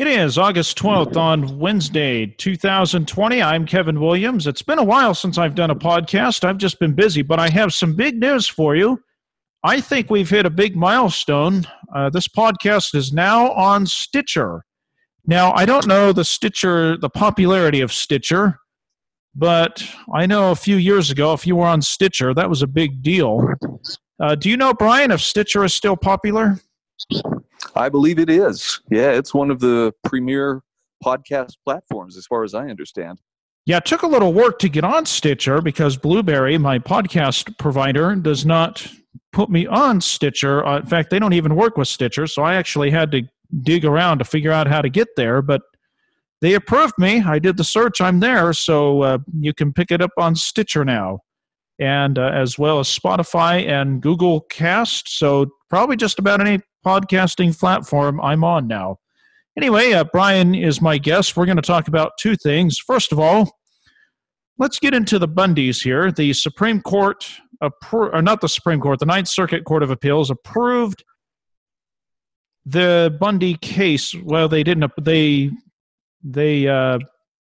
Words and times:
It 0.00 0.06
is 0.06 0.38
August 0.38 0.78
12th 0.78 1.14
on 1.18 1.58
Wednesday, 1.58 2.24
2020. 2.24 3.42
I'm 3.42 3.66
Kevin 3.66 4.00
Williams. 4.00 4.46
It's 4.46 4.62
been 4.62 4.78
a 4.78 4.82
while 4.82 5.12
since 5.12 5.36
I've 5.36 5.54
done 5.54 5.68
a 5.68 5.76
podcast. 5.76 6.42
I've 6.42 6.56
just 6.56 6.80
been 6.80 6.94
busy, 6.94 7.20
but 7.20 7.38
I 7.38 7.50
have 7.50 7.74
some 7.74 7.94
big 7.94 8.18
news 8.18 8.48
for 8.48 8.74
you. 8.74 9.02
I 9.62 9.82
think 9.82 10.08
we've 10.08 10.30
hit 10.30 10.46
a 10.46 10.50
big 10.50 10.74
milestone. 10.74 11.66
Uh, 11.94 12.08
this 12.08 12.28
podcast 12.28 12.94
is 12.94 13.12
now 13.12 13.52
on 13.52 13.84
Stitcher. 13.84 14.64
Now, 15.26 15.52
I 15.52 15.66
don't 15.66 15.86
know 15.86 16.14
the 16.14 16.24
Stitcher, 16.24 16.96
the 16.96 17.10
popularity 17.10 17.82
of 17.82 17.92
Stitcher, 17.92 18.58
but 19.34 19.86
I 20.14 20.24
know 20.24 20.50
a 20.50 20.56
few 20.56 20.76
years 20.76 21.10
ago, 21.10 21.34
if 21.34 21.46
you 21.46 21.56
were 21.56 21.66
on 21.66 21.82
Stitcher, 21.82 22.32
that 22.32 22.48
was 22.48 22.62
a 22.62 22.66
big 22.66 23.02
deal. 23.02 23.52
Uh, 24.18 24.34
do 24.34 24.48
you 24.48 24.56
know, 24.56 24.72
Brian, 24.72 25.10
if 25.10 25.20
Stitcher 25.20 25.62
is 25.62 25.74
still 25.74 25.98
popular? 25.98 26.58
I 27.74 27.88
believe 27.88 28.18
it 28.18 28.30
is. 28.30 28.80
Yeah, 28.90 29.10
it's 29.10 29.34
one 29.34 29.50
of 29.50 29.60
the 29.60 29.92
premier 30.04 30.62
podcast 31.04 31.54
platforms, 31.64 32.16
as 32.16 32.26
far 32.26 32.44
as 32.44 32.54
I 32.54 32.68
understand. 32.68 33.20
Yeah, 33.66 33.78
it 33.78 33.84
took 33.84 34.02
a 34.02 34.06
little 34.06 34.32
work 34.32 34.58
to 34.60 34.68
get 34.68 34.84
on 34.84 35.06
Stitcher 35.06 35.60
because 35.60 35.96
Blubrry, 35.96 36.58
my 36.58 36.78
podcast 36.78 37.56
provider, 37.58 38.14
does 38.16 38.44
not 38.44 38.86
put 39.32 39.50
me 39.50 39.66
on 39.66 40.00
Stitcher. 40.00 40.64
Uh, 40.66 40.78
in 40.78 40.86
fact, 40.86 41.10
they 41.10 41.18
don't 41.18 41.34
even 41.34 41.54
work 41.54 41.76
with 41.76 41.88
Stitcher, 41.88 42.26
so 42.26 42.42
I 42.42 42.54
actually 42.54 42.90
had 42.90 43.12
to 43.12 43.22
dig 43.62 43.84
around 43.84 44.18
to 44.18 44.24
figure 44.24 44.52
out 44.52 44.66
how 44.66 44.82
to 44.82 44.88
get 44.88 45.08
there. 45.16 45.42
But 45.42 45.62
they 46.40 46.54
approved 46.54 46.94
me. 46.98 47.22
I 47.22 47.38
did 47.38 47.56
the 47.56 47.64
search. 47.64 48.00
I'm 48.00 48.20
there, 48.20 48.52
so 48.52 49.02
uh, 49.02 49.18
you 49.38 49.52
can 49.52 49.72
pick 49.72 49.90
it 49.90 50.00
up 50.00 50.12
on 50.16 50.34
Stitcher 50.34 50.84
now, 50.84 51.20
and 51.78 52.18
uh, 52.18 52.30
as 52.34 52.58
well 52.58 52.80
as 52.80 52.88
Spotify 52.88 53.66
and 53.68 54.00
Google 54.00 54.40
Cast. 54.42 55.18
So 55.18 55.46
probably 55.68 55.96
just 55.96 56.18
about 56.18 56.40
any 56.40 56.60
podcasting 56.84 57.58
platform 57.58 58.20
I'm 58.20 58.44
on 58.44 58.66
now. 58.66 58.98
Anyway, 59.56 59.92
uh, 59.92 60.04
Brian 60.04 60.54
is 60.54 60.80
my 60.80 60.98
guest. 60.98 61.36
We're 61.36 61.46
going 61.46 61.56
to 61.56 61.62
talk 61.62 61.88
about 61.88 62.12
two 62.18 62.36
things. 62.36 62.78
First 62.78 63.12
of 63.12 63.18
all, 63.18 63.50
let's 64.58 64.78
get 64.78 64.94
into 64.94 65.18
the 65.18 65.28
Bundys 65.28 65.82
here. 65.82 66.12
The 66.12 66.32
Supreme 66.32 66.80
Court, 66.80 67.28
appro- 67.62 68.14
or 68.14 68.22
not 68.22 68.40
the 68.40 68.48
Supreme 68.48 68.80
Court, 68.80 68.98
the 69.00 69.06
Ninth 69.06 69.28
Circuit 69.28 69.64
Court 69.64 69.82
of 69.82 69.90
Appeals 69.90 70.30
approved 70.30 71.04
the 72.64 73.16
Bundy 73.20 73.54
case. 73.56 74.14
Well, 74.14 74.48
they 74.48 74.62
didn't. 74.62 74.90
They 75.00 75.50
they 76.22 76.68
uh, 76.68 76.98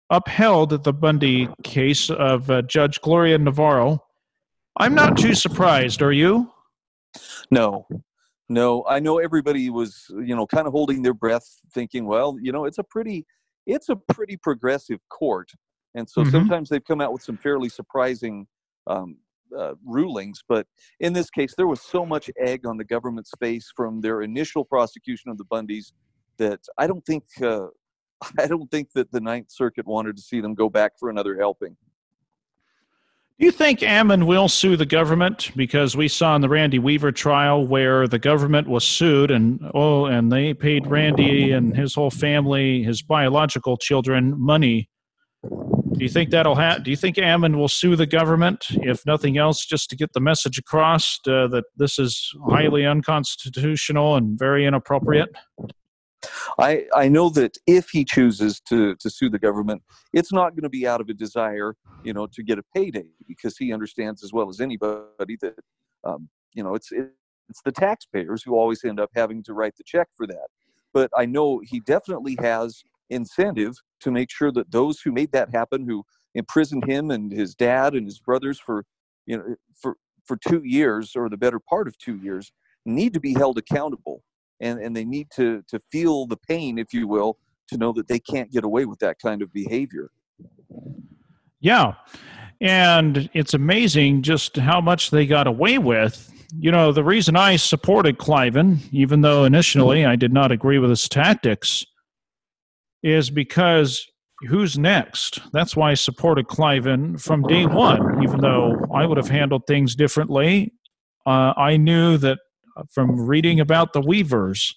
upheld 0.09 0.83
the 0.83 0.93
Bundy 0.93 1.49
case 1.63 2.09
of 2.09 2.49
uh, 2.49 2.61
Judge 2.63 3.01
Gloria 3.01 3.37
Navarro. 3.37 4.03
I'm 4.77 4.93
not 4.93 5.17
too 5.17 5.33
surprised. 5.33 6.01
Are 6.01 6.11
you? 6.11 6.51
No, 7.49 7.87
no, 8.49 8.85
I 8.87 8.99
know 8.99 9.17
everybody 9.17 9.69
was, 9.69 10.05
you 10.09 10.35
know, 10.35 10.45
kind 10.45 10.67
of 10.67 10.73
holding 10.73 11.01
their 11.01 11.13
breath, 11.13 11.47
thinking, 11.73 12.05
well, 12.05 12.37
you 12.41 12.51
know, 12.51 12.65
it's 12.65 12.77
a 12.77 12.83
pretty, 12.83 13.25
it's 13.65 13.89
a 13.89 13.95
pretty 13.95 14.37
progressive 14.37 14.99
court, 15.09 15.51
and 15.95 16.09
so 16.09 16.21
mm-hmm. 16.21 16.31
sometimes 16.31 16.69
they've 16.69 16.83
come 16.83 17.01
out 17.01 17.13
with 17.13 17.23
some 17.23 17.37
fairly 17.37 17.69
surprising 17.69 18.45
um, 18.87 19.17
uh, 19.57 19.73
rulings. 19.83 20.43
But 20.47 20.67
in 20.99 21.13
this 21.13 21.29
case, 21.29 21.53
there 21.55 21.67
was 21.67 21.81
so 21.81 22.05
much 22.05 22.29
egg 22.39 22.65
on 22.65 22.77
the 22.77 22.83
government's 22.83 23.31
face 23.39 23.71
from 23.75 24.01
their 24.01 24.21
initial 24.21 24.65
prosecution 24.65 25.31
of 25.31 25.37
the 25.37 25.45
Bundys 25.45 25.91
that 26.37 26.59
I 26.77 26.87
don't 26.87 27.05
think, 27.05 27.23
uh, 27.41 27.67
I 28.39 28.47
don't 28.47 28.69
think 28.69 28.91
that 28.93 29.11
the 29.11 29.21
Ninth 29.21 29.51
Circuit 29.51 29.87
wanted 29.87 30.15
to 30.17 30.21
see 30.21 30.41
them 30.41 30.53
go 30.53 30.69
back 30.69 30.93
for 30.99 31.09
another 31.09 31.37
helping. 31.37 31.77
Do 33.37 33.45
you 33.45 33.51
think 33.51 33.83
Ammon 33.83 34.27
will 34.27 34.47
sue 34.47 34.77
the 34.77 34.85
government? 34.85 35.51
Because 35.57 35.97
we 35.97 36.07
saw 36.07 36.37
in 36.37 36.41
the 36.41 36.47
Randy 36.47 36.79
Weaver 36.79 37.11
trial 37.11 37.67
where 37.67 38.07
the 38.07 38.17
government 38.17 38.69
was 38.69 38.85
sued 38.85 39.29
and 39.29 39.59
oh, 39.73 40.05
and 40.05 40.31
they 40.31 40.53
paid 40.53 40.87
Randy 40.87 41.51
and 41.51 41.75
his 41.75 41.95
whole 41.95 42.09
family, 42.09 42.81
his 42.83 43.01
biological 43.01 43.75
children, 43.75 44.33
money. 44.37 44.89
Do 45.43 46.03
you 46.03 46.07
think 46.07 46.29
that'll 46.29 46.55
happen? 46.55 46.83
Do 46.83 46.91
you 46.91 46.95
think 46.95 47.17
Ammon 47.17 47.57
will 47.57 47.67
sue 47.67 47.97
the 47.97 48.05
government, 48.05 48.67
if 48.69 49.05
nothing 49.05 49.37
else, 49.37 49.65
just 49.65 49.89
to 49.89 49.97
get 49.97 50.13
the 50.13 50.21
message 50.21 50.57
across 50.57 51.19
uh, 51.27 51.47
that 51.47 51.65
this 51.75 51.99
is 51.99 52.33
highly 52.49 52.85
unconstitutional 52.85 54.15
and 54.15 54.39
very 54.39 54.65
inappropriate? 54.65 55.35
I, 56.59 56.85
I 56.95 57.07
know 57.07 57.29
that 57.29 57.57
if 57.67 57.89
he 57.89 58.05
chooses 58.05 58.59
to, 58.61 58.95
to 58.95 59.09
sue 59.09 59.29
the 59.29 59.39
government, 59.39 59.81
it's 60.13 60.31
not 60.31 60.51
going 60.51 60.63
to 60.63 60.69
be 60.69 60.87
out 60.87 61.01
of 61.01 61.09
a 61.09 61.13
desire, 61.13 61.75
you 62.03 62.13
know, 62.13 62.27
to 62.27 62.43
get 62.43 62.59
a 62.59 62.63
payday 62.73 63.07
because 63.27 63.57
he 63.57 63.73
understands 63.73 64.23
as 64.23 64.33
well 64.33 64.49
as 64.49 64.61
anybody 64.61 65.37
that, 65.41 65.55
um, 66.03 66.29
you 66.53 66.63
know, 66.63 66.75
it's, 66.75 66.91
it, 66.91 67.11
it's 67.49 67.61
the 67.63 67.71
taxpayers 67.71 68.43
who 68.43 68.55
always 68.55 68.83
end 68.83 68.99
up 68.99 69.11
having 69.15 69.43
to 69.43 69.53
write 69.53 69.75
the 69.77 69.83
check 69.83 70.07
for 70.15 70.25
that. 70.27 70.47
But 70.93 71.11
I 71.15 71.25
know 71.25 71.61
he 71.63 71.79
definitely 71.79 72.37
has 72.39 72.83
incentive 73.09 73.75
to 74.01 74.11
make 74.11 74.31
sure 74.31 74.51
that 74.51 74.71
those 74.71 75.01
who 75.01 75.11
made 75.11 75.31
that 75.33 75.49
happen, 75.53 75.87
who 75.87 76.03
imprisoned 76.33 76.85
him 76.85 77.11
and 77.11 77.31
his 77.31 77.55
dad 77.55 77.93
and 77.93 78.05
his 78.05 78.19
brothers 78.19 78.59
for, 78.59 78.85
you 79.25 79.37
know, 79.37 79.55
for, 79.75 79.97
for 80.23 80.37
two 80.37 80.61
years 80.63 81.15
or 81.15 81.29
the 81.29 81.37
better 81.37 81.59
part 81.59 81.87
of 81.87 81.97
two 81.97 82.17
years, 82.17 82.51
need 82.85 83.13
to 83.13 83.19
be 83.19 83.33
held 83.33 83.57
accountable 83.57 84.23
and, 84.59 84.79
and 84.79 84.95
they 84.95 85.05
need 85.05 85.27
to, 85.35 85.63
to 85.67 85.79
feel 85.91 86.25
the 86.25 86.37
pain, 86.37 86.77
if 86.77 86.93
you 86.93 87.07
will, 87.07 87.37
to 87.69 87.77
know 87.77 87.91
that 87.93 88.07
they 88.07 88.19
can't 88.19 88.51
get 88.51 88.63
away 88.63 88.85
with 88.85 88.99
that 88.99 89.19
kind 89.19 89.41
of 89.41 89.51
behavior. 89.51 90.11
Yeah. 91.59 91.93
And 92.61 93.29
it's 93.33 93.53
amazing 93.53 94.21
just 94.21 94.57
how 94.57 94.79
much 94.81 95.11
they 95.11 95.25
got 95.25 95.47
away 95.47 95.77
with. 95.77 96.31
You 96.57 96.71
know, 96.71 96.91
the 96.91 97.03
reason 97.03 97.35
I 97.35 97.57
supported 97.57 98.17
Cliven, 98.17 98.79
even 98.91 99.21
though 99.21 99.43
initially 99.43 100.05
I 100.05 100.15
did 100.15 100.31
not 100.31 100.51
agree 100.51 100.79
with 100.79 100.89
his 100.89 101.09
tactics, 101.09 101.83
is 103.03 103.29
because 103.29 104.05
who's 104.47 104.77
next? 104.77 105.39
That's 105.51 105.75
why 105.75 105.91
I 105.91 105.95
supported 105.95 106.47
Cliven 106.47 107.21
from 107.21 107.43
day 107.43 107.65
one, 107.65 108.23
even 108.23 108.39
though 108.41 108.75
I 108.93 109.05
would 109.05 109.17
have 109.17 109.27
handled 109.27 109.63
things 109.67 109.95
differently. 109.95 110.73
Uh, 111.25 111.53
I 111.57 111.77
knew 111.77 112.17
that 112.17 112.39
from 112.89 113.19
reading 113.25 113.59
about 113.59 113.93
the 113.93 114.01
Weavers. 114.01 114.75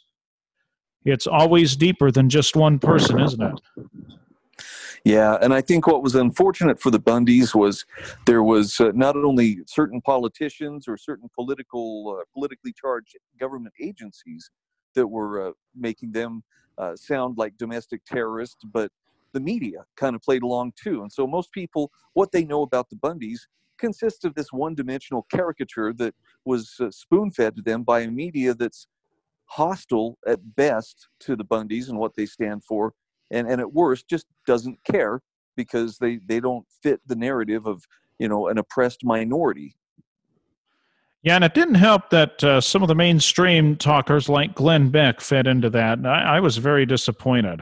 It's 1.05 1.27
always 1.27 1.77
deeper 1.77 2.11
than 2.11 2.29
just 2.29 2.57
one 2.57 2.79
person, 2.79 3.21
isn't 3.21 3.43
it? 3.43 3.61
Yeah, 5.05 5.39
and 5.41 5.55
I 5.55 5.61
think 5.61 5.87
what 5.87 6.03
was 6.03 6.15
unfortunate 6.15 6.81
for 6.81 6.91
the 6.91 7.01
Bundys 7.01 7.55
was 7.55 7.87
there 8.27 8.43
was 8.43 8.81
uh, 8.81 8.93
not 8.95 9.17
only 9.17 9.59
certain 9.67 10.01
politicians 10.01 10.89
or 10.89 10.97
certain 10.97 11.29
political, 11.35 12.19
uh, 12.21 12.25
politically 12.35 12.73
charged 12.73 13.17
government 13.39 13.75
agencies 13.81 14.51
that 14.95 15.07
were 15.07 15.49
uh, 15.49 15.53
making 15.75 16.13
them 16.13 16.43
uh, 16.79 16.97
sound 16.97 17.39
like 17.39 17.57
domestic 17.57 18.05
terrorists, 18.05 18.63
but 18.65 18.91
the 19.33 19.41
media 19.41 19.85
kind 19.97 20.17
of 20.17 20.23
played 20.23 20.43
along 20.43 20.73
too. 20.83 21.03
And 21.03 21.13
so 21.13 21.27
most 21.27 21.53
people, 21.53 21.91
what 22.15 22.33
they 22.33 22.45
know 22.45 22.63
about 22.63 22.91
the 22.91 22.97
Bundys 22.97 23.41
consists 23.79 24.25
of 24.25 24.35
this 24.35 24.53
one 24.53 24.75
dimensional 24.75 25.27
caricature 25.31 25.93
that 25.95 26.15
was 26.45 26.75
uh, 26.81 26.91
spoon 26.91 27.31
fed 27.31 27.57
to 27.57 27.63
them 27.63 27.83
by 27.83 28.01
a 28.01 28.11
media 28.11 28.55
that's 28.55 28.87
hostile 29.47 30.19
at 30.27 30.57
best 30.57 31.09
to 31.21 31.37
the 31.37 31.45
Bundys 31.45 31.89
and 31.89 31.99
what 31.99 32.15
they 32.17 32.27
stand 32.27 32.65
for, 32.65 32.93
and, 33.31 33.49
and 33.49 33.61
at 33.61 33.73
worst 33.73 34.09
just 34.09 34.27
doesn't 34.47 34.79
care 34.85 35.21
because 35.57 35.99
they, 35.99 36.21
they 36.27 36.41
don't 36.41 36.67
fit 36.83 37.01
the 37.07 37.17
narrative 37.17 37.67
of 37.67 37.85
you 38.19 38.29
know 38.29 38.49
an 38.49 38.59
oppressed 38.59 39.05
minority. 39.05 39.77
Yeah, 41.23 41.35
and 41.35 41.45
it 41.45 41.53
didn't 41.53 41.75
help 41.75 42.11
that 42.11 42.45
uh, 42.45 42.61
some 42.61 42.83
of 42.83 42.89
the 42.89 42.95
mainstream 42.95 43.77
talkers 43.77 44.29
like 44.29 44.55
Glenn 44.55 44.91
Beck 44.91 45.21
fed 45.21 45.49
into 45.49 45.69
that. 45.71 46.07
I, 46.07 46.37
I 46.37 46.41
was 46.41 46.59
very 46.59 46.87
disappointed. 46.87 47.61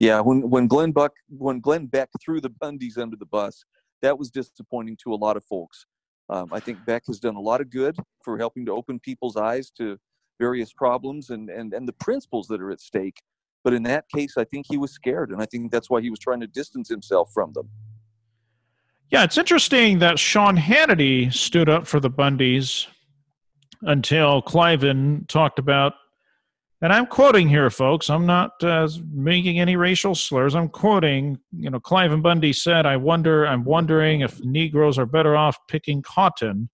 Yeah, 0.00 0.20
when 0.20 0.48
when 0.48 0.66
Glenn 0.66 0.92
Buck 0.92 1.12
when 1.28 1.60
Glenn 1.60 1.86
Beck 1.86 2.08
threw 2.20 2.40
the 2.40 2.50
Bundys 2.50 2.98
under 2.98 3.16
the 3.16 3.26
bus, 3.26 3.64
that 4.02 4.18
was 4.18 4.30
disappointing 4.30 4.96
to 5.04 5.12
a 5.12 5.16
lot 5.16 5.36
of 5.36 5.44
folks. 5.44 5.86
Um, 6.28 6.48
I 6.52 6.60
think 6.60 6.84
Beck 6.84 7.04
has 7.06 7.20
done 7.20 7.36
a 7.36 7.40
lot 7.40 7.60
of 7.60 7.70
good 7.70 7.96
for 8.24 8.36
helping 8.36 8.66
to 8.66 8.72
open 8.72 8.98
people's 8.98 9.36
eyes 9.36 9.70
to 9.78 9.96
various 10.38 10.72
problems 10.72 11.30
and, 11.30 11.48
and, 11.48 11.72
and 11.72 11.86
the 11.86 11.92
principles 11.94 12.46
that 12.48 12.60
are 12.60 12.70
at 12.70 12.80
stake. 12.80 13.18
But 13.64 13.72
in 13.72 13.82
that 13.84 14.04
case, 14.14 14.36
I 14.36 14.44
think 14.44 14.66
he 14.68 14.76
was 14.76 14.92
scared, 14.92 15.30
and 15.30 15.40
I 15.42 15.46
think 15.46 15.72
that's 15.72 15.90
why 15.90 16.00
he 16.00 16.10
was 16.10 16.18
trying 16.18 16.40
to 16.40 16.46
distance 16.46 16.88
himself 16.88 17.30
from 17.32 17.52
them. 17.52 17.68
Yeah, 19.10 19.22
it's 19.24 19.38
interesting 19.38 20.00
that 20.00 20.18
Sean 20.18 20.56
Hannity 20.56 21.32
stood 21.32 21.68
up 21.68 21.86
for 21.86 22.00
the 22.00 22.10
Bundys 22.10 22.86
until 23.82 24.42
Cliven 24.42 25.26
talked 25.28 25.58
about 25.58 25.94
and 26.82 26.92
I'm 26.92 27.06
quoting 27.06 27.48
here, 27.48 27.70
folks. 27.70 28.10
I'm 28.10 28.26
not 28.26 28.62
uh, 28.62 28.88
making 29.10 29.58
any 29.58 29.76
racial 29.76 30.14
slurs. 30.14 30.54
I'm 30.54 30.68
quoting. 30.68 31.38
You 31.52 31.70
know, 31.70 31.80
Cliven 31.80 32.22
Bundy 32.22 32.52
said, 32.52 32.84
"I 32.84 32.96
wonder. 32.96 33.46
I'm 33.46 33.64
wondering 33.64 34.20
if 34.20 34.38
Negroes 34.44 34.98
are 34.98 35.06
better 35.06 35.36
off 35.36 35.56
picking 35.68 36.02
cotton, 36.02 36.68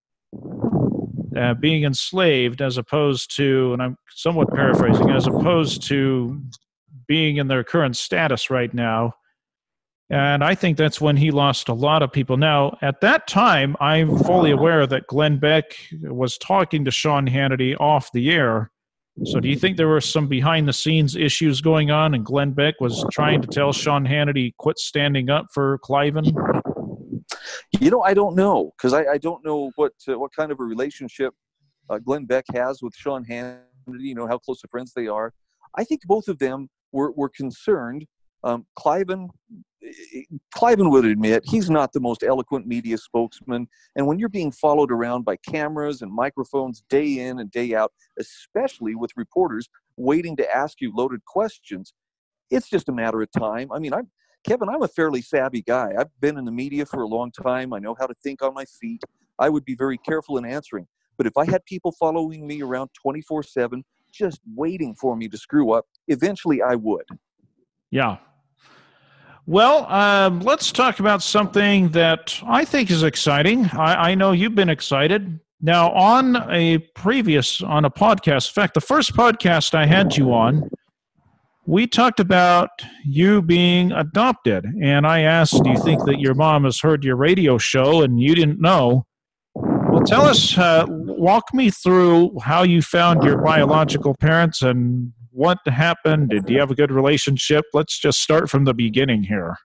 uh, 1.36 1.54
being 1.54 1.84
enslaved, 1.84 2.60
as 2.60 2.78
opposed 2.78 3.36
to." 3.36 3.72
And 3.72 3.82
I'm 3.82 3.96
somewhat 4.10 4.52
paraphrasing, 4.52 5.10
as 5.10 5.28
opposed 5.28 5.86
to 5.88 6.42
being 7.06 7.36
in 7.36 7.46
their 7.46 7.62
current 7.62 7.96
status 7.96 8.50
right 8.50 8.74
now. 8.74 9.14
And 10.10 10.42
I 10.42 10.56
think 10.56 10.76
that's 10.76 11.00
when 11.00 11.16
he 11.16 11.30
lost 11.30 11.68
a 11.68 11.74
lot 11.74 12.02
of 12.02 12.12
people. 12.12 12.36
Now, 12.36 12.76
at 12.82 13.00
that 13.02 13.28
time, 13.28 13.76
I'm 13.80 14.18
fully 14.18 14.50
aware 14.50 14.86
that 14.86 15.06
Glenn 15.06 15.38
Beck 15.38 15.76
was 16.02 16.36
talking 16.36 16.84
to 16.84 16.90
Sean 16.90 17.26
Hannity 17.26 17.78
off 17.80 18.10
the 18.12 18.30
air 18.30 18.71
So, 19.24 19.40
do 19.40 19.48
you 19.48 19.56
think 19.56 19.76
there 19.76 19.88
were 19.88 20.00
some 20.00 20.26
behind 20.26 20.66
the 20.66 20.72
scenes 20.72 21.16
issues 21.16 21.60
going 21.60 21.90
on, 21.90 22.14
and 22.14 22.24
Glenn 22.24 22.52
Beck 22.52 22.80
was 22.80 23.04
trying 23.12 23.42
to 23.42 23.48
tell 23.48 23.72
Sean 23.72 24.06
Hannity 24.06 24.56
quit 24.56 24.78
standing 24.78 25.28
up 25.28 25.46
for 25.52 25.78
Cliven? 25.78 26.24
You 27.78 27.90
know, 27.90 28.02
I 28.02 28.14
don't 28.14 28.34
know 28.34 28.72
because 28.76 28.94
I, 28.94 29.04
I, 29.04 29.18
don't 29.18 29.44
know 29.44 29.70
what 29.76 29.92
uh, 30.08 30.18
what 30.18 30.32
kind 30.34 30.50
of 30.50 30.60
a 30.60 30.64
relationship 30.64 31.34
uh, 31.90 31.98
Glenn 31.98 32.24
Beck 32.24 32.44
has 32.54 32.82
with 32.82 32.94
Sean 32.96 33.24
Hannity. 33.24 33.60
You 33.86 34.14
know 34.14 34.26
how 34.26 34.38
close 34.38 34.64
of 34.64 34.70
friends 34.70 34.92
they 34.94 35.08
are. 35.08 35.32
I 35.76 35.84
think 35.84 36.00
both 36.06 36.28
of 36.28 36.38
them 36.38 36.68
were 36.90 37.12
were 37.12 37.28
concerned. 37.28 38.06
Um, 38.44 38.66
Cliven 38.78 39.28
Cliven 40.54 40.90
would 40.90 41.04
admit 41.04 41.44
he's 41.46 41.68
not 41.68 41.92
the 41.92 42.00
most 42.00 42.22
eloquent 42.22 42.66
media 42.66 42.96
spokesman. 42.98 43.68
And 43.96 44.06
when 44.06 44.18
you're 44.18 44.28
being 44.28 44.52
followed 44.52 44.92
around 44.92 45.24
by 45.24 45.36
cameras 45.36 46.02
and 46.02 46.12
microphones 46.12 46.82
day 46.88 47.18
in 47.18 47.38
and 47.40 47.50
day 47.50 47.74
out, 47.74 47.92
especially 48.18 48.94
with 48.94 49.10
reporters 49.16 49.68
waiting 49.96 50.36
to 50.36 50.54
ask 50.54 50.80
you 50.80 50.92
loaded 50.94 51.24
questions, 51.24 51.92
it's 52.50 52.68
just 52.68 52.88
a 52.88 52.92
matter 52.92 53.22
of 53.22 53.30
time. 53.32 53.72
I 53.72 53.78
mean, 53.78 53.92
I'm 53.92 54.08
Kevin, 54.44 54.68
I'm 54.68 54.82
a 54.82 54.88
fairly 54.88 55.22
savvy 55.22 55.62
guy. 55.62 55.92
I've 55.96 56.08
been 56.20 56.36
in 56.36 56.44
the 56.44 56.52
media 56.52 56.84
for 56.84 57.02
a 57.02 57.06
long 57.06 57.30
time. 57.30 57.72
I 57.72 57.78
know 57.78 57.94
how 57.98 58.06
to 58.06 58.14
think 58.24 58.42
on 58.42 58.54
my 58.54 58.64
feet. 58.64 59.02
I 59.38 59.48
would 59.48 59.64
be 59.64 59.76
very 59.76 59.98
careful 59.98 60.36
in 60.36 60.44
answering. 60.44 60.88
But 61.16 61.26
if 61.26 61.36
I 61.36 61.44
had 61.44 61.64
people 61.64 61.92
following 61.92 62.46
me 62.46 62.60
around 62.60 62.90
24 63.00 63.44
7, 63.44 63.84
just 64.12 64.40
waiting 64.54 64.94
for 64.96 65.16
me 65.16 65.28
to 65.28 65.38
screw 65.38 65.72
up, 65.72 65.86
eventually 66.08 66.60
I 66.60 66.74
would. 66.74 67.04
Yeah, 67.90 68.16
well, 69.46 69.90
um, 69.90 70.40
let's 70.40 70.70
talk 70.70 71.00
about 71.00 71.22
something 71.22 71.88
that 71.90 72.38
I 72.46 72.64
think 72.64 72.90
is 72.90 73.02
exciting. 73.02 73.66
I, 73.66 74.10
I, 74.10 74.14
know 74.14 74.32
you've 74.32 74.54
been 74.54 74.68
excited. 74.68 75.40
Now, 75.60 75.90
on 75.92 76.36
a 76.50 76.78
previous, 76.94 77.60
on 77.60 77.84
a 77.84 77.90
podcast, 77.90 78.48
in 78.50 78.54
fact, 78.54 78.74
the 78.74 78.80
first 78.80 79.14
podcast 79.14 79.74
I 79.74 79.86
had 79.86 80.16
you 80.16 80.32
on, 80.32 80.70
we 81.66 81.86
talked 81.86 82.20
about 82.20 82.70
you 83.04 83.42
being 83.42 83.90
adopted. 83.92 84.64
And 84.80 85.06
I 85.06 85.20
asked, 85.20 85.62
Do 85.62 85.70
you 85.70 85.78
think 85.78 86.04
that 86.04 86.20
your 86.20 86.34
mom 86.34 86.64
has 86.64 86.80
heard 86.80 87.04
your 87.04 87.16
radio 87.16 87.58
show? 87.58 88.02
And 88.02 88.20
you 88.20 88.34
didn't 88.34 88.60
know. 88.60 89.06
Well, 89.54 90.02
tell 90.04 90.22
us, 90.22 90.56
uh, 90.56 90.86
walk 90.88 91.44
me 91.52 91.70
through 91.70 92.38
how 92.40 92.62
you 92.62 92.80
found 92.80 93.22
your 93.22 93.38
biological 93.38 94.14
parents 94.18 94.62
and 94.62 95.12
what 95.32 95.58
happened? 95.66 96.30
Did 96.30 96.48
you 96.48 96.60
have 96.60 96.70
a 96.70 96.74
good 96.74 96.92
relationship? 96.92 97.64
Let's 97.72 97.98
just 97.98 98.20
start 98.20 98.50
from 98.50 98.64
the 98.64 98.74
beginning 98.74 99.24
here. 99.24 99.56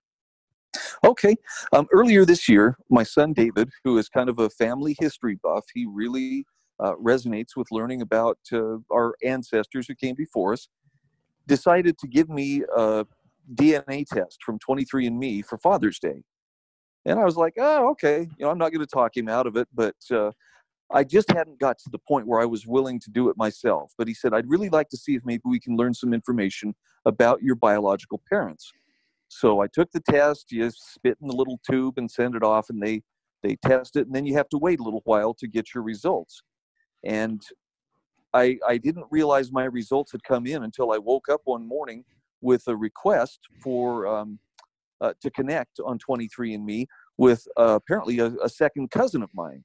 Okay. 1.06 1.36
Um, 1.74 1.88
earlier 1.92 2.26
this 2.26 2.48
year, 2.48 2.78
my 2.90 3.04
son 3.04 3.34
David, 3.34 3.70
who 3.84 3.98
is 3.98 4.10
kind 4.10 4.30
of 4.30 4.40
a 4.40 4.50
family 4.50 4.96
history 5.00 5.38
buff, 5.42 5.66
he 5.74 5.86
really 5.86 6.46
uh, 6.80 6.94
resonates 6.94 7.56
with 7.56 7.68
learning 7.72 8.02
about 8.02 8.38
uh, 8.54 8.78
our 8.92 9.16
ancestors 9.24 9.88
who 9.88 9.96
came 9.96 10.16
before 10.16 10.54
us, 10.54 10.68
decided 11.48 11.98
to 12.00 12.08
give 12.08 12.30
me 12.30 12.64
a 12.76 13.06
DNA 13.56 14.06
test 14.06 14.40
from 14.46 14.60
23andMe 14.60 15.44
for 15.46 15.58
Father's 15.58 16.00
Day. 16.00 16.24
And 17.06 17.20
I 17.20 17.24
was 17.24 17.38
like, 17.38 17.54
oh, 17.58 17.90
okay. 17.92 18.28
You 18.38 18.46
know, 18.46 18.50
I'm 18.50 18.58
not 18.58 18.72
going 18.72 18.86
to 18.86 18.92
talk 18.92 19.16
him 19.16 19.30
out 19.30 19.48
of 19.48 19.56
it, 19.56 19.68
but 19.74 19.96
uh, 20.12 20.32
I 20.92 21.04
just 21.04 21.30
hadn't 21.32 21.60
got 21.60 21.78
to 21.80 21.90
the 21.90 22.00
point 22.00 22.28
where 22.28 22.40
I 22.40 22.46
was 22.46 22.66
willing 22.66 23.00
to 23.02 23.10
do 23.10 23.30
it 23.30 23.38
myself. 23.38 23.92
But 23.98 24.08
he 24.08 24.14
said, 24.14 24.34
I'd 24.34 24.50
really 24.50 24.70
like 24.70 24.90
to 24.90 24.98
see 24.98 25.16
if 25.16 25.26
maybe 25.26 25.42
we 25.46 25.60
can 25.60 25.76
learn 25.76 25.94
some 25.94 26.14
information 26.14 26.76
about 27.06 27.42
your 27.42 27.56
biological 27.56 28.22
parents. 28.30 28.72
So 29.28 29.60
I 29.60 29.68
took 29.68 29.92
the 29.92 30.00
test, 30.00 30.52
you 30.52 30.70
spit 30.72 31.18
in 31.22 31.28
the 31.28 31.36
little 31.36 31.60
tube 31.70 31.98
and 31.98 32.10
send 32.10 32.36
it 32.36 32.44
off, 32.44 32.70
and 32.70 32.82
they, 32.82 33.02
they 33.44 33.58
test 33.58 33.98
it, 33.98 34.08
and 34.08 34.16
then 34.16 34.26
you 34.26 34.36
have 34.36 34.48
to 34.50 34.58
wait 34.58 34.80
a 34.80 34.84
little 34.84 35.02
while 35.04 35.34
to 35.36 35.48
get 35.48 35.74
your 35.74 35.84
results. 35.84 36.42
And 37.04 37.42
I, 38.34 38.58
I 38.66 38.78
didn't 38.78 39.06
realize 39.12 39.52
my 39.52 39.66
results 39.66 40.14
had 40.14 40.24
come 40.24 40.48
in 40.48 40.64
until 40.64 40.92
I 40.92 40.98
woke 40.98 41.28
up 41.30 41.42
one 41.44 41.68
morning 41.68 42.06
with 42.42 42.64
a 42.68 42.76
request 42.76 43.40
for 43.62 44.08
um, 44.08 44.40
uh, 45.02 45.14
to 45.22 45.30
connect 45.32 45.80
on 45.86 46.00
23andMe 46.00 46.86
with 47.18 47.46
uh, 47.58 47.80
apparently 47.82 48.20
a, 48.20 48.28
a 48.44 48.50
second 48.50 48.92
cousin 48.92 49.22
of 49.22 49.30
mine 49.34 49.64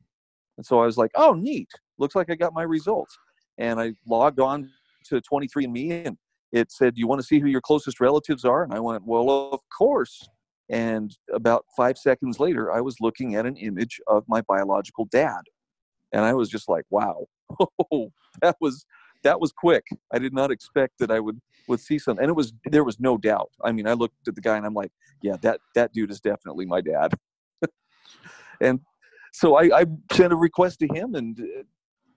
and 0.56 0.66
so 0.66 0.80
I 0.80 0.86
was 0.86 0.96
like, 0.96 1.10
oh, 1.14 1.32
neat. 1.32 1.70
Looks 1.98 2.14
like 2.14 2.30
I 2.30 2.34
got 2.34 2.52
my 2.52 2.62
results. 2.62 3.16
And 3.58 3.80
I 3.80 3.92
logged 4.06 4.40
on 4.40 4.70
to 5.06 5.20
23andMe 5.20 6.06
and 6.06 6.16
it 6.52 6.70
said, 6.70 6.94
do 6.94 7.00
you 7.00 7.06
want 7.06 7.20
to 7.20 7.26
see 7.26 7.38
who 7.38 7.48
your 7.48 7.60
closest 7.60 8.00
relatives 8.00 8.44
are? 8.44 8.62
And 8.62 8.72
I 8.72 8.80
went, 8.80 9.04
well, 9.04 9.50
of 9.52 9.60
course. 9.76 10.28
And 10.68 11.16
about 11.32 11.64
five 11.76 11.98
seconds 11.98 12.38
later, 12.38 12.72
I 12.72 12.80
was 12.80 12.96
looking 13.00 13.34
at 13.34 13.46
an 13.46 13.56
image 13.56 14.00
of 14.06 14.24
my 14.28 14.42
biological 14.42 15.06
dad. 15.06 15.42
And 16.12 16.24
I 16.24 16.34
was 16.34 16.48
just 16.48 16.68
like, 16.68 16.84
wow, 16.90 17.26
oh, 17.92 18.12
that 18.42 18.56
was 18.60 18.84
that 19.22 19.40
was 19.40 19.52
quick. 19.52 19.84
I 20.12 20.18
did 20.18 20.34
not 20.34 20.50
expect 20.50 20.98
that 20.98 21.10
I 21.10 21.20
would 21.20 21.40
would 21.68 21.80
see 21.80 21.98
something. 21.98 22.22
And 22.22 22.30
it 22.30 22.34
was 22.34 22.52
there 22.64 22.84
was 22.84 23.00
no 23.00 23.16
doubt. 23.16 23.50
I 23.64 23.72
mean, 23.72 23.86
I 23.86 23.94
looked 23.94 24.28
at 24.28 24.34
the 24.34 24.40
guy 24.40 24.56
and 24.56 24.66
I'm 24.66 24.74
like, 24.74 24.92
yeah, 25.22 25.36
that 25.42 25.60
that 25.74 25.92
dude 25.92 26.10
is 26.10 26.20
definitely 26.20 26.66
my 26.66 26.80
dad. 26.80 27.14
and 28.60 28.80
so 29.32 29.56
I, 29.56 29.80
I 29.80 29.86
sent 30.12 30.32
a 30.32 30.36
request 30.36 30.78
to 30.80 30.88
him 30.94 31.14
and 31.14 31.38
uh, 31.40 31.62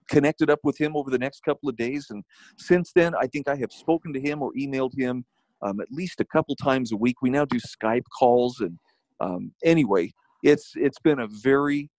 connected 0.08 0.50
up 0.50 0.60
with 0.62 0.80
him 0.80 0.96
over 0.96 1.10
the 1.10 1.18
next 1.18 1.42
couple 1.44 1.68
of 1.68 1.76
days. 1.76 2.06
And 2.10 2.22
since 2.58 2.92
then, 2.94 3.14
I 3.14 3.26
think 3.26 3.48
I 3.48 3.56
have 3.56 3.72
spoken 3.72 4.12
to 4.12 4.20
him 4.20 4.42
or 4.42 4.52
emailed 4.52 4.96
him 4.96 5.24
um, 5.62 5.80
at 5.80 5.90
least 5.90 6.20
a 6.20 6.24
couple 6.24 6.54
times 6.56 6.92
a 6.92 6.96
week. 6.96 7.16
We 7.22 7.30
now 7.30 7.44
do 7.44 7.58
Skype 7.58 8.04
calls, 8.18 8.60
and 8.60 8.78
um, 9.20 9.52
anyway, 9.64 10.12
it's 10.42 10.72
it's 10.76 10.98
been 11.00 11.20
a 11.20 11.28
very 11.28 11.90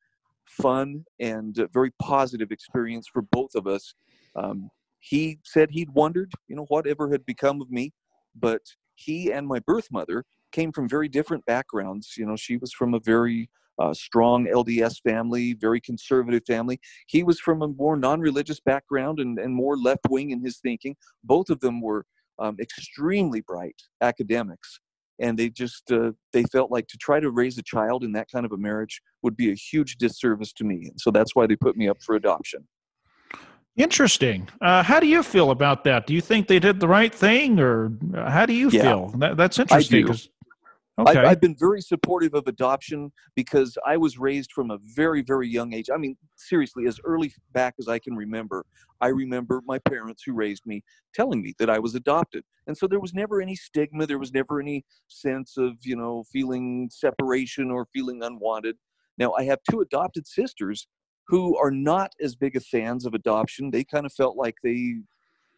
fun 0.45 1.03
and 1.19 1.67
very 1.73 1.91
positive 2.01 2.51
experience 2.51 3.07
for 3.11 3.21
both 3.21 3.55
of 3.55 3.67
us. 3.67 3.93
Um, 4.35 4.69
he 4.99 5.39
said 5.43 5.69
he'd 5.71 5.89
wondered, 5.91 6.31
you 6.47 6.55
know, 6.55 6.65
whatever 6.69 7.09
had 7.09 7.25
become 7.25 7.61
of 7.61 7.69
me, 7.69 7.93
but 8.35 8.61
he 8.95 9.31
and 9.31 9.47
my 9.47 9.59
birth 9.59 9.87
mother 9.91 10.23
came 10.51 10.71
from 10.71 10.87
very 10.87 11.07
different 11.07 11.45
backgrounds. 11.45 12.13
You 12.17 12.25
know, 12.25 12.35
she 12.35 12.57
was 12.57 12.71
from 12.71 12.93
a 12.93 12.99
very 12.99 13.49
uh, 13.79 13.94
strong 13.94 14.47
LDS 14.47 15.01
family, 15.01 15.53
very 15.53 15.79
conservative 15.79 16.44
family. 16.45 16.79
He 17.07 17.24
was 17.24 17.39
from 17.39 17.62
a 17.62 17.68
more 17.68 17.97
non 17.97 18.19
religious 18.19 18.59
background 18.59 19.19
and, 19.19 19.38
and 19.39 19.53
more 19.53 19.77
left 19.77 20.07
wing 20.09 20.31
in 20.31 20.44
his 20.44 20.59
thinking. 20.59 20.95
Both 21.24 21.50
of 21.50 21.59
them 21.59 21.81
were 21.81 22.06
um, 22.39 22.57
extremely 22.59 23.41
bright 23.41 23.81
academics. 24.01 24.79
And 25.19 25.38
they 25.38 25.50
just 25.50 25.91
uh, 25.91 26.12
they 26.31 26.44
felt 26.44 26.69
like 26.69 26.88
to 26.89 26.97
try 26.97 27.19
to 27.19 27.31
raise 27.31 27.57
a 27.57 27.63
child 27.63 28.03
in 28.03 28.12
that 28.12 28.27
kind 28.31 28.45
of 28.45 28.51
a 28.51 28.57
marriage 28.57 29.01
would 29.24 29.35
be 29.35 29.51
a 29.51 29.56
huge 29.56 29.97
disservice 29.97 30.53
to 30.53 30.63
me, 30.63 30.89
and 30.91 31.01
so 31.01 31.09
that's 31.09 31.35
why 31.35 31.47
they 31.47 31.56
put 31.56 31.75
me 31.75 31.89
up 31.89 31.97
for 32.03 32.13
adoption. 32.13 32.68
Interesting. 33.77 34.47
Uh, 34.62 34.83
how 34.83 35.00
do 35.00 35.07
you 35.07 35.23
feel 35.23 35.50
about 35.50 35.83
that? 35.85 36.06
Do 36.06 36.13
you 36.13 36.21
think 36.21 36.47
they 36.47 36.59
did 36.59 36.80
the 36.80 36.88
right 36.88 37.13
thing, 37.13 37.59
or 37.59 37.91
uh, 38.15 38.30
how 38.30 38.45
do 38.45 38.53
you 38.53 38.69
yeah, 38.69 38.81
feel? 38.83 39.07
That, 39.18 39.38
that's 39.38 39.57
interesting. 39.57 40.07
Okay. 40.99 41.19
I, 41.19 41.30
have 41.30 41.42
been 41.42 41.56
very 41.56 41.81
supportive 41.81 42.33
of 42.33 42.47
adoption 42.47 43.11
because 43.35 43.77
I 43.85 43.97
was 43.97 44.18
raised 44.18 44.51
from 44.51 44.71
a 44.71 44.80
very, 44.95 45.21
very 45.21 45.47
young 45.47 45.73
age. 45.73 45.89
I 45.94 45.97
mean, 45.97 46.18
seriously, 46.37 46.87
as 46.87 46.99
early 47.04 47.31
back 47.51 47.75
as 47.80 47.87
I 47.87 47.99
can 47.99 48.16
remember, 48.16 48.66
I 48.99 49.09
remember 49.09 49.61
my 49.68 49.77
parents 49.77 50.23
who 50.25 50.33
raised 50.33 50.66
me 50.66 50.83
telling 51.13 51.44
me 51.44 51.54
that 51.59 51.69
I 51.69 51.77
was 51.77 51.94
adopted. 51.94 52.44
And 52.66 52.75
so 52.75 52.87
there 52.87 52.99
was 52.99 53.13
never 53.13 53.42
any 53.42 53.56
stigma. 53.56 54.07
There 54.07 54.18
was 54.18 54.33
never 54.33 54.59
any 54.59 54.85
sense 55.07 55.56
of, 55.56 55.73
you 55.83 55.95
know, 55.95 56.23
feeling 56.31 56.89
separation 56.92 57.69
or 57.69 57.85
feeling 57.94 58.23
unwanted. 58.23 58.77
Now, 59.19 59.33
I 59.33 59.44
have 59.44 59.59
two 59.69 59.81
adopted 59.81 60.25
sisters 60.25 60.87
who 61.27 61.57
are 61.57 61.71
not 61.71 62.11
as 62.21 62.35
big 62.35 62.56
of 62.56 62.66
fans 62.66 63.06
of 63.06 63.13
adoption. 63.13 63.69
They 63.69 63.83
kind 63.83 64.06
of 64.06 64.13
felt 64.13 64.35
like 64.35 64.56
they 64.63 64.95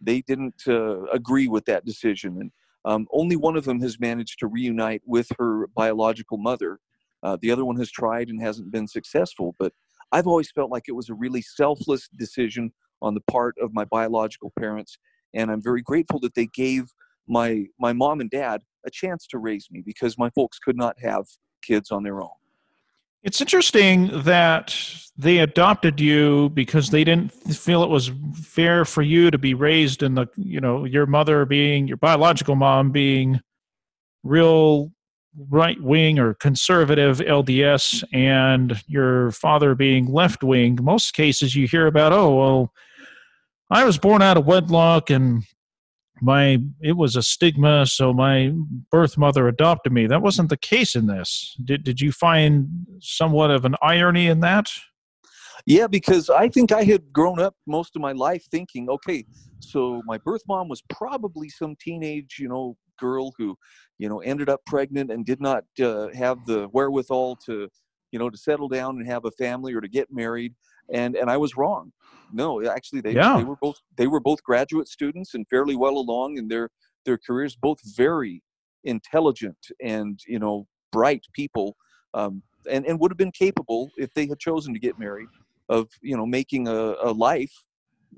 they 0.01 0.21
didn't 0.21 0.63
uh, 0.67 1.03
agree 1.07 1.47
with 1.47 1.65
that 1.65 1.85
decision. 1.85 2.37
And 2.39 2.51
um, 2.85 3.07
only 3.11 3.35
one 3.35 3.57
of 3.57 3.65
them 3.65 3.81
has 3.81 3.99
managed 3.99 4.39
to 4.39 4.47
reunite 4.47 5.01
with 5.05 5.27
her 5.37 5.67
biological 5.67 6.37
mother. 6.37 6.79
Uh, 7.21 7.37
the 7.41 7.51
other 7.51 7.65
one 7.65 7.77
has 7.77 7.91
tried 7.91 8.29
and 8.29 8.41
hasn't 8.41 8.71
been 8.71 8.87
successful. 8.87 9.55
But 9.59 9.73
I've 10.11 10.27
always 10.27 10.51
felt 10.51 10.71
like 10.71 10.85
it 10.87 10.93
was 10.93 11.09
a 11.09 11.13
really 11.13 11.41
selfless 11.41 12.07
decision 12.07 12.71
on 13.01 13.13
the 13.13 13.21
part 13.21 13.55
of 13.61 13.73
my 13.73 13.85
biological 13.85 14.51
parents, 14.57 14.97
and 15.33 15.51
I'm 15.51 15.61
very 15.61 15.81
grateful 15.81 16.19
that 16.21 16.35
they 16.35 16.47
gave 16.47 16.93
my 17.27 17.65
my 17.79 17.93
mom 17.93 18.19
and 18.19 18.29
dad 18.29 18.61
a 18.85 18.89
chance 18.89 19.27
to 19.27 19.37
raise 19.37 19.67
me 19.69 19.81
because 19.85 20.17
my 20.17 20.29
folks 20.31 20.59
could 20.59 20.77
not 20.77 20.99
have 20.99 21.25
kids 21.61 21.91
on 21.91 22.03
their 22.03 22.21
own. 22.21 22.38
It's 23.23 23.41
interesting 23.41 24.09
that 24.23 24.75
they 25.17 25.39
adopted 25.39 25.99
you 25.99 26.49
because 26.49 26.89
they 26.89 27.03
didn't 27.03 27.29
feel 27.33 27.83
it 27.83 27.89
was 27.89 28.11
fair 28.41 28.85
for 28.85 29.01
you 29.01 29.29
to 29.31 29.37
be 29.37 29.53
raised 29.53 30.01
in 30.01 30.15
the, 30.15 30.27
you 30.37 30.61
know, 30.61 30.85
your 30.85 31.05
mother 31.05 31.45
being, 31.45 31.87
your 31.87 31.97
biological 31.97 32.55
mom 32.55 32.91
being 32.91 33.41
real 34.23 34.91
right 35.49 35.81
wing 35.81 36.19
or 36.19 36.33
conservative 36.35 37.19
LDS 37.19 38.03
and 38.13 38.81
your 38.87 39.31
father 39.31 39.75
being 39.75 40.05
left 40.05 40.41
wing. 40.41 40.79
Most 40.81 41.13
cases 41.13 41.55
you 41.55 41.67
hear 41.67 41.87
about, 41.87 42.13
oh, 42.13 42.35
well, 42.35 42.73
I 43.69 43.83
was 43.83 43.97
born 43.97 44.21
out 44.21 44.37
of 44.37 44.45
wedlock 44.45 45.09
and 45.09 45.43
my 46.21 46.59
it 46.81 46.97
was 46.97 47.15
a 47.15 47.23
stigma 47.23 47.85
so 47.85 48.13
my 48.13 48.53
birth 48.91 49.17
mother 49.17 49.47
adopted 49.47 49.91
me. 49.93 50.07
That 50.07 50.21
wasn't 50.21 50.49
the 50.49 50.57
case 50.57 50.95
in 50.95 51.07
this. 51.07 51.55
Did, 51.63 51.83
did 51.83 52.01
you 52.01 52.11
find 52.11 52.67
somewhat 52.99 53.51
of 53.51 53.65
an 53.65 53.75
irony 53.81 54.27
in 54.27 54.39
that? 54.41 54.69
Yeah, 55.65 55.87
because 55.87 56.29
I 56.29 56.49
think 56.49 56.71
I 56.71 56.83
had 56.83 57.11
grown 57.11 57.39
up 57.39 57.55
most 57.67 57.95
of 57.95 58.01
my 58.01 58.13
life 58.13 58.45
thinking, 58.49 58.89
okay, 58.89 59.25
so 59.59 60.01
my 60.05 60.17
birth 60.17 60.41
mom 60.47 60.69
was 60.69 60.81
probably 60.89 61.49
some 61.49 61.75
teenage, 61.79 62.37
you 62.39 62.47
know, 62.47 62.77
girl 62.97 63.33
who, 63.37 63.57
you 63.97 64.09
know, 64.09 64.19
ended 64.19 64.49
up 64.49 64.61
pregnant 64.65 65.11
and 65.11 65.25
did 65.25 65.41
not 65.41 65.63
uh, 65.81 66.07
have 66.13 66.45
the 66.45 66.67
wherewithal 66.71 67.35
to, 67.45 67.69
you 68.11 68.19
know, 68.19 68.29
to 68.29 68.37
settle 68.37 68.67
down 68.67 68.97
and 68.97 69.07
have 69.07 69.25
a 69.25 69.31
family 69.31 69.73
or 69.73 69.81
to 69.81 69.87
get 69.87 70.07
married. 70.11 70.53
And 70.91 71.15
and 71.15 71.29
I 71.29 71.37
was 71.37 71.55
wrong. 71.57 71.91
No, 72.31 72.63
actually, 72.67 73.01
they 73.01 73.13
Yeah. 73.15 73.37
they 73.37 73.43
were 73.43 73.55
both 73.61 73.77
they 73.97 74.07
were 74.07 74.19
both 74.19 74.43
graduate 74.43 74.87
students 74.87 75.33
and 75.33 75.47
fairly 75.47 75.75
well 75.75 75.97
along 75.97 76.37
in 76.37 76.47
their 76.47 76.69
their 77.05 77.17
careers. 77.17 77.55
Both 77.55 77.79
very 77.95 78.43
intelligent 78.83 79.57
and 79.81 80.19
you 80.27 80.39
know 80.39 80.67
bright 80.91 81.25
people, 81.33 81.75
um, 82.13 82.43
and 82.69 82.85
and 82.85 82.99
would 82.99 83.11
have 83.11 83.17
been 83.17 83.31
capable 83.31 83.89
if 83.97 84.13
they 84.13 84.27
had 84.27 84.39
chosen 84.39 84.73
to 84.73 84.79
get 84.79 84.99
married 84.99 85.29
of 85.69 85.89
you 86.01 86.15
know 86.15 86.25
making 86.25 86.67
a, 86.67 86.95
a 87.01 87.11
life 87.11 87.53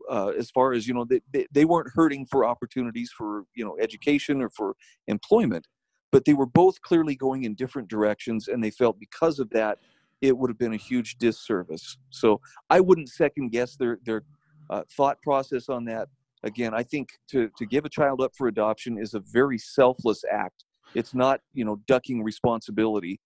uh, 0.09 0.29
as 0.37 0.49
far 0.49 0.73
as 0.73 0.87
you 0.87 0.93
know 0.93 1.05
they, 1.05 1.21
they, 1.31 1.45
they 1.51 1.65
weren't 1.65 1.89
hurting 1.93 2.25
for 2.25 2.45
opportunities 2.45 3.11
for 3.15 3.43
you 3.55 3.63
know 3.63 3.77
education 3.79 4.41
or 4.41 4.49
for 4.49 4.75
employment 5.07 5.67
but 6.11 6.25
they 6.25 6.33
were 6.33 6.45
both 6.45 6.81
clearly 6.81 7.15
going 7.15 7.43
in 7.43 7.55
different 7.55 7.87
directions 7.87 8.47
and 8.47 8.63
they 8.63 8.71
felt 8.71 8.99
because 8.99 9.39
of 9.39 9.49
that 9.51 9.77
it 10.21 10.37
would 10.37 10.49
have 10.49 10.57
been 10.57 10.73
a 10.73 10.77
huge 10.77 11.17
disservice 11.17 11.97
so 12.09 12.39
i 12.69 12.79
wouldn't 12.79 13.09
second 13.09 13.49
guess 13.51 13.75
their 13.75 13.97
their 14.05 14.23
uh, 14.69 14.83
thought 14.95 15.17
process 15.21 15.67
on 15.69 15.83
that 15.85 16.07
again 16.43 16.73
i 16.73 16.83
think 16.83 17.09
to 17.29 17.49
to 17.57 17.65
give 17.65 17.85
a 17.85 17.89
child 17.89 18.21
up 18.21 18.31
for 18.37 18.47
adoption 18.47 18.97
is 18.97 19.13
a 19.13 19.19
very 19.31 19.57
selfless 19.57 20.23
act 20.31 20.63
it's 20.95 21.13
not 21.13 21.39
you 21.53 21.65
know 21.65 21.77
ducking 21.87 22.23
responsibility 22.23 23.19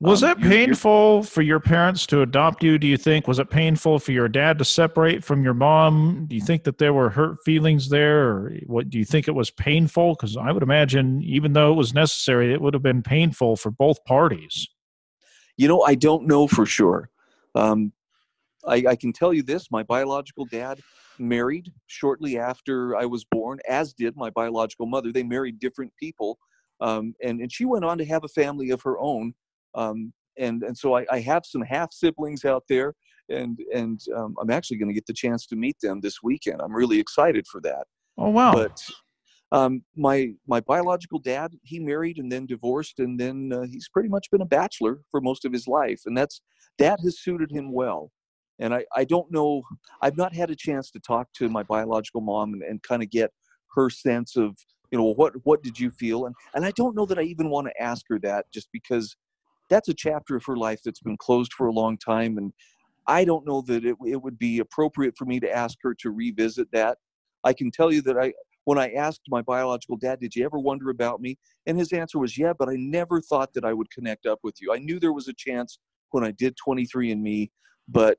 Was 0.00 0.22
Um, 0.22 0.30
it 0.32 0.38
you're- 0.40 0.50
you're- 0.54 0.66
painful 0.66 1.22
for 1.22 1.40
your 1.40 1.58
parents 1.58 2.04
to 2.08 2.20
adopt 2.20 2.62
you? 2.62 2.76
Do 2.78 2.86
you 2.86 2.98
think 2.98 3.26
was 3.26 3.38
it 3.38 3.48
painful 3.48 3.98
for 3.98 4.12
your 4.12 4.28
dad 4.28 4.58
to 4.58 4.64
separate 4.66 5.24
from 5.24 5.42
your 5.42 5.54
mom? 5.54 6.26
Do 6.28 6.34
you 6.36 6.42
think 6.42 6.64
that 6.64 6.76
there 6.76 6.92
were 6.92 7.08
hurt 7.08 7.38
feelings 7.46 7.88
there, 7.88 8.28
or 8.28 8.52
what? 8.66 8.90
Do 8.90 8.98
you 8.98 9.06
think 9.06 9.26
it 9.26 9.34
was 9.34 9.50
painful? 9.50 10.14
Because 10.14 10.36
I 10.36 10.52
would 10.52 10.62
imagine, 10.62 11.22
even 11.22 11.54
though 11.54 11.72
it 11.72 11.76
was 11.76 11.94
necessary, 11.94 12.52
it 12.52 12.60
would 12.60 12.74
have 12.74 12.82
been 12.82 13.02
painful 13.02 13.56
for 13.56 13.70
both 13.70 14.04
parties. 14.04 14.68
You 15.56 15.68
know, 15.68 15.82
I 15.82 15.94
don't 15.94 16.26
know 16.26 16.46
for 16.46 16.66
sure. 16.66 17.10
Um, 17.54 17.92
I, 18.66 18.84
I 18.88 18.96
can 18.96 19.12
tell 19.12 19.32
you 19.32 19.42
this: 19.42 19.70
my 19.70 19.82
biological 19.82 20.44
dad 20.46 20.80
married 21.18 21.72
shortly 21.86 22.38
after 22.38 22.96
I 22.96 23.06
was 23.06 23.24
born, 23.24 23.58
as 23.68 23.92
did 23.92 24.16
my 24.16 24.30
biological 24.30 24.86
mother. 24.86 25.12
They 25.12 25.22
married 25.22 25.58
different 25.58 25.92
people, 25.98 26.38
um, 26.80 27.14
and 27.22 27.40
and 27.40 27.50
she 27.50 27.64
went 27.64 27.84
on 27.84 27.98
to 27.98 28.04
have 28.04 28.24
a 28.24 28.28
family 28.28 28.70
of 28.70 28.82
her 28.82 28.98
own. 28.98 29.34
Um, 29.74 30.12
and 30.38 30.62
and 30.62 30.76
so 30.76 30.96
I, 30.96 31.06
I 31.10 31.20
have 31.20 31.46
some 31.46 31.62
half 31.62 31.92
siblings 31.92 32.44
out 32.44 32.64
there, 32.68 32.94
and 33.28 33.58
and 33.74 34.00
um, 34.14 34.36
I'm 34.40 34.50
actually 34.50 34.78
going 34.78 34.88
to 34.90 34.94
get 34.94 35.06
the 35.06 35.14
chance 35.14 35.46
to 35.46 35.56
meet 35.56 35.76
them 35.80 36.00
this 36.00 36.22
weekend. 36.22 36.60
I'm 36.60 36.74
really 36.74 37.00
excited 37.00 37.46
for 37.46 37.60
that 37.62 37.86
Oh 38.18 38.30
wow! 38.30 38.52
but 38.52 38.82
um, 39.52 39.82
my 39.96 40.32
my 40.46 40.60
biological 40.60 41.18
dad 41.18 41.52
he 41.62 41.78
married 41.78 42.18
and 42.18 42.30
then 42.30 42.46
divorced 42.46 42.98
and 42.98 43.18
then 43.18 43.52
uh, 43.52 43.62
he's 43.62 43.88
pretty 43.88 44.08
much 44.08 44.30
been 44.30 44.40
a 44.40 44.46
bachelor 44.46 45.00
for 45.10 45.20
most 45.20 45.44
of 45.44 45.52
his 45.52 45.68
life 45.68 46.02
and 46.06 46.16
that's 46.16 46.40
that 46.78 47.00
has 47.00 47.20
suited 47.20 47.50
him 47.50 47.72
well. 47.72 48.10
And 48.58 48.74
i 48.74 48.84
i 48.94 49.04
don't 49.04 49.30
know 49.30 49.62
i've 50.02 50.16
not 50.16 50.34
had 50.34 50.50
a 50.50 50.56
chance 50.56 50.90
to 50.92 50.98
talk 50.98 51.28
to 51.34 51.48
my 51.48 51.62
biological 51.62 52.22
mom 52.22 52.54
and, 52.54 52.62
and 52.62 52.82
kind 52.82 53.02
of 53.02 53.10
get 53.10 53.30
her 53.74 53.90
sense 53.90 54.36
of 54.36 54.56
you 54.90 54.98
know 54.98 55.12
what 55.14 55.34
what 55.44 55.62
did 55.62 55.78
you 55.78 55.90
feel? 55.90 56.26
And 56.26 56.34
and 56.54 56.64
i 56.64 56.70
don't 56.72 56.96
know 56.96 57.06
that 57.06 57.18
i 57.18 57.22
even 57.22 57.50
want 57.50 57.66
to 57.68 57.82
ask 57.82 58.06
her 58.08 58.18
that 58.20 58.46
just 58.52 58.68
because 58.72 59.16
that's 59.68 59.88
a 59.88 59.94
chapter 59.94 60.36
of 60.36 60.44
her 60.46 60.56
life 60.56 60.80
that's 60.84 61.00
been 61.00 61.16
closed 61.16 61.52
for 61.52 61.66
a 61.66 61.72
long 61.72 61.98
time 61.98 62.38
and 62.38 62.52
i 63.06 63.24
don't 63.24 63.46
know 63.46 63.60
that 63.62 63.84
it, 63.84 63.96
it 64.06 64.22
would 64.22 64.38
be 64.38 64.58
appropriate 64.58 65.14
for 65.16 65.24
me 65.26 65.38
to 65.40 65.50
ask 65.54 65.76
her 65.82 65.94
to 65.94 66.10
revisit 66.10 66.68
that. 66.72 66.98
I 67.44 67.52
can 67.52 67.70
tell 67.70 67.92
you 67.92 68.02
that 68.02 68.18
i 68.18 68.32
when 68.66 68.78
I 68.78 68.90
asked 68.90 69.22
my 69.28 69.40
biological 69.42 69.96
dad, 69.96 70.20
Did 70.20 70.36
you 70.36 70.44
ever 70.44 70.58
wonder 70.58 70.90
about 70.90 71.20
me? 71.20 71.38
And 71.66 71.78
his 71.78 71.92
answer 71.92 72.18
was, 72.18 72.36
Yeah, 72.36 72.52
but 72.52 72.68
I 72.68 72.74
never 72.76 73.20
thought 73.20 73.54
that 73.54 73.64
I 73.64 73.72
would 73.72 73.90
connect 73.90 74.26
up 74.26 74.40
with 74.42 74.56
you. 74.60 74.74
I 74.74 74.78
knew 74.78 75.00
there 75.00 75.12
was 75.12 75.28
a 75.28 75.32
chance 75.32 75.78
when 76.10 76.24
I 76.24 76.32
did 76.32 76.56
23andMe, 76.68 77.50
but 77.88 78.18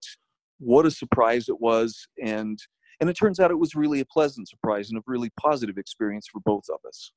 what 0.59 0.85
a 0.85 0.91
surprise 0.91 1.49
it 1.49 1.59
was. 1.61 2.07
And 2.23 2.57
and 2.99 3.09
it 3.09 3.13
turns 3.13 3.39
out 3.39 3.51
it 3.51 3.59
was 3.59 3.75
really 3.75 3.99
a 3.99 4.05
pleasant 4.05 4.47
surprise 4.49 4.89
and 4.89 4.97
a 4.97 5.03
really 5.05 5.29
positive 5.39 5.77
experience 5.77 6.27
for 6.31 6.39
both 6.39 6.63
of 6.73 6.79
us. 6.87 7.11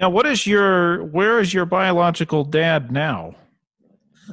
now, 0.00 0.10
what 0.10 0.26
is 0.26 0.46
your? 0.46 1.04
Where 1.04 1.38
is 1.40 1.52
your 1.52 1.66
biological 1.66 2.44
dad 2.44 2.90
now? 2.90 3.36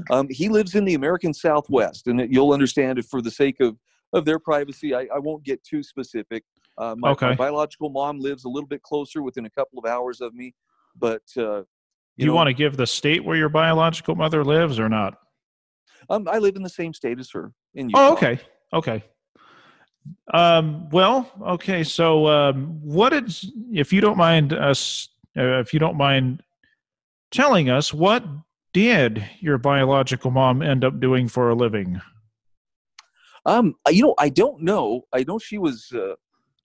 Um, 0.10 0.28
he 0.30 0.50
lives 0.50 0.74
in 0.74 0.86
the 0.86 0.94
American 0.94 1.34
Southwest, 1.34 2.08
and 2.08 2.34
you'll 2.34 2.54
understand 2.54 2.98
if, 2.98 3.08
for 3.08 3.22
the 3.22 3.32
sake 3.32 3.58
of, 3.60 3.78
of 4.14 4.26
their 4.26 4.40
privacy, 4.40 4.94
I, 4.96 5.08
I 5.14 5.20
won't 5.20 5.44
get 5.44 5.64
too 5.64 5.84
specific. 5.84 6.44
Uh, 6.78 6.96
my, 6.98 7.16
my 7.22 7.36
biological 7.36 7.90
mom 7.90 8.20
lives 8.20 8.44
a 8.46 8.50
little 8.50 8.68
bit 8.68 8.82
closer, 8.82 9.22
within 9.22 9.46
a 9.46 9.50
couple 9.50 9.80
of 9.80 9.86
hours 9.86 10.22
of 10.22 10.34
me, 10.34 10.54
but 10.98 11.22
uh, 11.38 11.62
Do 11.62 11.66
you, 12.18 12.28
know, 12.28 12.36
want 12.36 12.48
to 12.48 12.54
give 12.54 12.78
the 12.78 12.88
state 12.88 13.24
where 13.24 13.38
your 13.38 13.50
biological 13.50 14.16
mother 14.16 14.44
lives 14.44 14.80
or 14.80 14.90
not? 14.90 15.18
Um, 16.10 16.28
I 16.30 16.38
live 16.38 16.56
in 16.56 16.64
the 16.64 16.70
same 16.70 16.94
state 16.94 17.20
as 17.20 17.32
her 17.32 17.54
in 17.74 17.90
Utah. 17.90 18.00
Oh, 18.00 18.14
okay, 18.14 18.40
okay. 18.74 19.04
Um, 20.34 20.90
well, 20.90 21.32
okay. 21.42 21.84
So, 21.84 22.28
um, 22.28 22.80
what 22.84 23.14
is, 23.14 23.52
if 23.72 23.92
you 23.92 24.02
don't 24.02 24.18
mind 24.18 24.54
us, 24.54 25.10
uh, 25.38 25.60
if 25.60 25.74
you 25.74 25.80
don't 25.80 25.98
mind 25.98 26.44
telling 27.32 27.70
us, 27.70 27.94
what 27.94 28.24
did 28.74 29.26
your 29.40 29.58
biological 29.58 30.32
mom 30.32 30.62
end 30.62 30.84
up 30.84 31.00
doing 31.00 31.28
for 31.28 31.50
a 31.50 31.56
living? 31.56 32.02
Um, 33.46 33.76
you 33.90 34.04
know, 34.04 34.16
I 34.18 34.30
don't 34.30 34.62
know. 34.62 35.04
I 35.14 35.24
know 35.28 35.40
she 35.40 35.58
was 35.58 35.92
uh, 35.94 36.16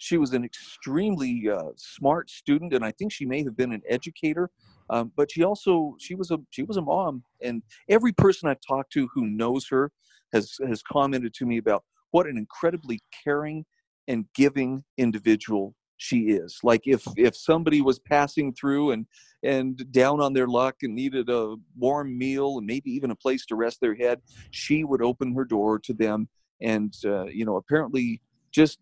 she 0.00 0.16
was 0.16 0.32
an 0.32 0.44
extremely 0.44 1.48
uh, 1.48 1.70
smart 1.76 2.30
student, 2.30 2.72
and 2.72 2.82
I 2.82 2.90
think 2.90 3.12
she 3.12 3.26
may 3.26 3.44
have 3.44 3.54
been 3.56 3.72
an 3.72 3.82
educator. 3.88 4.50
Um, 4.88 5.12
but 5.14 5.30
she 5.30 5.44
also 5.44 5.94
she 6.00 6.14
was 6.14 6.30
a 6.30 6.38
she 6.48 6.62
was 6.62 6.78
a 6.78 6.82
mom, 6.82 7.22
and 7.42 7.62
every 7.88 8.12
person 8.12 8.48
I've 8.48 8.62
talked 8.66 8.92
to 8.94 9.08
who 9.14 9.26
knows 9.26 9.68
her 9.68 9.92
has 10.32 10.56
has 10.66 10.82
commented 10.82 11.34
to 11.34 11.46
me 11.46 11.58
about 11.58 11.84
what 12.12 12.26
an 12.26 12.38
incredibly 12.38 13.00
caring 13.22 13.66
and 14.08 14.24
giving 14.34 14.82
individual 14.96 15.74
she 15.98 16.30
is. 16.30 16.58
Like 16.62 16.86
if 16.86 17.06
if 17.16 17.36
somebody 17.36 17.82
was 17.82 17.98
passing 17.98 18.54
through 18.54 18.92
and 18.92 19.06
and 19.42 19.84
down 19.92 20.20
on 20.22 20.32
their 20.32 20.48
luck 20.48 20.76
and 20.82 20.94
needed 20.94 21.28
a 21.28 21.56
warm 21.76 22.16
meal 22.16 22.56
and 22.56 22.66
maybe 22.66 22.90
even 22.90 23.10
a 23.10 23.16
place 23.16 23.44
to 23.46 23.54
rest 23.54 23.82
their 23.82 23.94
head, 23.94 24.22
she 24.50 24.82
would 24.82 25.02
open 25.02 25.34
her 25.34 25.44
door 25.44 25.78
to 25.80 25.92
them 25.92 26.28
and 26.62 26.94
uh, 27.04 27.26
you 27.26 27.44
know 27.44 27.56
apparently 27.56 28.22
just 28.50 28.78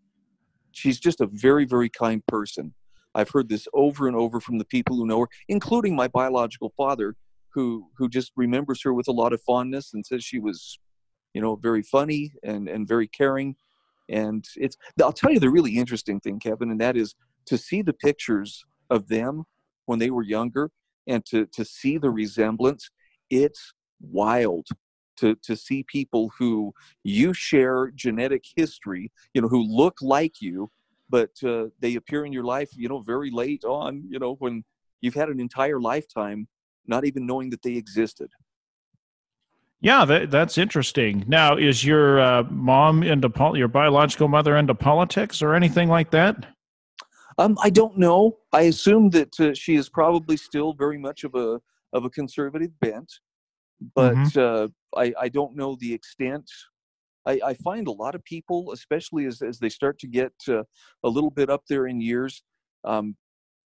she's 0.78 1.00
just 1.00 1.20
a 1.20 1.26
very 1.26 1.64
very 1.64 1.88
kind 1.88 2.24
person. 2.26 2.74
I've 3.14 3.30
heard 3.30 3.48
this 3.48 3.66
over 3.72 4.06
and 4.06 4.16
over 4.16 4.40
from 4.40 4.58
the 4.58 4.64
people 4.64 4.96
who 4.96 5.06
know 5.06 5.20
her 5.20 5.28
including 5.48 5.96
my 5.96 6.08
biological 6.08 6.72
father 6.76 7.16
who 7.54 7.88
who 7.96 8.08
just 8.08 8.32
remembers 8.36 8.82
her 8.82 8.92
with 8.92 9.08
a 9.08 9.12
lot 9.12 9.32
of 9.32 9.42
fondness 9.42 9.92
and 9.92 10.06
says 10.06 10.24
she 10.24 10.38
was 10.38 10.78
you 11.34 11.40
know 11.40 11.56
very 11.56 11.82
funny 11.82 12.32
and 12.42 12.68
and 12.68 12.86
very 12.88 13.08
caring. 13.08 13.56
And 14.10 14.42
it's 14.56 14.76
i'll 15.02 15.12
tell 15.12 15.32
you 15.32 15.40
the 15.40 15.50
really 15.50 15.76
interesting 15.76 16.18
thing 16.20 16.40
kevin 16.40 16.70
and 16.70 16.80
that 16.80 16.96
is 16.96 17.14
to 17.44 17.58
see 17.58 17.82
the 17.82 17.92
pictures 17.92 18.64
of 18.88 19.08
them 19.08 19.44
when 19.84 19.98
they 19.98 20.10
were 20.10 20.22
younger 20.22 20.70
and 21.06 21.24
to 21.26 21.46
to 21.46 21.62
see 21.64 21.98
the 21.98 22.10
resemblance 22.10 22.90
it's 23.28 23.74
wild 24.00 24.66
to 25.18 25.34
to 25.36 25.56
see 25.56 25.82
people 25.82 26.30
who 26.38 26.72
you 27.04 27.32
share 27.32 27.90
genetic 27.94 28.44
history 28.56 29.12
you 29.34 29.40
know 29.40 29.48
who 29.48 29.62
look 29.62 29.96
like 30.00 30.40
you 30.40 30.70
but 31.10 31.30
uh, 31.44 31.66
they 31.80 31.94
appear 31.94 32.24
in 32.24 32.32
your 32.32 32.44
life 32.44 32.70
you 32.76 32.88
know 32.88 33.00
very 33.00 33.30
late 33.30 33.64
on 33.64 34.02
you 34.08 34.18
know 34.18 34.34
when 34.34 34.64
you've 35.00 35.14
had 35.14 35.28
an 35.28 35.40
entire 35.40 35.80
lifetime 35.80 36.48
not 36.86 37.04
even 37.04 37.26
knowing 37.26 37.50
that 37.50 37.62
they 37.62 37.74
existed 37.74 38.30
Yeah, 39.80 40.04
that, 40.06 40.30
that's 40.32 40.58
interesting. 40.58 41.24
Now, 41.28 41.56
is 41.56 41.84
your 41.84 42.20
uh, 42.20 42.42
mom 42.50 43.04
into 43.04 43.30
pol- 43.30 43.56
your 43.56 43.68
biological 43.68 44.26
mother 44.26 44.56
into 44.56 44.74
politics 44.74 45.40
or 45.40 45.54
anything 45.54 45.88
like 45.88 46.10
that? 46.10 46.46
um 47.38 47.56
i 47.62 47.70
don't 47.70 47.96
know 47.96 48.36
i 48.52 48.62
assume 48.62 49.10
that 49.10 49.38
uh, 49.40 49.54
she 49.54 49.76
is 49.76 49.88
probably 49.88 50.36
still 50.36 50.72
very 50.72 50.98
much 50.98 51.24
of 51.24 51.34
a 51.34 51.60
of 51.92 52.04
a 52.04 52.10
conservative 52.10 52.78
bent 52.80 53.20
but 53.94 54.36
uh, 54.36 54.68
I, 54.96 55.12
I 55.20 55.28
don't 55.28 55.56
know 55.56 55.76
the 55.78 55.92
extent. 55.92 56.50
I, 57.26 57.40
I 57.44 57.54
find 57.54 57.86
a 57.86 57.92
lot 57.92 58.14
of 58.14 58.24
people, 58.24 58.72
especially 58.72 59.26
as, 59.26 59.42
as 59.42 59.58
they 59.58 59.68
start 59.68 59.98
to 60.00 60.06
get 60.06 60.32
uh, 60.48 60.62
a 61.04 61.08
little 61.08 61.30
bit 61.30 61.50
up 61.50 61.62
there 61.68 61.86
in 61.86 62.00
years, 62.00 62.42
um, 62.84 63.16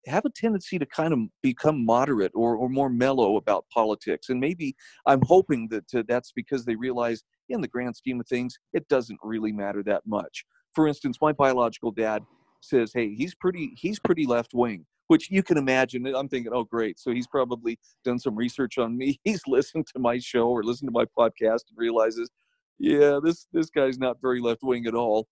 have 0.07 0.25
a 0.25 0.31
tendency 0.31 0.78
to 0.78 0.87
kind 0.87 1.12
of 1.12 1.21
become 1.42 1.85
moderate 1.85 2.33
or, 2.35 2.57
or 2.57 2.69
more 2.69 2.90
mellow 2.90 3.37
about 3.37 3.64
politics. 3.73 4.31
And 4.31 4.40
maybe 4.40 4.75
I'm 5.07 5.23
hoping 5.23 5.69
that 5.69 5.95
uh, 5.95 6.02
that's 6.09 6.33
because 6.33 6.64
they 6.64 6.75
realize, 6.75 7.23
in 7.49 7.61
the 7.61 7.69
grand 7.69 7.95
scheme 7.97 8.19
of 8.19 8.26
things, 8.26 8.59
it 8.73 8.88
doesn't 8.88 9.21
really 9.23 9.52
matter 9.52 9.83
that 9.85 10.02
much. 10.07 10.45
For 10.75 10.88
instance, 10.88 11.19
my 11.21 11.33
biological 11.33 11.92
dad 11.92 12.23
says, 12.62 12.92
"Hey, 12.95 13.14
he's 13.14 13.35
pretty 13.35 13.75
he's 13.76 13.99
pretty 13.99 14.26
left 14.26 14.54
wing." 14.54 14.87
Which 15.09 15.31
you 15.31 15.42
can 15.42 15.59
imagine. 15.59 16.07
I'm 16.07 16.28
thinking, 16.28 16.52
oh, 16.54 16.64
great. 16.64 16.99
So 16.99 17.11
he's 17.11 17.26
probably 17.26 17.78
done 18.02 18.19
some 18.19 18.35
research 18.35 18.78
on 18.78 18.97
me. 18.97 19.21
He's 19.25 19.42
listened 19.47 19.87
to 19.88 19.99
my 19.99 20.19
show 20.19 20.49
or 20.49 20.62
listened 20.62 20.88
to 20.88 20.92
my 20.92 21.04
podcast 21.04 21.64
and 21.69 21.76
realizes, 21.76 22.31
yeah, 22.78 23.19
this 23.23 23.47
this 23.52 23.69
guy's 23.69 23.99
not 23.99 24.23
very 24.23 24.40
left 24.40 24.62
wing 24.62 24.87
at 24.87 24.95
all. 24.95 25.28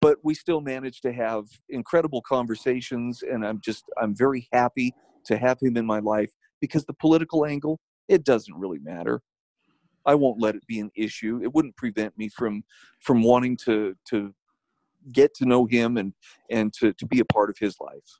But 0.00 0.18
we 0.22 0.34
still 0.34 0.60
managed 0.62 1.02
to 1.02 1.12
have 1.12 1.44
incredible 1.68 2.22
conversations, 2.22 3.22
and 3.22 3.44
I'm 3.44 3.60
just 3.60 3.84
I'm 4.00 4.16
very 4.16 4.48
happy 4.52 4.94
to 5.26 5.36
have 5.36 5.58
him 5.60 5.76
in 5.76 5.84
my 5.84 5.98
life 5.98 6.30
because 6.60 6.86
the 6.86 6.94
political 6.94 7.44
angle 7.44 7.80
it 8.08 8.24
doesn't 8.24 8.54
really 8.56 8.78
matter. 8.78 9.20
I 10.06 10.14
won't 10.14 10.40
let 10.40 10.54
it 10.54 10.66
be 10.66 10.80
an 10.80 10.90
issue. 10.96 11.40
It 11.42 11.54
wouldn't 11.54 11.76
prevent 11.76 12.16
me 12.16 12.28
from 12.28 12.62
from 13.00 13.22
wanting 13.22 13.56
to 13.64 13.94
to 14.08 14.34
get 15.12 15.34
to 15.34 15.46
know 15.46 15.66
him 15.66 15.96
and 15.96 16.14
and 16.50 16.72
to 16.74 16.92
to 16.94 17.06
be 17.06 17.20
a 17.20 17.24
part 17.24 17.50
of 17.50 17.58
his 17.58 17.76
life. 17.80 18.18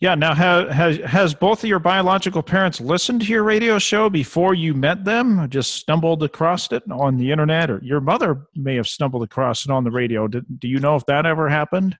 Yeah. 0.00 0.16
Now, 0.16 0.34
has 0.34 0.96
has 0.98 1.32
both 1.32 1.62
of 1.62 1.68
your 1.68 1.78
biological 1.78 2.42
parents 2.42 2.80
listened 2.80 3.20
to 3.22 3.28
your 3.28 3.44
radio 3.44 3.78
show 3.78 4.10
before 4.10 4.52
you 4.52 4.74
met 4.74 5.04
them? 5.04 5.48
Just 5.48 5.74
stumbled 5.74 6.24
across 6.24 6.72
it 6.72 6.82
on 6.90 7.18
the 7.18 7.30
internet, 7.30 7.70
or 7.70 7.78
your 7.84 8.00
mother 8.00 8.48
may 8.56 8.74
have 8.74 8.88
stumbled 8.88 9.22
across 9.22 9.64
it 9.64 9.70
on 9.70 9.84
the 9.84 9.92
radio. 9.92 10.26
Do, 10.26 10.42
do 10.58 10.66
you 10.66 10.80
know 10.80 10.96
if 10.96 11.06
that 11.06 11.24
ever 11.24 11.48
happened? 11.48 11.96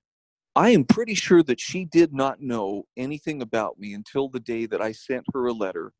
I 0.55 0.69
am 0.69 0.83
pretty 0.83 1.15
sure 1.15 1.41
that 1.43 1.59
she 1.59 1.85
did 1.85 2.13
not 2.13 2.41
know 2.41 2.83
anything 2.95 3.41
about 3.41 3.79
me 3.79 3.93
until 3.93 4.27
the 4.27 4.39
day 4.39 4.65
that 4.67 4.81
I 4.81 4.91
sent 4.91 5.25
her 5.33 5.47
a 5.47 5.53
letter 5.53 5.93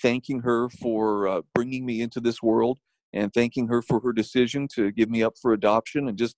thanking 0.00 0.40
her 0.40 0.68
for 0.68 1.28
uh, 1.28 1.42
bringing 1.54 1.84
me 1.84 2.00
into 2.00 2.18
this 2.18 2.42
world 2.42 2.78
and 3.12 3.32
thanking 3.32 3.68
her 3.68 3.82
for 3.82 4.00
her 4.00 4.12
decision 4.12 4.66
to 4.74 4.90
give 4.90 5.10
me 5.10 5.22
up 5.22 5.34
for 5.40 5.52
adoption 5.52 6.08
and 6.08 6.16
just 6.16 6.36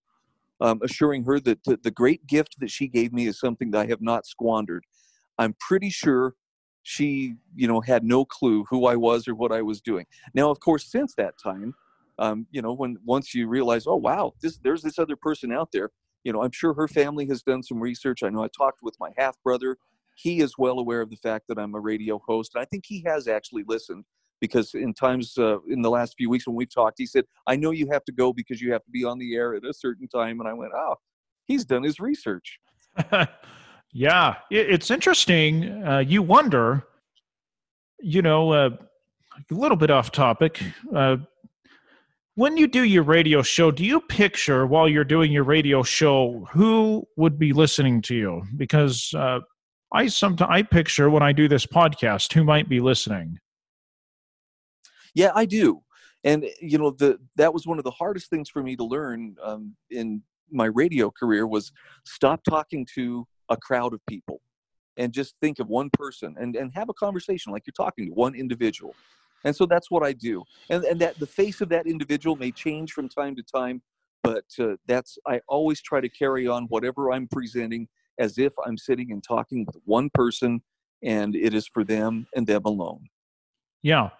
um, 0.61 0.80
assuring 0.82 1.25
her 1.25 1.40
that 1.40 1.64
the 1.64 1.90
great 1.90 2.26
gift 2.26 2.56
that 2.61 2.70
she 2.70 2.88
gave 2.88 3.12
me 3.12 3.26
is 3.26 3.38
something 3.38 3.70
that 3.73 3.80
I 3.80 3.87
have 3.87 4.00
not 4.00 4.26
squandered. 4.26 4.84
I'm 5.38 5.54
pretty 5.61 5.90
sure 5.90 6.34
she, 6.82 7.34
you 7.56 7.66
know, 7.66 7.80
had 7.80 8.04
no 8.04 8.25
clue 8.25 8.64
who 8.70 8.87
I 8.87 8.96
was 8.96 9.26
or 9.26 9.34
what 9.34 9.52
I 9.52 9.62
was 9.62 9.80
doing. 9.80 10.06
Now, 10.34 10.50
of 10.50 10.61
course, 10.61 10.87
since 10.90 11.14
that 11.16 11.34
time, 11.42 11.75
um, 12.18 12.46
you 12.50 12.62
know, 12.62 12.73
when 12.73 12.99
once 13.04 13.34
you 13.34 13.49
realize, 13.49 13.87
oh 13.87 13.96
wow, 13.96 14.34
this 14.40 14.58
there's 14.62 14.82
this 14.82 14.99
other 14.99 15.16
person 15.16 15.52
out 15.52 15.70
there. 15.73 15.90
You 16.23 16.32
know, 16.32 16.42
I'm 16.42 16.52
sure 16.52 16.73
her 16.75 16.88
family 16.88 17.26
has 17.26 17.42
done 17.42 17.62
some 17.62 17.80
research. 17.80 18.23
I 18.23 18.30
know 18.30 18.44
I 18.44 18.49
talked 18.49 18.82
with 18.82 18.96
my 19.00 19.11
half 19.18 19.37
brother. 19.42 19.76
He 20.14 20.40
is 20.40 20.56
well 20.56 20.78
aware 20.78 21.00
of 21.00 21.11
the 21.11 21.16
fact 21.16 21.46
that 21.49 21.58
I'm 21.58 21.75
a 21.75 21.80
radio 21.80 22.20
host, 22.25 22.52
and 22.54 22.62
I 22.62 22.66
think 22.66 22.84
he 22.87 23.02
has 23.06 23.26
actually 23.26 23.64
listened 23.66 24.04
because 24.44 24.74
in 24.74 24.94
times 24.94 25.36
uh, 25.38 25.58
in 25.68 25.82
the 25.82 25.90
last 25.90 26.14
few 26.16 26.30
weeks 26.30 26.46
when 26.46 26.56
we've 26.56 26.72
talked, 26.72 26.98
he 26.98 27.06
said, 27.06 27.24
"I 27.46 27.56
know 27.56 27.70
you 27.70 27.88
have 27.92 28.04
to 28.04 28.12
go 28.12 28.32
because 28.32 28.60
you 28.60 28.72
have 28.72 28.84
to 28.84 28.90
be 28.90 29.04
on 29.04 29.18
the 29.18 29.34
air 29.34 29.54
at 29.54 29.64
a 29.64 29.72
certain 29.72 30.08
time," 30.08 30.40
and 30.40 30.48
I 30.48 30.52
went, 30.52 30.72
"Oh, 30.74 30.96
he's 31.46 31.64
done 31.64 31.82
his 31.82 32.00
research." 32.00 32.58
Yeah, 33.96 34.38
it's 34.50 34.90
interesting. 34.90 35.84
Uh, 35.86 35.98
you 36.00 36.20
wonder, 36.20 36.82
you 38.00 38.22
know, 38.22 38.50
uh, 38.50 38.70
a 39.48 39.54
little 39.54 39.76
bit 39.76 39.88
off 39.88 40.10
topic. 40.10 40.60
Uh, 40.92 41.18
when 42.34 42.56
you 42.56 42.66
do 42.66 42.82
your 42.82 43.04
radio 43.04 43.40
show, 43.40 43.70
do 43.70 43.84
you 43.84 44.00
picture 44.00 44.66
while 44.66 44.88
you're 44.88 45.04
doing 45.04 45.30
your 45.30 45.44
radio 45.44 45.84
show 45.84 46.44
who 46.50 47.06
would 47.16 47.38
be 47.38 47.52
listening 47.52 48.02
to 48.02 48.16
you? 48.16 48.42
Because 48.56 49.14
uh, 49.14 49.38
I 49.92 50.08
sometimes 50.08 50.50
I 50.50 50.62
picture 50.62 51.08
when 51.08 51.22
I 51.22 51.30
do 51.30 51.46
this 51.46 51.64
podcast 51.64 52.32
who 52.32 52.42
might 52.42 52.68
be 52.68 52.80
listening. 52.80 53.38
Yeah, 55.14 55.30
I 55.35 55.44
do, 55.44 55.83
and 56.25 56.47
you 56.61 56.78
know 56.78 56.90
the 56.90 57.18
that 57.37 57.54
was 57.54 57.66
one 57.66 57.78
of 57.78 57.85
the 57.85 57.90
hardest 57.90 58.30
things 58.30 58.49
for 58.49 58.62
me 58.62 58.76
to 58.76 58.85
learn 58.85 59.37
um, 59.42 59.76
in 59.90 60.23
my 60.50 60.66
radio 60.66 61.11
career 61.11 61.47
was 61.47 61.73
stop 62.04 62.42
talking 62.49 62.87
to 62.94 63.26
a 63.49 63.56
crowd 63.56 63.92
of 63.92 64.00
people 64.06 64.40
and 64.97 65.12
just 65.12 65.35
think 65.40 65.59
of 65.59 65.68
one 65.68 65.90
person 65.90 66.35
and, 66.38 66.56
and 66.56 66.73
have 66.75 66.88
a 66.88 66.94
conversation 66.94 67.52
like 67.52 67.64
you're 67.66 67.87
talking 67.87 68.06
to 68.06 68.12
one 68.12 68.35
individual. 68.35 68.94
And 69.44 69.54
so 69.54 69.66
that's 69.66 69.90
what 69.90 70.02
I 70.02 70.12
do. 70.12 70.42
And, 70.71 70.85
and 70.85 71.00
that 71.00 71.18
the 71.18 71.26
face 71.26 71.61
of 71.61 71.68
that 71.71 71.87
individual 71.87 72.37
may 72.37 72.50
change 72.50 72.92
from 72.92 73.09
time 73.09 73.37
to 73.37 73.42
time, 73.42 73.83
but 74.23 74.44
uh, 74.59 74.76
that's, 74.87 75.18
I 75.26 75.40
always 75.49 75.83
try 75.83 76.00
to 76.00 76.09
carry 76.09 76.47
on 76.47 76.64
whatever 76.64 77.12
I'm 77.12 77.28
presenting 77.28 77.88
as 78.18 78.38
if 78.38 78.52
I'm 78.64 78.78
sitting 78.78 79.12
and 79.12 79.23
talking 79.23 79.66
with 79.66 79.76
one 79.85 80.09
person 80.14 80.62
and 81.02 81.35
it 81.35 81.52
is 81.52 81.66
for 81.66 81.85
them 81.85 82.26
and 82.35 82.47
them 82.47 82.62
alone. 82.64 83.09
Yeah. 83.83 84.11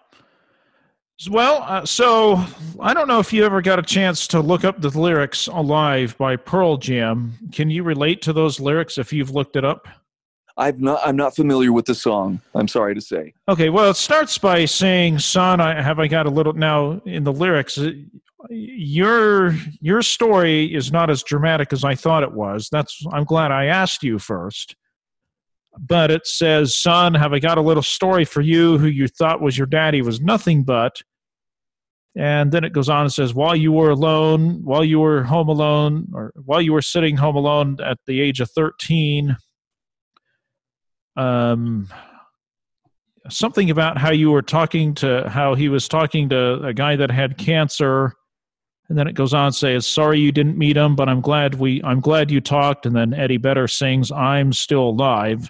Well, 1.29 1.63
uh, 1.65 1.85
so 1.85 2.43
I 2.79 2.93
don't 2.93 3.07
know 3.07 3.19
if 3.19 3.31
you 3.31 3.45
ever 3.45 3.61
got 3.61 3.79
a 3.79 3.83
chance 3.83 4.27
to 4.27 4.41
look 4.41 4.65
up 4.65 4.81
the 4.81 4.89
lyrics 4.89 5.47
"Alive" 5.47 6.17
by 6.17 6.35
Pearl 6.35 6.77
Jam. 6.77 7.33
Can 7.53 7.69
you 7.69 7.83
relate 7.83 8.21
to 8.23 8.33
those 8.33 8.59
lyrics 8.59 8.97
if 8.97 9.13
you've 9.13 9.31
looked 9.31 9.55
it 9.55 9.63
up? 9.63 9.87
I've 10.57 10.81
not. 10.81 10.99
I'm 11.05 11.15
not 11.15 11.33
familiar 11.33 11.71
with 11.71 11.85
the 11.85 11.95
song. 11.95 12.41
I'm 12.53 12.67
sorry 12.67 12.95
to 12.95 13.01
say. 13.01 13.33
Okay. 13.47 13.69
Well, 13.69 13.89
it 13.89 13.95
starts 13.95 14.37
by 14.37 14.65
saying, 14.65 15.19
"Son, 15.19 15.61
I 15.61 15.81
have 15.81 15.99
I 15.99 16.07
got 16.07 16.25
a 16.25 16.29
little." 16.29 16.53
Now, 16.53 17.01
in 17.05 17.23
the 17.23 17.33
lyrics, 17.33 17.77
uh, 17.77 17.91
your 18.49 19.55
your 19.79 20.01
story 20.01 20.73
is 20.73 20.91
not 20.91 21.09
as 21.09 21.23
dramatic 21.23 21.71
as 21.71 21.85
I 21.85 21.95
thought 21.95 22.23
it 22.23 22.33
was. 22.33 22.67
That's. 22.69 23.05
I'm 23.13 23.23
glad 23.23 23.51
I 23.51 23.65
asked 23.65 24.03
you 24.03 24.19
first 24.19 24.75
but 25.79 26.11
it 26.11 26.25
says, 26.25 26.75
Son, 26.75 27.13
have 27.13 27.33
I 27.33 27.39
got 27.39 27.57
a 27.57 27.61
little 27.61 27.83
story 27.83 28.25
for 28.25 28.41
you 28.41 28.77
who 28.77 28.87
you 28.87 29.07
thought 29.07 29.41
was 29.41 29.57
your 29.57 29.67
daddy 29.67 30.01
was 30.01 30.21
nothing 30.21 30.63
but. 30.63 31.01
And 32.17 32.51
then 32.51 32.63
it 32.63 32.71
goes 32.71 32.87
on 32.87 33.01
and 33.01 33.13
says, 33.13 33.33
While 33.33 33.55
you 33.55 33.71
were 33.71 33.89
alone, 33.89 34.63
while 34.63 34.83
you 34.83 34.99
were 34.99 35.23
home 35.23 35.49
alone, 35.49 36.07
or 36.13 36.31
while 36.45 36.61
you 36.61 36.71
were 36.71 36.81
sitting 36.81 37.17
home 37.17 37.35
alone 37.35 37.77
at 37.83 37.97
the 38.07 38.21
age 38.21 38.39
of 38.39 38.49
13, 38.51 39.35
um, 41.17 41.89
something 43.29 43.69
about 43.69 43.97
how 43.97 44.11
you 44.11 44.31
were 44.31 44.41
talking 44.41 44.93
to 44.95 45.27
how 45.29 45.55
he 45.55 45.67
was 45.67 45.87
talking 45.87 46.29
to 46.29 46.61
a 46.63 46.73
guy 46.73 46.95
that 46.95 47.11
had 47.11 47.37
cancer. 47.37 48.13
And 48.87 48.97
then 48.97 49.07
it 49.07 49.15
goes 49.15 49.33
on 49.33 49.51
to 49.51 49.57
say 49.57 49.79
sorry 49.79 50.19
you 50.19 50.31
didn't 50.31 50.59
meet 50.59 50.77
him 50.77 50.95
but 50.95 51.09
i'm 51.09 51.21
glad 51.21 51.55
we 51.55 51.81
i'm 51.83 52.01
glad 52.01 52.29
you 52.29 52.39
talked. 52.39 52.85
And 52.85 52.95
then 52.95 53.15
eddie 53.15 53.37
Vedder 53.37 53.67
sings 53.67 54.11
i'm 54.11 54.53
still 54.53 54.89
alive 54.89 55.49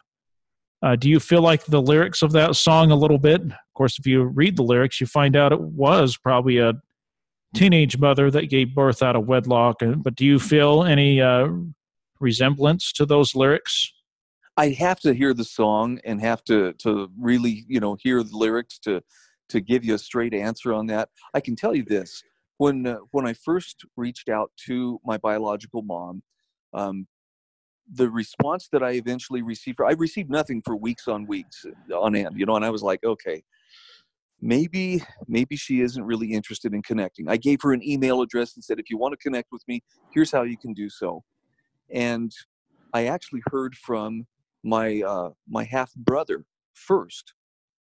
uh, 0.82 0.96
do 0.96 1.10
you 1.10 1.20
feel 1.20 1.42
like 1.42 1.66
the 1.66 1.82
lyrics 1.82 2.22
of 2.22 2.32
that 2.34 2.56
song 2.56 2.92
a 2.92 2.96
little 2.96 3.18
bit? 3.18 3.42
Of 3.42 3.74
course, 3.76 3.98
if 3.98 4.06
you 4.06 4.24
read 4.24 4.58
the 4.58 4.64
lyrics, 4.64 5.02
you 5.02 5.08
find 5.08 5.36
out 5.36 5.52
it 5.52 5.62
was 5.62 6.18
probably 6.18 6.58
a 6.58 6.74
teenage 7.54 7.98
mother 7.98 8.30
that 8.32 8.50
gave 8.50 8.76
birth 8.76 9.02
out 9.02 9.16
of 9.16 9.28
wedlock. 9.28 9.78
But 9.80 10.16
do 10.16 10.26
you 10.26 10.40
feel 10.40 10.84
any 10.84 11.22
uh, 11.22 11.48
resemblance 12.20 12.92
to 12.94 13.06
those 13.06 13.36
lyrics? 13.36 13.92
I'd 14.58 14.76
have 14.76 15.00
to 15.02 15.14
hear 15.14 15.34
the 15.34 15.44
song 15.44 16.00
and 16.06 16.22
have 16.22 16.44
to 16.46 16.74
to 16.74 17.10
really 17.20 17.66
you 17.68 17.80
know 17.80 17.98
hear 18.00 18.24
the 18.24 18.38
lyrics 18.38 18.80
to 18.80 19.02
to 19.50 19.62
give 19.62 19.84
you 19.84 19.96
a 19.96 20.00
straight 20.00 20.34
answer 20.34 20.74
on 20.74 20.88
that. 20.88 21.10
I 21.34 21.40
can 21.42 21.56
tell 21.56 21.76
you 21.76 21.84
this: 21.84 22.24
when 22.58 22.88
uh, 22.88 23.00
when 23.12 23.28
I 23.28 23.34
first 23.34 23.86
reached 23.98 24.30
out 24.30 24.52
to 24.68 25.00
my 25.04 25.18
biological 25.18 25.82
mom, 25.82 26.24
um, 26.74 27.08
the 27.94 28.10
response 28.10 28.68
that 28.72 28.84
I 28.84 28.92
eventually 28.92 29.42
received, 29.42 29.80
I 29.82 29.92
received 29.94 30.30
nothing 30.30 30.62
for 30.66 30.76
weeks 30.76 31.08
on 31.08 31.26
weeks 31.28 31.66
uh, 31.66 31.96
on 31.96 32.16
end, 32.16 32.38
you 32.38 32.46
know, 32.46 32.56
and 32.56 32.66
I 32.66 32.70
was 32.70 32.84
like, 32.84 33.04
okay, 33.04 33.44
maybe, 34.42 35.04
maybe 35.28 35.56
she 35.56 35.82
isn't 35.82 36.04
really 36.04 36.32
interested 36.32 36.74
in 36.74 36.82
connecting. 36.82 37.30
I 37.30 37.38
gave 37.38 37.62
her 37.62 37.74
an 37.74 37.84
email 37.88 38.22
address 38.22 38.56
and 38.56 38.64
said, 38.64 38.80
if 38.80 38.90
you 38.90 38.98
want 38.98 39.14
to 39.14 39.18
connect 39.18 39.52
with 39.52 39.64
me, 39.68 39.82
here's 40.14 40.32
how 40.32 40.44
you 40.44 40.58
can 40.58 40.74
do 40.74 40.90
so. 40.90 41.24
And 41.92 42.32
I 42.94 43.08
actually 43.08 43.42
heard 43.52 43.76
from 43.76 44.26
my 44.64 45.02
uh, 45.02 45.30
my 45.48 45.64
half 45.64 45.94
brother 45.96 46.46
first. 46.74 47.34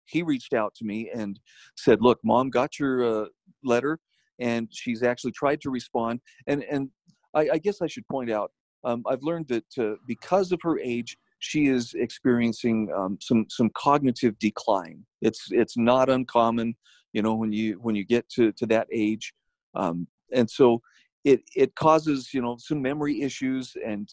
He 0.05 0.21
reached 0.23 0.53
out 0.53 0.73
to 0.75 0.85
me 0.85 1.09
and 1.13 1.39
said, 1.75 2.01
"Look, 2.01 2.19
mom 2.23 2.49
got 2.49 2.79
your 2.79 3.23
uh, 3.23 3.25
letter, 3.63 3.99
and 4.39 4.69
she's 4.71 5.03
actually 5.03 5.31
tried 5.31 5.61
to 5.61 5.69
respond." 5.69 6.21
And 6.45 6.63
and 6.69 6.89
I, 7.33 7.49
I 7.53 7.57
guess 7.57 7.81
I 7.81 7.87
should 7.87 8.07
point 8.07 8.29
out 8.29 8.51
um, 8.87 9.03
I've 9.05 9.21
learned 9.21 9.49
that 9.49 9.77
uh, 9.77 9.95
because 10.07 10.53
of 10.53 10.61
her 10.63 10.79
age, 10.79 11.17
she 11.39 11.67
is 11.67 11.93
experiencing 11.93 12.89
um, 12.95 13.17
some 13.21 13.45
some 13.49 13.69
cognitive 13.75 14.39
decline. 14.39 15.05
It's 15.21 15.47
it's 15.51 15.77
not 15.77 16.09
uncommon, 16.09 16.75
you 17.11 17.21
know, 17.21 17.35
when 17.35 17.51
you 17.51 17.73
when 17.81 17.95
you 17.95 18.05
get 18.05 18.29
to 18.29 18.53
to 18.53 18.65
that 18.67 18.87
age, 18.91 19.33
um, 19.75 20.07
and 20.31 20.49
so 20.49 20.81
it 21.25 21.41
it 21.53 21.75
causes 21.75 22.33
you 22.33 22.41
know 22.41 22.55
some 22.57 22.81
memory 22.81 23.21
issues, 23.21 23.75
and 23.85 24.07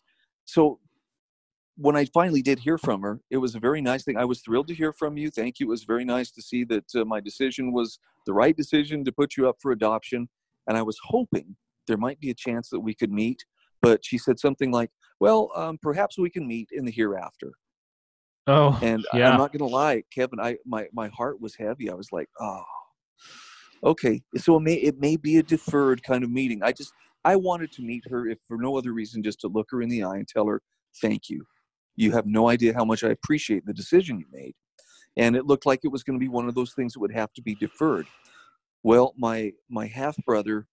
so 0.45 0.81
when 1.77 1.97
I 1.97 2.05
finally 2.07 2.43
did 2.43 2.59
hear 2.59 2.79
from 2.79 3.01
her, 3.03 3.21
it 3.31 3.39
was 3.39 3.55
a 3.55 3.61
very 3.61 3.81
nice 3.81 4.05
thing. 4.05 4.17
I 4.17 4.25
was 4.25 4.41
thrilled 4.41 4.69
to 4.69 4.75
hear 4.75 4.93
from 4.93 5.17
you. 5.17 5.31
Thank 5.31 5.61
you. 5.61 5.67
It 5.67 5.71
was 5.71 5.85
very 5.85 6.05
nice 6.05 6.31
to 6.33 6.43
see 6.43 6.65
that 6.65 6.85
uh, 6.97 7.05
my 7.05 7.21
decision 7.21 7.73
was 7.73 7.99
the 8.27 8.35
right 8.35 8.57
decision 8.57 9.05
to 9.05 9.13
put 9.13 9.37
you 9.37 9.49
up 9.49 9.57
for 9.61 9.71
adoption, 9.71 10.29
and 10.67 10.77
I 10.77 10.83
was 10.83 10.99
hoping 11.05 11.55
there 11.87 11.97
might 11.97 12.19
be 12.19 12.31
a 12.31 12.35
chance 12.35 12.71
that 12.71 12.81
we 12.81 12.95
could 12.95 13.13
meet 13.13 13.45
but 13.85 14.05
she 14.05 14.19
said 14.19 14.39
something 14.39 14.71
like, 14.73 14.91
"Well, 15.21 15.51
um, 15.55 15.79
perhaps 15.81 16.19
we 16.19 16.31
can 16.31 16.47
meet 16.47 16.69
in 16.73 16.85
the 16.85 16.91
hereafter." 16.91 17.53
Oh, 18.47 18.79
and 18.83 19.05
yeah. 19.13 19.31
I'm 19.31 19.39
not 19.39 19.53
gonna 19.53 19.71
lie, 19.71 20.03
Kevin. 20.13 20.41
I 20.41 20.57
my 20.65 20.89
my 20.93 21.09
heart 21.09 21.41
was 21.41 21.55
heavy. 21.55 21.91
I 21.91 21.95
was 21.95 22.11
like, 22.13 22.29
"Oh, 22.41 22.65
okay." 23.85 24.23
So 24.37 24.57
it 24.57 24.61
may 24.61 24.75
it 24.75 24.99
may 24.99 25.17
be 25.17 25.37
a 25.37 25.43
deferred 25.43 26.03
kind 26.03 26.25
of 26.25 26.31
meeting. 26.31 26.63
I 26.63 26.73
just 26.73 26.93
I 27.25 27.37
wanted 27.37 27.73
to 27.73 27.83
meet 27.83 28.05
her, 28.11 28.27
if 28.27 28.39
for 28.47 28.57
no 28.57 28.77
other 28.77 28.93
reason, 28.93 29.23
just 29.23 29.41
to 29.41 29.49
look 29.49 29.69
her 29.71 29.83
in 29.83 29.89
the 29.89 30.03
eye 30.03 30.17
and 30.17 30.29
tell 30.29 30.47
her, 30.47 30.63
"Thank 31.01 31.29
you. 31.29 31.45
You 31.97 32.13
have 32.13 32.27
no 32.27 32.49
idea 32.49 32.75
how 32.75 32.85
much 32.85 33.05
I 33.05 33.11
appreciate 33.11 33.67
the 33.67 33.75
decision 33.75 34.19
you 34.19 34.27
made." 34.33 34.55
And 35.17 35.37
it 35.37 35.47
looked 35.47 35.67
like 35.67 35.81
it 35.85 35.93
was 35.93 36.03
going 36.03 36.19
to 36.19 36.25
be 36.25 36.29
one 36.29 36.49
of 36.49 36.55
those 36.55 36.75
things 36.75 36.95
that 36.95 37.01
would 37.01 37.13
have 37.13 37.33
to 37.35 37.43
be 37.43 37.55
deferred. 37.55 38.07
Well, 38.83 39.15
my 39.17 39.53
my 39.69 39.87
half 39.87 40.17
brother 40.25 40.67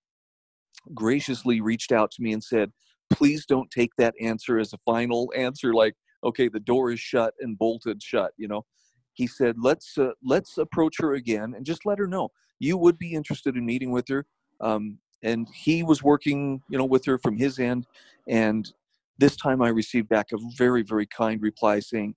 graciously 0.93 1.61
reached 1.61 1.91
out 1.91 2.11
to 2.11 2.21
me 2.21 2.33
and 2.33 2.43
said, 2.43 2.71
"Please 3.11 3.45
don't 3.45 3.69
take 3.71 3.91
that 3.97 4.15
answer 4.19 4.59
as 4.59 4.73
a 4.73 4.77
final 4.85 5.31
answer. 5.35 5.73
Like, 5.73 5.95
okay, 6.23 6.47
the 6.47 6.59
door 6.59 6.91
is 6.91 6.99
shut 6.99 7.33
and 7.39 7.57
bolted 7.57 8.01
shut. 8.01 8.33
You 8.37 8.47
know." 8.47 8.65
He 9.13 9.27
said, 9.27 9.55
"Let's 9.59 9.97
uh, 9.97 10.11
let's 10.23 10.57
approach 10.57 10.95
her 10.99 11.13
again 11.13 11.53
and 11.55 11.65
just 11.65 11.85
let 11.85 11.99
her 11.99 12.07
know 12.07 12.29
you 12.59 12.77
would 12.77 12.97
be 12.97 13.13
interested 13.13 13.55
in 13.55 13.65
meeting 13.65 13.91
with 13.91 14.07
her." 14.07 14.25
Um, 14.59 14.99
and 15.23 15.47
he 15.53 15.83
was 15.83 16.01
working, 16.03 16.61
you 16.69 16.77
know, 16.77 16.85
with 16.85 17.05
her 17.05 17.17
from 17.19 17.37
his 17.37 17.59
end. 17.59 17.85
And 18.27 18.71
this 19.17 19.35
time, 19.35 19.61
I 19.61 19.69
received 19.69 20.09
back 20.09 20.27
a 20.31 20.37
very 20.57 20.81
very 20.81 21.05
kind 21.05 21.41
reply 21.41 21.79
saying, 21.79 22.15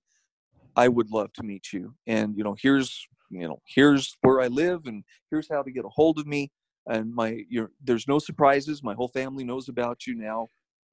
"I 0.75 0.87
would 0.87 1.11
love 1.11 1.33
to 1.33 1.43
meet 1.43 1.73
you, 1.73 1.95
and 2.07 2.37
you 2.37 2.43
know, 2.43 2.55
here's 2.59 3.07
you 3.29 3.47
know, 3.47 3.61
here's 3.67 4.17
where 4.21 4.39
I 4.41 4.47
live, 4.47 4.85
and 4.85 5.03
here's 5.29 5.49
how 5.49 5.63
to 5.63 5.71
get 5.71 5.85
a 5.85 5.89
hold 5.89 6.19
of 6.19 6.27
me." 6.27 6.51
and 6.87 7.13
my 7.13 7.43
there's 7.83 8.07
no 8.07 8.19
surprises 8.19 8.83
my 8.83 8.93
whole 8.93 9.07
family 9.07 9.43
knows 9.43 9.69
about 9.69 10.05
you 10.05 10.15
now 10.15 10.47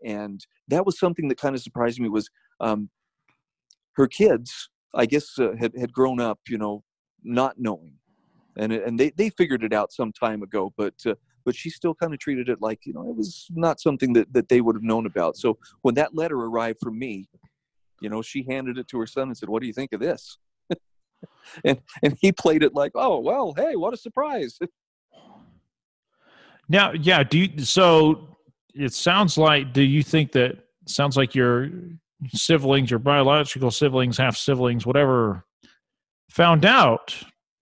and 0.04 0.46
that 0.68 0.86
was 0.86 0.98
something 0.98 1.28
that 1.28 1.38
kind 1.38 1.54
of 1.54 1.62
surprised 1.62 2.00
me 2.00 2.08
was 2.08 2.28
um, 2.60 2.90
her 3.94 4.06
kids 4.06 4.70
i 4.94 5.06
guess 5.06 5.38
uh, 5.38 5.52
had, 5.58 5.72
had 5.78 5.92
grown 5.92 6.20
up 6.20 6.40
you 6.48 6.58
know 6.58 6.82
not 7.24 7.56
knowing. 7.58 7.94
And 8.56 8.72
and 8.72 9.00
they, 9.00 9.10
they 9.10 9.30
figured 9.30 9.64
it 9.64 9.72
out 9.72 9.92
some 9.92 10.12
time 10.12 10.42
ago 10.42 10.72
but 10.76 10.94
uh, 11.06 11.14
but 11.44 11.56
she 11.56 11.70
still 11.70 11.94
kind 11.94 12.12
of 12.12 12.20
treated 12.20 12.48
it 12.48 12.60
like 12.60 12.80
you 12.84 12.92
know 12.92 13.08
it 13.08 13.16
was 13.16 13.46
not 13.50 13.80
something 13.80 14.12
that, 14.12 14.32
that 14.32 14.48
they 14.48 14.60
would 14.60 14.76
have 14.76 14.82
known 14.82 15.06
about. 15.06 15.36
So 15.36 15.58
when 15.80 15.94
that 15.94 16.14
letter 16.14 16.36
arrived 16.36 16.78
from 16.82 16.98
me 16.98 17.28
you 18.00 18.10
know 18.10 18.20
she 18.20 18.44
handed 18.48 18.76
it 18.76 18.88
to 18.88 18.98
her 18.98 19.06
son 19.06 19.28
and 19.28 19.36
said 19.36 19.48
what 19.48 19.62
do 19.62 19.66
you 19.66 19.72
think 19.72 19.92
of 19.92 20.00
this? 20.00 20.38
And 21.64 21.80
and 22.02 22.16
he 22.20 22.30
played 22.30 22.62
it 22.62 22.74
like 22.74 22.92
oh 22.94 23.18
well 23.20 23.54
hey 23.56 23.74
what 23.76 23.94
a 23.94 23.96
surprise. 23.96 24.58
Now, 26.68 26.92
yeah, 26.92 27.22
do 27.22 27.38
you, 27.38 27.64
so 27.64 28.31
it 28.74 28.92
sounds 28.94 29.36
like 29.38 29.72
do 29.72 29.82
you 29.82 30.02
think 30.02 30.32
that 30.32 30.58
sounds 30.86 31.16
like 31.16 31.34
your 31.34 31.68
siblings, 32.32 32.90
your 32.90 32.98
biological 32.98 33.70
siblings, 33.70 34.18
half 34.18 34.36
siblings, 34.36 34.86
whatever 34.86 35.44
found 36.30 36.64
out 36.64 37.14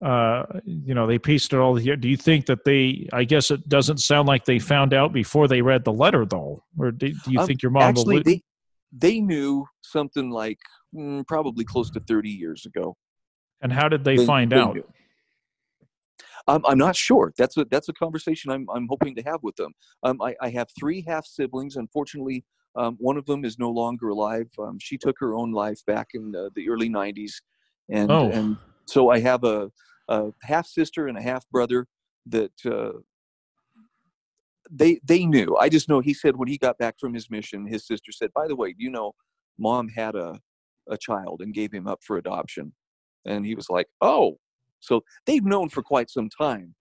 uh, 0.02 0.44
you 0.64 0.94
know, 0.94 1.06
they 1.06 1.18
pieced 1.18 1.52
it 1.52 1.58
all 1.58 1.76
together. 1.76 1.96
Do 1.96 2.08
you 2.08 2.16
think 2.16 2.46
that 2.46 2.64
they? 2.64 3.08
I 3.12 3.24
guess 3.24 3.50
it 3.50 3.68
doesn't 3.68 3.98
sound 3.98 4.28
like 4.28 4.46
they 4.46 4.58
found 4.58 4.94
out 4.94 5.12
before 5.12 5.46
they 5.46 5.60
read 5.60 5.84
the 5.84 5.92
letter, 5.92 6.24
though. 6.24 6.64
Or 6.78 6.90
do, 6.90 7.08
do 7.08 7.30
you 7.30 7.40
um, 7.40 7.46
think 7.46 7.62
your 7.62 7.70
mom? 7.70 7.82
Actually, 7.82 8.16
will... 8.16 8.22
they 8.22 8.42
they 8.92 9.20
knew 9.20 9.66
something 9.82 10.30
like 10.30 10.58
mm, 10.94 11.26
probably 11.26 11.64
close 11.64 11.90
to 11.90 12.00
thirty 12.00 12.30
years 12.30 12.64
ago. 12.64 12.96
And 13.60 13.70
how 13.70 13.88
did 13.88 14.04
they, 14.04 14.16
they 14.16 14.24
find 14.24 14.52
they 14.52 14.56
out? 14.56 14.74
Knew. 14.74 14.88
Um, 16.50 16.64
I'm 16.66 16.78
not 16.78 16.96
sure. 16.96 17.32
That's 17.38 17.56
a 17.56 17.64
that's 17.70 17.88
a 17.88 17.92
conversation 17.92 18.50
I'm 18.50 18.66
I'm 18.74 18.88
hoping 18.88 19.14
to 19.14 19.22
have 19.22 19.40
with 19.44 19.54
them. 19.54 19.72
Um, 20.02 20.20
I, 20.20 20.34
I 20.40 20.50
have 20.50 20.66
three 20.78 21.04
half 21.06 21.24
siblings. 21.24 21.76
Unfortunately, 21.76 22.44
um, 22.74 22.96
one 22.98 23.16
of 23.16 23.24
them 23.26 23.44
is 23.44 23.56
no 23.58 23.70
longer 23.70 24.08
alive. 24.08 24.48
Um, 24.58 24.78
she 24.80 24.98
took 24.98 25.16
her 25.20 25.34
own 25.34 25.52
life 25.52 25.78
back 25.86 26.08
in 26.12 26.34
uh, 26.34 26.48
the 26.56 26.68
early 26.68 26.90
'90s, 26.90 27.34
and 27.88 28.10
oh. 28.10 28.30
and 28.30 28.56
so 28.86 29.10
I 29.10 29.20
have 29.20 29.44
a, 29.44 29.70
a 30.08 30.32
half 30.42 30.66
sister 30.66 31.06
and 31.06 31.16
a 31.16 31.22
half 31.22 31.48
brother 31.50 31.86
that 32.26 32.52
uh, 32.66 32.98
they 34.68 34.98
they 35.04 35.26
knew. 35.26 35.56
I 35.56 35.68
just 35.68 35.88
know 35.88 36.00
he 36.00 36.14
said 36.14 36.36
when 36.36 36.48
he 36.48 36.58
got 36.58 36.78
back 36.78 36.96
from 36.98 37.14
his 37.14 37.30
mission, 37.30 37.64
his 37.64 37.86
sister 37.86 38.10
said, 38.10 38.30
"By 38.34 38.48
the 38.48 38.56
way, 38.56 38.74
you 38.76 38.90
know, 38.90 39.12
mom 39.56 39.88
had 39.88 40.16
a 40.16 40.40
a 40.88 40.98
child 40.98 41.42
and 41.42 41.54
gave 41.54 41.70
him 41.72 41.86
up 41.86 42.00
for 42.02 42.16
adoption," 42.16 42.72
and 43.24 43.46
he 43.46 43.54
was 43.54 43.70
like, 43.70 43.86
"Oh." 44.00 44.38
So 44.80 45.04
they've 45.26 45.44
known 45.44 45.68
for 45.68 45.82
quite 45.82 46.10
some 46.10 46.28
time. 46.28 46.74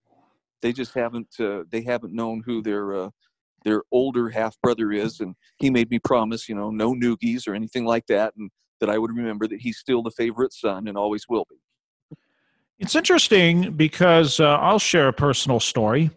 They 0.62 0.72
just 0.72 0.94
haven't 0.94 1.28
uh, 1.38 1.64
they 1.70 1.82
haven't 1.82 2.14
known 2.14 2.42
who 2.44 2.62
their 2.62 2.94
uh, 2.94 3.10
their 3.64 3.82
older 3.92 4.30
half 4.30 4.60
brother 4.60 4.92
is, 4.92 5.20
and 5.20 5.34
he 5.58 5.70
made 5.70 5.90
me 5.90 5.98
promise, 5.98 6.48
you 6.48 6.54
know, 6.54 6.70
no 6.70 6.94
noogies 6.94 7.46
or 7.46 7.54
anything 7.54 7.84
like 7.84 8.06
that, 8.06 8.34
and 8.36 8.50
that 8.80 8.90
I 8.90 8.98
would 8.98 9.10
remember 9.14 9.46
that 9.48 9.60
he's 9.60 9.78
still 9.78 10.02
the 10.02 10.10
favorite 10.10 10.52
son 10.52 10.88
and 10.88 10.96
always 10.96 11.26
will 11.28 11.46
be. 11.48 12.16
It's 12.78 12.94
interesting 12.94 13.72
because 13.72 14.40
uh, 14.40 14.56
I'll 14.56 14.78
share 14.78 15.08
a 15.08 15.12
personal 15.12 15.60
story. 15.60 16.10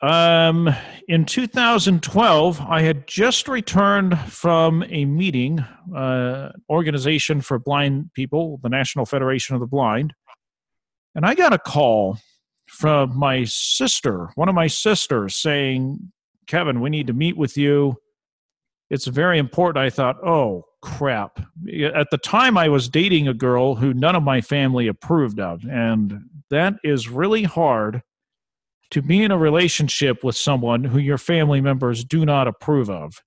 Um, 0.00 0.70
in 1.08 1.24
2012, 1.24 2.60
I 2.60 2.82
had 2.82 3.06
just 3.06 3.48
returned 3.48 4.18
from 4.18 4.84
a 4.88 5.04
meeting, 5.04 5.58
uh, 5.94 6.50
organization 6.70 7.40
for 7.40 7.58
blind 7.58 8.10
people, 8.14 8.60
the 8.62 8.68
National 8.68 9.04
Federation 9.04 9.54
of 9.54 9.60
the 9.60 9.66
Blind, 9.66 10.14
and 11.18 11.26
I 11.26 11.34
got 11.34 11.52
a 11.52 11.58
call 11.58 12.16
from 12.68 13.18
my 13.18 13.42
sister, 13.42 14.30
one 14.36 14.48
of 14.48 14.54
my 14.54 14.68
sisters, 14.68 15.34
saying, 15.34 16.12
Kevin, 16.46 16.80
we 16.80 16.90
need 16.90 17.08
to 17.08 17.12
meet 17.12 17.36
with 17.36 17.56
you. 17.56 17.96
It's 18.88 19.08
very 19.08 19.40
important. 19.40 19.84
I 19.84 19.90
thought, 19.90 20.24
oh, 20.24 20.62
crap. 20.80 21.40
At 21.92 22.06
the 22.12 22.20
time, 22.22 22.56
I 22.56 22.68
was 22.68 22.88
dating 22.88 23.26
a 23.26 23.34
girl 23.34 23.74
who 23.74 23.92
none 23.94 24.14
of 24.14 24.22
my 24.22 24.40
family 24.40 24.86
approved 24.86 25.40
of. 25.40 25.64
And 25.64 26.20
that 26.50 26.74
is 26.84 27.08
really 27.08 27.42
hard 27.42 28.04
to 28.92 29.02
be 29.02 29.20
in 29.20 29.32
a 29.32 29.38
relationship 29.38 30.22
with 30.22 30.36
someone 30.36 30.84
who 30.84 31.00
your 31.00 31.18
family 31.18 31.60
members 31.60 32.04
do 32.04 32.24
not 32.24 32.46
approve 32.46 32.88
of. 32.88 33.24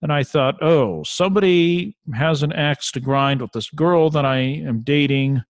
And 0.00 0.14
I 0.14 0.22
thought, 0.22 0.62
oh, 0.62 1.02
somebody 1.02 1.94
has 2.14 2.42
an 2.42 2.54
axe 2.54 2.90
to 2.92 3.00
grind 3.00 3.42
with 3.42 3.52
this 3.52 3.68
girl 3.68 4.08
that 4.08 4.24
I 4.24 4.38
am 4.38 4.80
dating. 4.80 5.42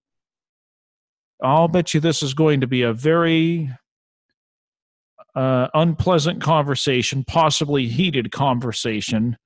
I'll 1.42 1.68
bet 1.68 1.92
you 1.92 2.00
this 2.00 2.22
is 2.22 2.35
going 2.35 2.61
to 2.61 2.66
be 2.66 2.83
a 2.83 2.92
very 2.92 3.70
uh, 5.35 5.68
unpleasant 5.74 6.40
conversation, 6.40 7.24
possibly 7.24 7.88
heated 7.88 8.31
conversation. 8.31 9.37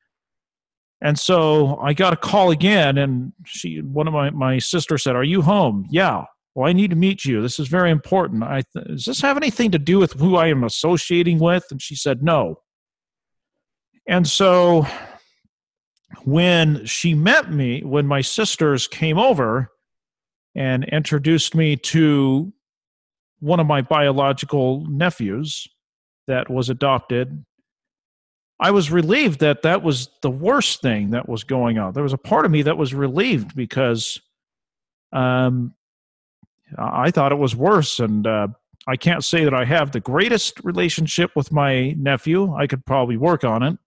And 1.00 1.18
so 1.18 1.78
I 1.78 1.92
got 1.92 2.12
a 2.12 2.16
call 2.16 2.50
again, 2.50 2.98
and 2.98 3.32
she, 3.44 3.80
one 3.80 4.06
of 4.06 4.14
my 4.14 4.30
my 4.30 4.58
sister 4.58 4.96
said, 4.98 5.14
"Are 5.14 5.24
you 5.24 5.42
home?" 5.42 5.86
Yeah. 5.90 6.24
Well, 6.54 6.68
I 6.68 6.72
need 6.72 6.88
to 6.88 6.96
meet 6.96 7.26
you. 7.26 7.42
This 7.42 7.58
is 7.58 7.68
very 7.68 7.90
important. 7.90 8.42
I 8.42 8.62
th- 8.72 8.86
does 8.86 9.04
this 9.04 9.20
have 9.20 9.36
anything 9.36 9.70
to 9.72 9.78
do 9.78 9.98
with 9.98 10.14
who 10.14 10.36
I 10.36 10.48
am 10.48 10.64
associating 10.64 11.38
with? 11.38 11.64
And 11.70 11.82
she 11.82 11.94
said, 11.94 12.22
"No." 12.22 12.60
And 14.08 14.26
so 14.26 14.86
when 16.24 16.86
she 16.86 17.14
met 17.14 17.52
me, 17.52 17.82
when 17.82 18.06
my 18.06 18.20
sisters 18.22 18.88
came 18.88 19.18
over, 19.18 19.70
and 20.56 20.84
introduced 20.84 21.54
me 21.54 21.76
to 21.76 22.52
one 23.40 23.60
of 23.60 23.66
my 23.66 23.82
biological 23.82 24.86
nephews 24.86 25.68
that 26.26 26.50
was 26.50 26.70
adopted. 26.70 27.44
I 28.58 28.70
was 28.70 28.90
relieved 28.90 29.40
that 29.40 29.62
that 29.62 29.82
was 29.82 30.08
the 30.22 30.30
worst 30.30 30.80
thing 30.80 31.10
that 31.10 31.28
was 31.28 31.44
going 31.44 31.78
on. 31.78 31.92
There 31.92 32.02
was 32.02 32.14
a 32.14 32.18
part 32.18 32.46
of 32.46 32.50
me 32.50 32.62
that 32.62 32.78
was 32.78 32.94
relieved 32.94 33.54
because 33.54 34.18
um, 35.12 35.74
I 36.78 37.10
thought 37.10 37.32
it 37.32 37.38
was 37.38 37.54
worse. 37.54 38.00
And 38.00 38.26
uh, 38.26 38.48
I 38.88 38.96
can't 38.96 39.22
say 39.22 39.44
that 39.44 39.52
I 39.52 39.66
have 39.66 39.92
the 39.92 40.00
greatest 40.00 40.64
relationship 40.64 41.32
with 41.36 41.52
my 41.52 41.90
nephew. 41.92 42.54
I 42.54 42.66
could 42.66 42.86
probably 42.86 43.18
work 43.18 43.44
on 43.44 43.62
it. 43.62 43.78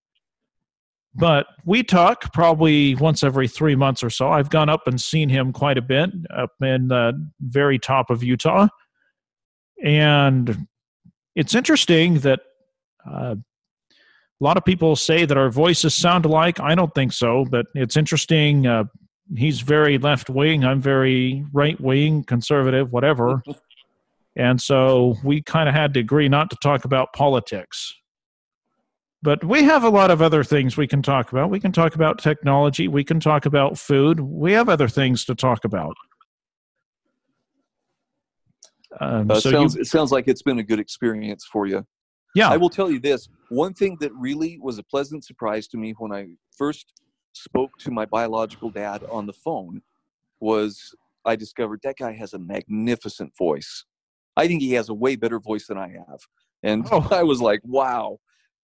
But 1.15 1.48
we 1.65 1.84
talk 1.84 2.32
probably 2.34 2.95
once 2.95 3.24
every 3.24 3.48
three 3.48 3.76
months 3.76 4.04
or 4.04 4.10
so. 4.10 4.30
I've 4.30 4.50
gone 4.50 4.69
up 4.69 4.82
and 4.86 5.02
seen 5.02 5.30
him 5.30 5.52
quite 5.52 5.78
a 5.78 5.82
bit 5.82 6.12
up 6.36 6.52
in 6.62 6.88
the 6.88 7.13
very 7.41 7.80
top 7.80 8.10
of 8.10 8.24
Utah. 8.24 8.67
And 9.84 10.67
it's 11.36 11.56
interesting 11.56 12.19
that 12.19 12.41
uh, 13.10 13.36
a 14.39 14.43
lot 14.43 14.58
of 14.58 14.63
people 14.63 14.95
say 14.95 15.26
that 15.26 15.38
our 15.38 15.50
voices 15.50 15.95
sound 15.95 16.26
alike. 16.26 16.60
I 16.60 16.76
don't 16.76 16.93
think 16.93 17.12
so, 17.12 17.45
but 17.50 17.65
it's 17.74 17.98
interesting. 17.98 18.67
Uh, 18.67 18.86
he's 19.36 19.62
very 19.62 19.98
left 19.98 20.30
wing. 20.30 20.63
I'm 20.63 20.82
very 20.82 21.45
right 21.52 21.80
wing, 21.82 22.24
conservative, 22.24 22.91
whatever. 22.91 23.41
and 24.36 24.62
so 24.62 25.15
we 25.24 25.41
kind 25.41 25.67
of 25.67 25.76
had 25.76 25.93
to 25.95 26.00
agree 26.00 26.30
not 26.30 26.50
to 26.52 26.58
talk 26.62 26.86
about 26.86 27.13
politics. 27.13 27.93
But 29.22 29.44
we 29.44 29.64
have 29.64 29.84
a 29.84 29.90
lot 29.90 30.12
of 30.12 30.22
other 30.22 30.44
things 30.44 30.78
we 30.78 30.88
can 30.88 31.02
talk 31.02 31.32
about. 31.32 31.50
We 31.50 31.60
can 31.60 31.74
talk 31.74 31.96
about 31.96 32.20
technology. 32.20 32.88
We 32.88 33.04
can 33.04 33.20
talk 33.20 33.46
about 33.46 33.78
food. 33.78 34.20
We 34.22 34.54
have 34.54 34.70
other 34.70 34.88
things 34.88 35.26
to 35.26 35.36
talk 35.36 35.66
about. 35.66 35.96
Um, 39.02 39.30
uh, 39.30 39.40
so 39.40 39.52
sounds, 39.52 39.76
you, 39.76 39.82
it 39.82 39.88
sounds 39.88 40.12
like 40.12 40.28
it's 40.28 40.42
been 40.42 40.60
a 40.60 40.64
good 40.64 40.80
experience 40.80 41.46
for 41.52 41.68
you. 41.68 41.86
Yeah. 42.34 42.50
I 42.50 42.58
will 42.58 42.70
tell 42.70 42.90
you 42.90 43.00
this 43.00 43.28
one 43.50 43.74
thing 43.74 43.98
that 44.00 44.14
really 44.14 44.58
was 44.62 44.78
a 44.78 44.84
pleasant 44.84 45.26
surprise 45.26 45.68
to 45.70 45.78
me 45.78 45.94
when 45.98 46.14
I 46.14 46.28
first 46.58 47.02
spoke 47.34 47.72
to 47.80 47.92
my 47.92 48.06
biological 48.06 48.70
dad 48.70 49.04
on 49.12 49.26
the 49.26 49.34
phone 49.34 49.82
was 50.40 50.96
I 51.26 51.36
discovered 51.36 51.82
that 51.84 51.98
guy 51.98 52.14
has 52.14 52.34
a 52.34 52.40
magnificent 52.40 53.34
voice. 53.38 53.86
I 54.38 54.48
think 54.48 54.62
he 54.62 54.74
has 54.74 54.90
a 54.90 54.94
way 54.94 55.16
better 55.16 55.40
voice 55.40 55.68
than 55.68 55.78
I 55.78 55.90
have. 55.90 56.20
And 56.64 56.88
oh. 56.92 57.08
I 57.12 57.24
was 57.24 57.42
like, 57.42 57.62
wow, 57.64 58.20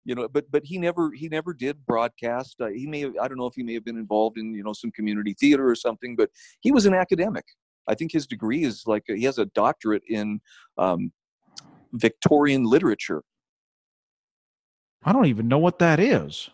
you 0.08 0.14
know 0.14 0.26
but 0.26 0.50
but 0.50 0.64
he 0.64 0.78
never 0.78 1.12
he 1.12 1.28
never 1.28 1.52
did 1.52 1.84
broadcast 1.86 2.56
uh, 2.60 2.66
he 2.66 2.86
may 2.86 3.00
have, 3.00 3.12
i 3.20 3.28
don't 3.28 3.38
know 3.38 3.46
if 3.46 3.54
he 3.54 3.62
may 3.62 3.74
have 3.74 3.84
been 3.84 3.98
involved 3.98 4.38
in 4.38 4.54
you 4.54 4.64
know 4.64 4.72
some 4.72 4.90
community 4.90 5.34
theater 5.38 5.68
or 5.68 5.74
something 5.74 6.16
but 6.16 6.30
he 6.60 6.72
was 6.72 6.86
an 6.86 6.94
academic 6.94 7.44
i 7.86 7.94
think 7.94 8.10
his 8.10 8.26
degree 8.26 8.64
is 8.64 8.84
like 8.86 9.04
he 9.06 9.24
has 9.24 9.38
a 9.38 9.46
doctorate 9.46 10.02
in 10.08 10.40
um, 10.78 11.12
victorian 11.92 12.64
literature 12.64 13.22
I 15.04 15.12
don't 15.12 15.26
even 15.26 15.48
know 15.48 15.58
what 15.58 15.78
that 15.78 16.00
is. 16.00 16.50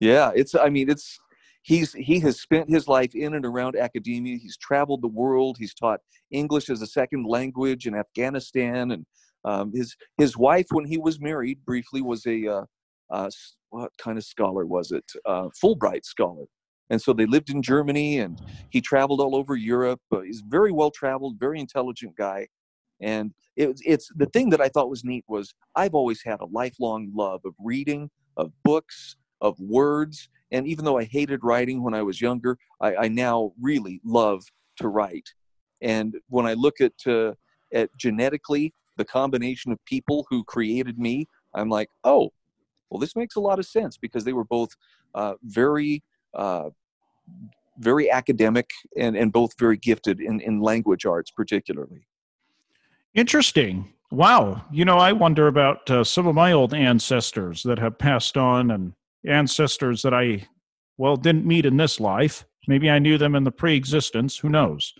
Yeah, 0.00 0.30
it's. 0.34 0.54
I 0.54 0.68
mean, 0.68 0.90
it's. 0.90 1.18
He's 1.64 1.92
he 1.92 2.18
has 2.20 2.40
spent 2.40 2.68
his 2.68 2.88
life 2.88 3.14
in 3.14 3.34
and 3.34 3.46
around 3.46 3.76
academia. 3.76 4.36
He's 4.36 4.56
traveled 4.56 5.02
the 5.02 5.08
world. 5.08 5.56
He's 5.58 5.74
taught 5.74 6.00
English 6.30 6.70
as 6.70 6.82
a 6.82 6.86
second 6.86 7.24
language 7.24 7.86
in 7.86 7.94
Afghanistan, 7.94 8.90
and 8.92 9.06
um, 9.44 9.72
his 9.74 9.96
his 10.18 10.36
wife, 10.36 10.66
when 10.70 10.84
he 10.84 10.98
was 10.98 11.20
married, 11.20 11.64
briefly 11.64 12.02
was 12.02 12.26
a 12.26 12.46
uh, 12.46 12.64
uh, 13.10 13.30
what 13.70 13.90
kind 13.98 14.18
of 14.18 14.24
scholar 14.24 14.66
was 14.66 14.92
it? 14.92 15.10
Uh, 15.24 15.48
Fulbright 15.62 16.04
scholar. 16.04 16.44
And 16.90 17.00
so 17.00 17.12
they 17.12 17.26
lived 17.26 17.48
in 17.48 17.62
Germany, 17.62 18.18
and 18.18 18.40
he 18.70 18.80
traveled 18.80 19.20
all 19.20 19.34
over 19.34 19.56
Europe. 19.56 20.00
he's 20.24 20.42
very 20.46 20.72
well 20.72 20.90
traveled, 20.90 21.40
very 21.40 21.58
intelligent 21.58 22.16
guy. 22.16 22.48
And 23.00 23.32
it, 23.56 23.80
it's 23.84 24.08
the 24.14 24.26
thing 24.26 24.50
that 24.50 24.60
I 24.60 24.68
thought 24.68 24.90
was 24.90 25.04
neat 25.04 25.24
was 25.26 25.54
I've 25.74 25.94
always 25.94 26.22
had 26.22 26.40
a 26.40 26.46
lifelong 26.46 27.10
love 27.14 27.40
of 27.44 27.54
reading, 27.58 28.10
of 28.36 28.52
books, 28.62 29.16
of 29.40 29.58
words. 29.58 30.28
And 30.50 30.66
even 30.66 30.84
though 30.84 30.98
I 30.98 31.04
hated 31.04 31.40
writing 31.42 31.82
when 31.82 31.94
I 31.94 32.02
was 32.02 32.20
younger, 32.20 32.58
I, 32.80 32.94
I 32.94 33.08
now 33.08 33.52
really 33.60 34.00
love 34.04 34.44
to 34.76 34.88
write. 34.88 35.30
And 35.80 36.14
when 36.28 36.46
I 36.46 36.52
look 36.52 36.80
at 36.80 36.92
uh, 37.06 37.32
at 37.72 37.88
genetically 37.96 38.74
the 39.02 39.12
combination 39.12 39.72
of 39.72 39.84
people 39.84 40.26
who 40.30 40.44
created 40.44 40.98
me, 40.98 41.26
I'm 41.54 41.68
like, 41.68 41.88
oh, 42.04 42.30
well, 42.88 43.00
this 43.00 43.16
makes 43.16 43.36
a 43.36 43.40
lot 43.40 43.58
of 43.58 43.66
sense 43.66 43.96
because 43.96 44.24
they 44.24 44.32
were 44.32 44.44
both 44.44 44.70
uh, 45.14 45.34
very, 45.42 46.02
uh, 46.34 46.70
very 47.78 48.10
academic 48.10 48.70
and, 48.96 49.16
and 49.16 49.32
both 49.32 49.58
very 49.58 49.76
gifted 49.76 50.20
in, 50.20 50.40
in 50.40 50.60
language 50.60 51.04
arts, 51.04 51.30
particularly. 51.30 52.06
Interesting. 53.14 53.92
Wow. 54.10 54.64
You 54.70 54.84
know, 54.84 54.98
I 54.98 55.12
wonder 55.12 55.48
about 55.48 55.90
uh, 55.90 56.04
some 56.04 56.26
of 56.26 56.34
my 56.34 56.52
old 56.52 56.74
ancestors 56.74 57.62
that 57.64 57.78
have 57.78 57.98
passed 57.98 58.36
on 58.36 58.70
and 58.70 58.92
ancestors 59.26 60.02
that 60.02 60.14
I, 60.14 60.46
well, 60.96 61.16
didn't 61.16 61.46
meet 61.46 61.66
in 61.66 61.76
this 61.76 61.98
life. 61.98 62.44
Maybe 62.68 62.88
I 62.88 62.98
knew 63.00 63.18
them 63.18 63.34
in 63.34 63.44
the 63.44 63.50
pre 63.50 63.74
existence. 63.74 64.38
Who 64.38 64.48
knows? 64.48 64.94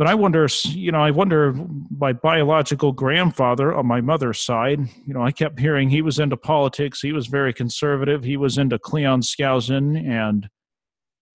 But 0.00 0.06
I 0.06 0.14
wonder, 0.14 0.48
you 0.64 0.92
know, 0.92 1.02
I 1.02 1.10
wonder 1.10 1.54
my 1.94 2.14
biological 2.14 2.90
grandfather 2.90 3.74
on 3.74 3.84
my 3.84 4.00
mother's 4.00 4.40
side, 4.40 4.80
you 5.04 5.12
know, 5.12 5.22
I 5.22 5.30
kept 5.30 5.60
hearing 5.60 5.90
he 5.90 6.00
was 6.00 6.18
into 6.18 6.38
politics. 6.38 7.02
He 7.02 7.12
was 7.12 7.26
very 7.26 7.52
conservative. 7.52 8.24
He 8.24 8.38
was 8.38 8.56
into 8.56 8.78
Cleon 8.78 9.20
Skousen 9.20 10.02
and 10.08 10.48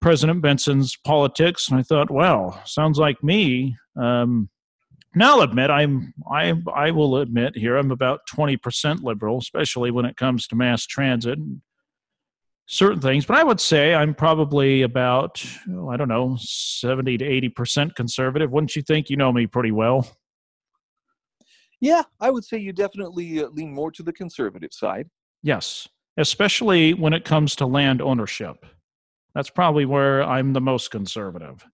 President 0.02 0.42
Benson's 0.42 0.96
politics. 1.04 1.68
And 1.68 1.78
I 1.78 1.84
thought, 1.84 2.10
well, 2.10 2.60
sounds 2.64 2.98
like 2.98 3.22
me. 3.22 3.76
Um, 3.94 4.50
now 5.14 5.36
I'll 5.36 5.42
admit 5.42 5.70
I'm 5.70 6.12
I 6.28 6.52
I 6.74 6.90
will 6.90 7.18
admit 7.18 7.56
here 7.56 7.76
I'm 7.76 7.92
about 7.92 8.22
20% 8.34 9.04
liberal, 9.04 9.38
especially 9.38 9.92
when 9.92 10.06
it 10.06 10.16
comes 10.16 10.48
to 10.48 10.56
mass 10.56 10.86
transit 10.86 11.38
and 11.38 11.62
certain 12.66 13.00
things. 13.00 13.24
But 13.24 13.38
I 13.38 13.44
would 13.44 13.60
say 13.60 13.94
I'm 13.94 14.14
probably 14.14 14.82
about 14.82 15.42
oh, 15.70 15.88
I 15.88 15.96
don't 15.96 16.08
know 16.08 16.36
70 16.40 17.18
to 17.18 17.24
80% 17.24 17.94
conservative. 17.94 18.50
Wouldn't 18.52 18.76
you 18.76 18.82
think? 18.82 19.08
You 19.08 19.16
know 19.16 19.32
me 19.32 19.46
pretty 19.46 19.70
well. 19.70 20.08
Yeah, 21.80 22.02
I 22.20 22.30
would 22.30 22.44
say 22.44 22.58
you 22.58 22.72
definitely 22.72 23.42
uh, 23.42 23.48
lean 23.48 23.72
more 23.72 23.90
to 23.92 24.02
the 24.02 24.12
conservative 24.12 24.72
side. 24.72 25.08
Yes, 25.42 25.88
especially 26.16 26.94
when 26.94 27.12
it 27.12 27.24
comes 27.24 27.54
to 27.56 27.66
land 27.66 28.00
ownership. 28.00 28.64
That's 29.34 29.50
probably 29.50 29.84
where 29.84 30.22
I'm 30.22 30.54
the 30.54 30.60
most 30.62 30.90
conservative. 30.90 31.66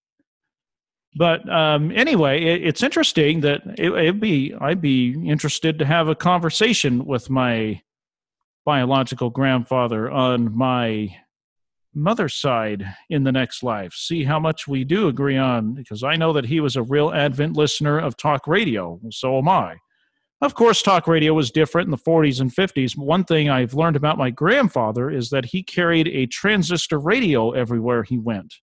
But 1.15 1.49
um, 1.49 1.93
anyway, 1.93 2.43
it, 2.43 2.67
it's 2.67 2.83
interesting 2.83 3.41
that 3.43 3.61
it, 3.79 3.91
would 3.91 4.21
be 4.21 4.55
I'd 4.61 4.81
be 4.81 5.13
interested 5.29 5.79
to 5.79 5.85
have 5.85 6.09
a 6.09 6.15
conversation 6.15 7.05
with 7.05 7.31
my 7.31 7.83
biological 8.65 9.31
grandfather 9.31 10.11
on 10.11 10.57
my 10.57 11.17
mother's 11.95 12.35
side 12.35 12.85
in 13.11 13.25
the 13.25 13.33
next 13.33 13.63
life. 13.63 13.93
See 13.93 14.25
how 14.25 14.41
much 14.41 14.67
we 14.67 14.85
do 14.85 15.09
agree 15.09 15.37
on, 15.37 15.75
because 15.75 16.03
I 16.03 16.17
know 16.17 16.33
that 16.33 16.47
he 16.47 16.61
was 16.61 16.77
a 16.77 16.83
real 16.83 17.13
Advent 17.13 17.57
listener 17.57 17.99
of 17.99 18.17
talk 18.17 18.47
radio. 18.47 19.01
So 19.11 19.39
am 19.39 19.49
I. 19.49 19.77
Of 20.41 20.55
course, 20.55 20.83
talk 20.83 21.07
radio 21.07 21.35
was 21.35 21.53
different 21.53 21.87
in 21.87 21.93
the 21.93 21.97
40s 21.97 22.41
and 22.41 22.53
50s. 22.53 22.97
One 22.97 23.23
thing 23.23 23.49
I've 23.49 23.75
learned 23.75 23.95
about 23.95 24.19
my 24.19 24.31
grandfather 24.31 25.09
is 25.09 25.31
that 25.31 25.47
he 25.47 25.63
carried 25.63 26.09
a 26.09 26.27
transistor 26.27 26.99
radio 26.99 27.53
everywhere 27.53 28.03
he 28.03 28.19
went. 28.19 28.55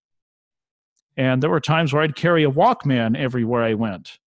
And 1.16 1.42
there 1.42 1.50
were 1.50 1.62
times 1.62 1.94
where 1.94 2.04
I'd 2.04 2.16
carry 2.16 2.44
a 2.44 2.52
Walkman 2.52 3.18
everywhere 3.18 3.64
I 3.64 3.76
went. 3.76 4.20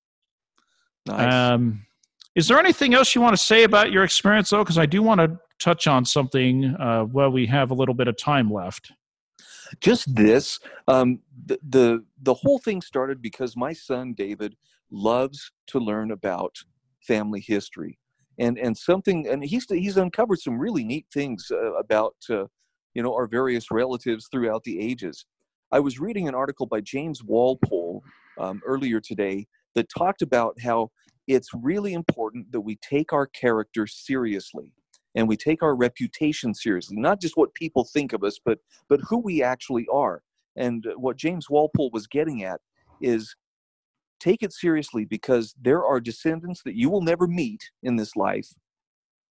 Nice. 1.07 1.33
Um, 1.33 1.87
is 2.35 2.49
there 2.49 2.59
anything 2.59 2.95
else 2.95 3.15
you 3.15 3.21
want 3.21 3.37
to 3.37 3.43
say 3.43 3.65
about 3.65 3.93
your 3.93 4.05
experience, 4.05 4.51
though? 4.51 4.65
Because 4.65 4.79
I 4.79 4.87
do 4.87 5.03
want 5.03 5.21
to 5.21 5.39
touch 5.63 5.87
on 5.87 6.05
something 6.05 6.75
uh, 6.79 7.05
while 7.05 7.31
we 7.31 7.47
have 7.47 7.71
a 7.71 7.75
little 7.75 7.95
bit 7.95 8.09
of 8.09 8.17
time 8.17 8.51
left. 8.51 8.93
Just 9.81 10.15
this, 10.15 10.59
um, 10.89 11.21
the, 11.47 11.59
the 11.67 12.05
the 12.23 12.35
whole 12.35 12.59
thing 12.59 12.83
started 12.83 13.23
because 13.23 13.57
my 13.57 13.73
son 13.73 14.13
David 14.13 14.57
loves 14.91 15.51
to 15.69 15.79
learn 15.79 16.11
about 16.11 16.59
family 17.01 17.41
history, 17.41 17.99
and 18.39 18.59
and 18.59 18.77
something, 18.77 19.27
and 19.29 19.43
he's 19.43 19.67
he's 19.71 19.97
uncovered 19.97 20.41
some 20.41 20.59
really 20.59 20.85
neat 20.85 21.07
things 21.13 21.51
uh, 21.51 21.73
about 21.75 22.17
uh, 22.29 22.45
you 22.93 23.03
know 23.03 23.15
our 23.15 23.27
various 23.27 23.71
relatives 23.71 24.29
throughout 24.31 24.65
the 24.65 24.79
ages. 24.79 25.25
I 25.71 25.81
was 25.81 25.99
reading 25.99 26.29
an 26.29 26.35
article 26.35 26.67
by 26.67 26.83
James 26.83 27.25
Walpole 27.25 28.03
um, 28.39 28.61
earlier 28.67 29.01
today 29.01 29.47
that 29.75 29.89
talked 29.89 30.21
about 30.21 30.61
how 30.61 30.91
it's 31.27 31.49
really 31.55 31.95
important 31.95 32.53
that 32.53 32.61
we 32.61 32.77
take 32.77 33.15
our 33.15 33.27
character 33.27 33.87
seriously 33.87 34.75
and 35.15 35.29
we 35.29 35.37
take 35.37 35.63
our 35.63 35.75
reputation 35.75 36.55
seriously 36.55 36.97
not 36.97 37.21
just 37.21 37.37
what 37.37 37.55
people 37.55 37.85
think 37.85 38.13
of 38.13 38.23
us 38.25 38.39
but 38.45 38.59
but 38.89 39.01
who 39.09 39.19
we 39.19 39.43
actually 39.43 39.87
are. 39.93 40.23
And 40.57 40.87
what 40.97 41.17
james 41.17 41.49
walpole 41.49 41.91
was 41.93 42.07
getting 42.07 42.43
at 42.45 42.61
is 43.01 43.35
take 44.21 44.43
it 44.43 44.53
seriously 44.53 45.05
because 45.05 45.55
there 45.61 45.85
are 45.85 46.01
descendants 46.01 46.63
that 46.65 46.77
you 46.77 46.89
will 46.89 47.03
never 47.03 47.27
meet 47.27 47.71
in 47.83 47.97
this 47.97 48.15
life 48.15 48.49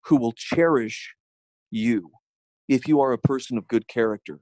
who 0.06 0.18
will 0.18 0.34
cherish 0.34 1.14
you 1.70 2.12
if 2.68 2.88
you 2.88 3.00
are 3.00 3.14
a 3.14 3.18
person 3.18 3.58
of 3.58 3.68
good 3.68 3.88
character. 3.88 4.40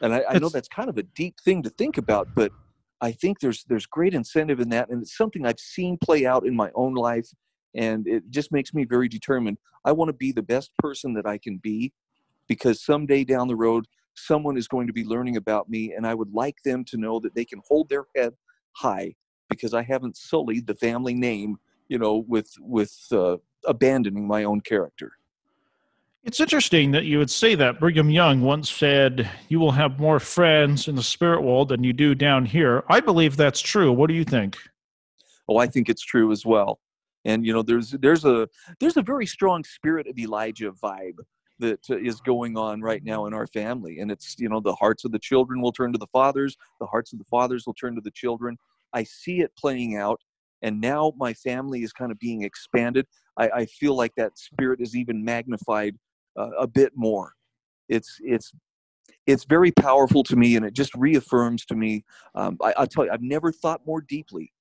And 0.00 0.14
I, 0.14 0.24
I 0.30 0.38
know 0.38 0.48
that's 0.48 0.68
kind 0.68 0.88
of 0.88 0.98
a 0.98 1.02
deep 1.02 1.36
thing 1.44 1.62
to 1.62 1.70
think 1.70 1.98
about, 1.98 2.28
but 2.34 2.52
I 3.00 3.12
think 3.12 3.40
there's 3.40 3.64
there's 3.68 3.86
great 3.86 4.14
incentive 4.14 4.60
in 4.60 4.68
that, 4.70 4.88
and 4.88 5.02
it's 5.02 5.16
something 5.16 5.46
I've 5.46 5.60
seen 5.60 5.98
play 6.02 6.26
out 6.26 6.46
in 6.46 6.54
my 6.54 6.70
own 6.74 6.94
life, 6.94 7.28
and 7.74 8.06
it 8.06 8.30
just 8.30 8.52
makes 8.52 8.74
me 8.74 8.84
very 8.84 9.08
determined. 9.08 9.58
I 9.84 9.92
want 9.92 10.08
to 10.08 10.14
be 10.14 10.32
the 10.32 10.42
best 10.42 10.70
person 10.78 11.14
that 11.14 11.26
I 11.26 11.38
can 11.38 11.58
be, 11.58 11.92
because 12.46 12.82
someday 12.82 13.24
down 13.24 13.48
the 13.48 13.56
road, 13.56 13.86
someone 14.14 14.56
is 14.56 14.68
going 14.68 14.86
to 14.86 14.92
be 14.92 15.04
learning 15.04 15.36
about 15.36 15.68
me, 15.68 15.92
and 15.92 16.06
I 16.06 16.14
would 16.14 16.32
like 16.32 16.56
them 16.64 16.84
to 16.86 16.96
know 16.96 17.20
that 17.20 17.34
they 17.34 17.44
can 17.44 17.60
hold 17.68 17.88
their 17.88 18.04
head 18.16 18.34
high 18.72 19.14
because 19.48 19.74
I 19.74 19.82
haven't 19.82 20.16
sullied 20.16 20.66
the 20.66 20.74
family 20.74 21.14
name, 21.14 21.56
you 21.88 21.98
know, 21.98 22.24
with 22.28 22.52
with 22.60 22.94
uh, 23.12 23.36
abandoning 23.66 24.26
my 24.26 24.44
own 24.44 24.60
character. 24.60 25.12
It's 26.24 26.40
interesting 26.40 26.90
that 26.90 27.04
you 27.04 27.18
would 27.18 27.30
say 27.30 27.54
that. 27.54 27.80
Brigham 27.80 28.10
Young 28.10 28.42
once 28.42 28.70
said, 28.70 29.30
You 29.48 29.60
will 29.60 29.70
have 29.70 29.98
more 29.98 30.20
friends 30.20 30.88
in 30.88 30.94
the 30.94 31.02
spirit 31.02 31.42
world 31.42 31.70
than 31.70 31.84
you 31.84 31.92
do 31.92 32.14
down 32.14 32.44
here. 32.44 32.84
I 32.88 33.00
believe 33.00 33.36
that's 33.36 33.60
true. 33.60 33.92
What 33.92 34.08
do 34.08 34.14
you 34.14 34.24
think? 34.24 34.58
Oh, 35.48 35.56
I 35.56 35.66
think 35.66 35.88
it's 35.88 36.02
true 36.02 36.30
as 36.30 36.44
well. 36.44 36.80
And 37.24 37.44
you 37.44 37.52
know, 37.52 37.62
there's 37.62 37.90
there's 37.90 38.24
a 38.24 38.48
there's 38.80 38.96
a 38.96 39.02
very 39.02 39.26
strong 39.26 39.64
spirit 39.64 40.06
of 40.06 40.18
Elijah 40.18 40.72
vibe 40.72 41.18
that 41.58 41.80
is 41.90 42.20
going 42.20 42.56
on 42.56 42.80
right 42.80 43.02
now 43.04 43.26
in 43.26 43.34
our 43.34 43.46
family. 43.46 43.98
And 43.98 44.10
it's, 44.10 44.36
you 44.38 44.48
know, 44.48 44.60
the 44.60 44.74
hearts 44.74 45.04
of 45.04 45.12
the 45.12 45.18
children 45.18 45.60
will 45.60 45.72
turn 45.72 45.92
to 45.92 45.98
the 45.98 46.06
fathers, 46.06 46.56
the 46.80 46.86
hearts 46.86 47.12
of 47.12 47.18
the 47.18 47.24
fathers 47.24 47.64
will 47.66 47.74
turn 47.74 47.94
to 47.96 48.00
the 48.00 48.10
children. 48.12 48.56
I 48.92 49.02
see 49.02 49.40
it 49.40 49.52
playing 49.56 49.96
out. 49.96 50.20
And 50.62 50.80
now 50.80 51.12
my 51.16 51.34
family 51.34 51.82
is 51.82 51.92
kind 51.92 52.10
of 52.10 52.18
being 52.18 52.42
expanded. 52.42 53.06
I, 53.36 53.48
I 53.48 53.66
feel 53.66 53.94
like 53.94 54.14
that 54.16 54.38
spirit 54.38 54.80
is 54.80 54.96
even 54.96 55.24
magnified 55.24 55.96
uh, 56.36 56.50
a 56.58 56.66
bit 56.66 56.92
more. 56.96 57.34
It's 57.88 58.18
it's 58.20 58.52
it's 59.26 59.44
very 59.44 59.70
powerful 59.70 60.24
to 60.24 60.36
me, 60.36 60.56
and 60.56 60.64
it 60.64 60.74
just 60.74 60.94
reaffirms 60.94 61.64
to 61.66 61.76
me. 61.76 62.04
Um, 62.34 62.56
I, 62.62 62.74
I'll 62.76 62.86
tell 62.86 63.04
you, 63.04 63.10
I've 63.12 63.22
never 63.22 63.52
thought 63.52 63.86
more 63.86 64.00
deeply 64.00 64.52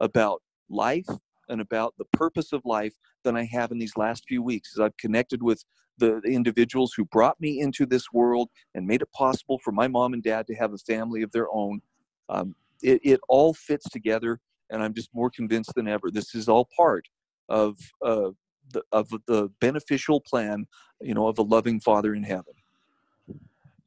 about 0.00 0.42
life 0.70 1.06
and 1.52 1.60
about 1.60 1.94
the 1.98 2.04
purpose 2.06 2.52
of 2.52 2.62
life 2.64 2.94
than 3.22 3.36
I 3.36 3.44
have 3.44 3.70
in 3.70 3.78
these 3.78 3.96
last 3.96 4.24
few 4.26 4.42
weeks. 4.42 4.72
As 4.74 4.80
I've 4.80 4.96
connected 4.96 5.42
with 5.42 5.64
the, 5.98 6.20
the 6.24 6.30
individuals 6.30 6.94
who 6.96 7.04
brought 7.04 7.40
me 7.40 7.60
into 7.60 7.86
this 7.86 8.12
world 8.12 8.48
and 8.74 8.86
made 8.86 9.02
it 9.02 9.12
possible 9.12 9.60
for 9.62 9.70
my 9.72 9.86
mom 9.86 10.14
and 10.14 10.22
dad 10.22 10.46
to 10.48 10.54
have 10.54 10.72
a 10.72 10.78
family 10.78 11.22
of 11.22 11.30
their 11.32 11.46
own. 11.52 11.80
Um, 12.28 12.54
it, 12.82 13.00
it 13.04 13.20
all 13.28 13.54
fits 13.54 13.88
together, 13.90 14.40
and 14.70 14.82
I'm 14.82 14.94
just 14.94 15.10
more 15.14 15.30
convinced 15.30 15.74
than 15.76 15.86
ever. 15.86 16.10
This 16.10 16.34
is 16.34 16.48
all 16.48 16.68
part 16.76 17.06
of 17.48 17.78
uh, 18.04 18.30
the, 18.72 18.82
of 18.90 19.10
the 19.26 19.50
beneficial 19.60 20.20
plan, 20.20 20.66
you 21.00 21.14
know, 21.14 21.28
of 21.28 21.38
a 21.38 21.42
loving 21.42 21.78
Father 21.78 22.14
in 22.14 22.24
heaven. 22.24 22.54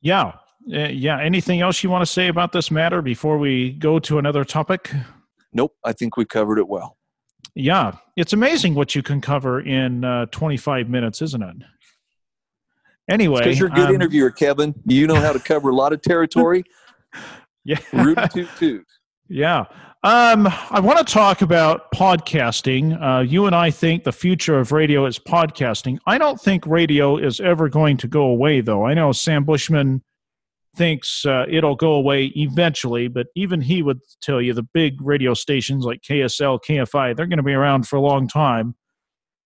Yeah, 0.01 0.34
uh, 0.71 0.88
yeah. 0.88 1.19
Anything 1.19 1.62
else 1.62 1.84
you 1.84 1.89
want 1.89 2.04
to 2.04 2.12
say 2.12 2.28
about 2.28 2.51
this 2.51 2.69
matter 2.69 3.01
before 3.01 3.38
we 3.39 3.71
go 3.71 3.97
to 3.99 4.19
another 4.19 4.45
topic? 4.45 4.91
Nope. 5.51 5.75
I 5.84 5.93
think 5.93 6.17
we 6.17 6.25
covered 6.25 6.60
it 6.60 6.67
well. 6.67 6.97
Yeah, 7.55 7.93
it's 8.17 8.33
amazing 8.33 8.75
what 8.75 8.95
you 8.95 9.01
can 9.01 9.21
cover 9.21 9.61
in 9.61 10.03
uh, 10.03 10.25
25 10.27 10.89
minutes, 10.89 11.21
isn't 11.21 11.41
it? 11.41 11.55
Anyway, 13.09 13.39
because 13.39 13.57
you're 13.57 13.69
a 13.69 13.71
good 13.71 13.89
um, 13.89 13.95
interviewer, 13.95 14.31
Kevin. 14.31 14.75
You 14.85 15.07
know 15.07 15.15
how 15.15 15.31
to 15.31 15.39
cover 15.39 15.69
a 15.69 15.75
lot 15.75 15.93
of 15.93 16.01
territory. 16.01 16.63
yeah, 17.63 17.77
Rudy 17.93 18.21
toot 18.33 18.49
toot. 18.57 18.85
Yeah. 19.29 19.65
Um, 20.03 20.47
I 20.69 20.79
want 20.81 20.99
to 20.99 21.13
talk 21.13 21.41
about 21.41 21.91
podcasting. 21.91 23.01
Uh, 23.01 23.21
you 23.21 23.47
and 23.47 23.55
I 23.55 23.71
think 23.71 24.03
the 24.03 24.11
future 24.11 24.59
of 24.59 24.71
radio 24.71 25.05
is 25.05 25.17
podcasting. 25.17 25.97
I 26.05 26.19
don't 26.19 26.39
think 26.39 26.67
radio 26.67 27.17
is 27.17 27.39
ever 27.39 27.69
going 27.69 27.97
to 27.97 28.07
go 28.07 28.23
away, 28.25 28.61
though. 28.61 28.85
I 28.85 28.93
know 28.93 29.11
Sam 29.11 29.45
Bushman 29.45 30.03
thinks 30.75 31.25
uh, 31.25 31.45
it'll 31.49 31.75
go 31.75 31.93
away 31.93 32.25
eventually, 32.35 33.07
but 33.07 33.27
even 33.35 33.61
he 33.61 33.81
would 33.81 33.99
tell 34.21 34.41
you 34.41 34.53
the 34.53 34.63
big 34.63 35.01
radio 35.01 35.33
stations 35.33 35.85
like 35.85 36.01
KSL, 36.01 36.59
KFI, 36.67 37.15
they're 37.15 37.27
going 37.27 37.38
to 37.38 37.43
be 37.43 37.53
around 37.53 37.88
for 37.88 37.95
a 37.95 38.01
long 38.01 38.27
time. 38.27 38.75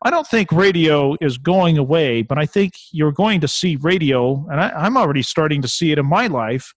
I 0.03 0.11
don't 0.11 0.27
think 0.27 0.51
radio 0.51 1.17
is 1.21 1.37
going 1.37 1.77
away, 1.77 2.23
but 2.23 2.39
I 2.39 2.47
think 2.47 2.75
you're 2.91 3.13
going 3.13 3.41
to 3.43 3.49
see 3.49 3.77
radio, 3.77 4.47
and 4.51 4.61
I, 4.61 4.71
I'm 4.71 4.97
already 4.97 5.23
starting 5.23 5.61
to 5.63 5.69
see 5.69 5.93
it 5.93 5.99
in 5.99 6.07
my 6.07 6.27
life. 6.27 6.73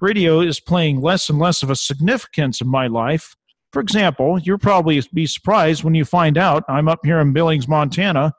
Radio 0.00 0.40
is 0.40 0.60
playing 0.60 1.00
less 1.00 1.28
and 1.28 1.38
less 1.38 1.62
of 1.62 1.70
a 1.70 1.76
significance 1.76 2.60
in 2.60 2.68
my 2.68 2.86
life. 2.86 3.36
For 3.72 3.80
example, 3.80 4.38
you'll 4.38 4.58
probably 4.58 5.02
be 5.12 5.26
surprised 5.26 5.84
when 5.84 5.94
you 5.94 6.04
find 6.04 6.38
out 6.38 6.64
I'm 6.68 6.88
up 6.88 7.00
here 7.04 7.18
in 7.18 7.32
Billings, 7.32 7.68
Montana. 7.68 8.32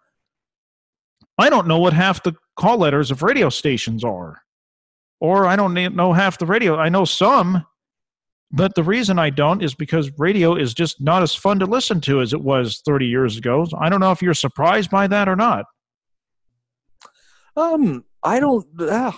I 1.37 1.49
don't 1.49 1.67
know 1.67 1.79
what 1.79 1.93
half 1.93 2.23
the 2.23 2.33
call 2.55 2.77
letters 2.77 3.11
of 3.11 3.21
radio 3.21 3.49
stations 3.49 4.03
are 4.03 4.44
or 5.19 5.45
I 5.45 5.55
don't 5.55 5.73
know 5.95 6.13
half 6.13 6.37
the 6.37 6.45
radio. 6.45 6.77
I 6.77 6.89
know 6.89 7.05
some, 7.05 7.65
but 8.51 8.75
the 8.75 8.83
reason 8.83 9.19
I 9.19 9.29
don't 9.29 9.63
is 9.63 9.73
because 9.73 10.11
radio 10.17 10.55
is 10.55 10.73
just 10.73 11.01
not 11.01 11.23
as 11.23 11.33
fun 11.33 11.59
to 11.59 11.65
listen 11.65 12.01
to 12.01 12.21
as 12.21 12.33
it 12.33 12.41
was 12.41 12.81
30 12.85 13.05
years 13.05 13.37
ago. 13.37 13.65
I 13.77 13.89
don't 13.89 13.99
know 13.99 14.11
if 14.11 14.21
you're 14.21 14.33
surprised 14.33 14.89
by 14.89 15.07
that 15.07 15.27
or 15.27 15.35
not. 15.35 15.65
Um, 17.57 18.03
I 18.23 18.39
don't. 18.39 18.65
Uh, 18.79 19.13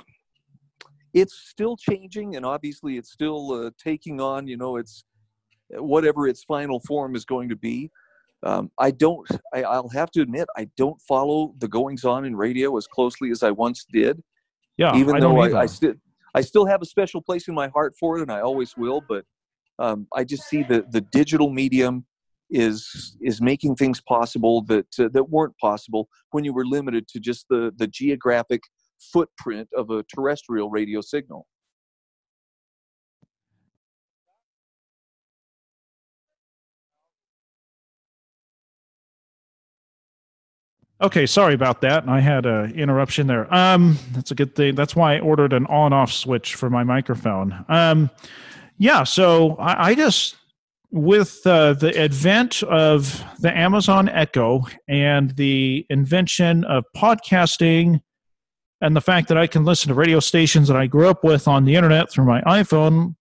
it's 1.14 1.34
still 1.34 1.76
changing, 1.76 2.36
and 2.36 2.46
obviously, 2.46 2.98
it's 2.98 3.12
still 3.12 3.52
uh, 3.52 3.72
taking 3.84 4.22
on. 4.22 4.48
You 4.48 4.58
know, 4.58 4.78
it's 4.78 5.04
whatever 5.70 6.28
its 6.28 6.44
final 6.44 6.80
form 6.82 7.16
is 7.16 7.26
going 7.26 7.50
to 7.50 7.56
be. 7.56 7.90
Um, 8.44 8.72
I 8.78 8.92
don't. 8.92 9.28
I, 9.54 9.64
I'll 9.64 9.90
have 9.90 10.12
to 10.12 10.22
admit, 10.22 10.48
I 10.56 10.70
don't 10.78 11.02
follow 11.02 11.56
the 11.58 11.68
goings 11.68 12.06
on 12.06 12.26
in 12.26 12.36
radio 12.36 12.78
as 12.78 12.86
closely 12.86 13.32
as 13.32 13.42
I 13.42 13.52
once 13.52 13.86
did. 13.92 14.22
Yeah, 14.78 14.96
even 14.96 15.16
I 15.16 15.20
though 15.20 15.40
I, 15.40 15.62
I 15.62 15.66
still 15.66 15.94
I 16.34 16.42
still 16.42 16.66
have 16.66 16.82
a 16.82 16.86
special 16.86 17.22
place 17.22 17.48
in 17.48 17.56
my 17.56 17.68
heart 17.70 17.96
for 18.00 18.18
it, 18.18 18.22
and 18.22 18.32
I 18.32 18.42
always 18.42 18.76
will. 18.78 19.02
But 19.08 19.26
um, 19.80 20.08
I 20.16 20.24
just 20.24 20.44
see 20.44 20.64
the 20.64 20.86
the 20.92 21.02
digital 21.02 21.50
medium 21.50 22.06
is 22.50 23.18
is 23.22 23.42
making 23.42 23.76
things 23.76 24.02
possible 24.02 24.62
that 24.64 24.88
uh, 25.00 25.10
that 25.14 25.30
weren't 25.30 25.58
possible 25.60 26.08
when 26.32 26.44
you 26.44 26.54
were 26.54 26.66
limited 26.66 27.08
to 27.10 27.20
just 27.20 27.48
the 27.50 27.74
the 27.78 27.88
geographic 27.88 28.62
footprint 29.12 29.68
of 29.76 29.90
a 29.90 30.04
terrestrial 30.04 30.70
radio 30.70 31.02
signal. 31.02 31.46
Okay, 41.00 41.28
sorry 41.28 41.54
about 41.54 41.82
that. 41.82 42.10
I 42.10 42.20
had 42.20 42.48
an 42.48 42.74
interruption 42.74 43.28
there. 43.28 43.54
Um, 43.54 44.00
that's 44.14 44.32
a 44.32 44.36
good 44.36 44.56
thing. 44.56 44.74
That's 44.74 44.96
why 44.96 45.18
I 45.18 45.20
ordered 45.20 45.54
an 45.54 45.68
on-off 45.68 46.12
switch 46.12 46.56
for 46.56 46.72
my 46.72 46.84
microphone. 46.84 47.66
Um, 47.70 48.10
yeah, 48.80 49.04
so 49.04 49.56
I, 49.58 49.90
I 49.90 49.96
just 49.96 50.38
with 50.90 51.46
uh, 51.46 51.74
the 51.74 51.96
advent 52.00 52.64
of 52.64 53.24
the 53.40 53.56
Amazon 53.56 54.10
Echo 54.10 54.66
and 54.88 55.32
the 55.32 55.86
invention 55.90 56.64
of 56.64 56.86
podcasting 56.96 58.02
and 58.82 58.96
the 58.96 59.02
fact 59.02 59.28
that 59.28 59.38
I 59.38 59.48
can 59.48 59.66
listen 59.66 59.90
to 59.90 59.94
radio 59.94 60.20
stations 60.20 60.68
that 60.68 60.78
I 60.78 60.88
grew 60.88 61.10
up 61.10 61.24
with 61.24 61.48
on 61.48 61.66
the 61.66 61.76
internet 61.76 62.12
through 62.12 62.26
my 62.26 62.42
iPhone, 62.42 63.16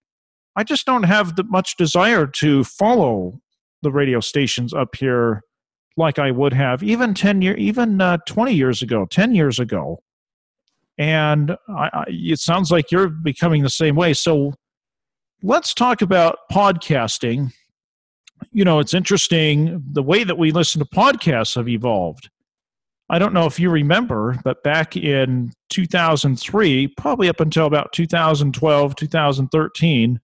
I 0.55 0.65
just 0.65 0.87
don't 0.87 1.03
have 1.03 1.37
the 1.37 1.45
much 1.45 1.77
desire 1.77 2.27
to 2.27 2.65
follow 2.65 3.41
the 3.83 3.91
radio 3.91 4.21
stations 4.21 4.73
up 4.73 4.95
here 4.97 5.43
like 5.97 6.19
I 6.19 6.31
would 6.31 6.53
have 6.53 6.83
even 6.83 7.15
10 7.15 7.43
year 7.43 7.57
even 7.57 8.01
uh, 8.01 8.19
20 8.27 8.53
years 8.53 8.83
ago 8.83 9.07
10 9.07 9.35
years 9.35 9.59
ago. 9.59 10.03
And 10.99 11.53
I, 11.69 11.91
I, 11.93 12.05
it 12.09 12.39
sounds 12.39 12.71
like 12.71 12.91
you're 12.91 13.09
becoming 13.09 13.63
the 13.63 13.71
same 13.71 13.97
way. 13.97 14.15
So 14.15 14.55
let's 15.43 15.75
talk 15.75 16.03
about 16.03 16.39
podcasting. 16.51 17.53
You 18.53 18.65
know 18.65 18.79
it's 18.79 18.95
interesting 18.95 19.83
the 19.93 20.03
way 20.03 20.25
that 20.25 20.39
we 20.39 20.51
listen 20.51 20.79
to 20.81 20.87
podcasts 20.87 21.57
have 21.57 21.69
evolved. 21.69 22.31
I 23.09 23.19
don't 23.19 23.33
know 23.33 23.47
if 23.47 23.61
you 23.61 23.71
remember, 23.71 24.37
but 24.43 24.65
back 24.65 24.97
in 24.97 25.53
2003, 25.71 26.89
probably 26.89 27.29
up 27.29 27.39
until 27.39 27.67
about 27.67 27.93
2012, 27.93 28.97
2013, 28.97 30.21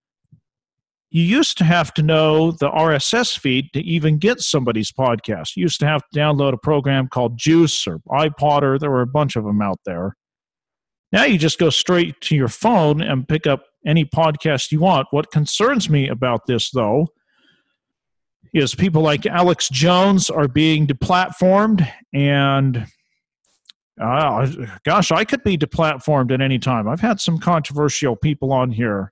you 1.12 1.22
used 1.22 1.59
to 1.59 1.64
have 1.64 1.92
to 1.92 2.03
know 2.03 2.53
the 2.53 2.70
RSS 2.70 3.38
feed 3.38 3.70
to 3.75 3.81
even 3.81 4.16
get 4.16 4.40
somebody's 4.40 4.90
podcast. 4.90 5.57
You 5.57 5.64
used 5.64 5.79
to 5.81 5.87
have 5.87 6.01
to 6.01 6.18
download 6.18 6.55
a 6.55 6.59
program 6.59 7.07
called 7.07 7.37
Juice 7.37 7.87
or 7.87 7.98
iPodder. 8.09 8.81
There 8.81 8.90
were 8.90 9.03
a 9.03 9.07
bunch 9.07 9.37
of 9.37 9.44
them 9.44 9.61
out 9.61 9.79
there. 9.85 10.16
Now 11.12 11.25
you 11.25 11.37
just 11.37 11.59
go 11.59 11.68
straight 11.68 12.18
to 12.22 12.35
your 12.35 12.48
phone 12.48 13.03
and 13.03 13.29
pick 13.29 13.46
up 13.46 13.64
any 13.87 14.07
podcast 14.07 14.72
you 14.72 14.81
want. 14.81 15.09
What 15.11 15.31
concerns 15.31 15.90
me 15.90 16.09
about 16.09 16.46
this, 16.46 16.70
though, 16.70 17.09
is 18.55 18.75
people 18.75 19.03
like 19.03 19.27
Alex 19.27 19.68
Jones 19.68 20.31
are 20.31 20.48
being 20.48 20.87
deplatformed, 20.87 21.87
and 22.14 22.87
uh, 24.01 24.51
gosh, 24.87 25.12
I 25.12 25.27
could 25.27 25.44
be 25.44 25.59
deplatformed 25.59 26.33
at 26.33 26.40
any 26.40 26.59
time. 26.59 26.88
I've 26.88 27.01
had 27.01 27.20
some 27.20 27.38
controversial 27.38 28.16
people 28.16 28.51
on 28.51 28.70
here 28.70 29.12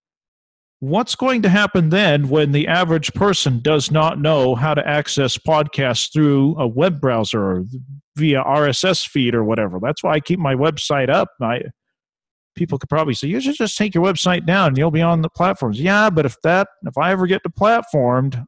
What's 0.80 1.14
going 1.14 1.42
to 1.42 1.50
happen 1.50 1.90
then 1.90 2.30
when 2.30 2.52
the 2.52 2.66
average 2.66 3.12
person 3.12 3.60
does 3.60 3.90
not 3.90 4.18
know 4.18 4.54
how 4.54 4.72
to 4.72 4.86
access 4.86 5.36
podcasts 5.36 6.10
through 6.10 6.58
a 6.58 6.66
web 6.66 7.02
browser 7.02 7.42
or 7.42 7.64
via 8.16 8.42
RSS 8.42 9.06
feed 9.06 9.34
or 9.34 9.44
whatever? 9.44 9.78
That's 9.80 10.02
why 10.02 10.12
I 10.12 10.20
keep 10.20 10.38
my 10.38 10.54
website 10.54 11.10
up. 11.10 11.28
I, 11.42 11.64
people 12.54 12.78
could 12.78 12.88
probably 12.88 13.12
say, 13.12 13.28
you 13.28 13.42
should 13.42 13.56
just 13.56 13.76
take 13.76 13.94
your 13.94 14.02
website 14.02 14.46
down 14.46 14.68
and 14.68 14.78
you'll 14.78 14.90
be 14.90 15.02
on 15.02 15.20
the 15.20 15.28
platforms. 15.28 15.78
Yeah, 15.78 16.08
but 16.08 16.24
if 16.24 16.36
that, 16.44 16.68
if 16.86 16.96
I 16.96 17.12
ever 17.12 17.26
get 17.26 17.42
deplatformed, 17.46 18.46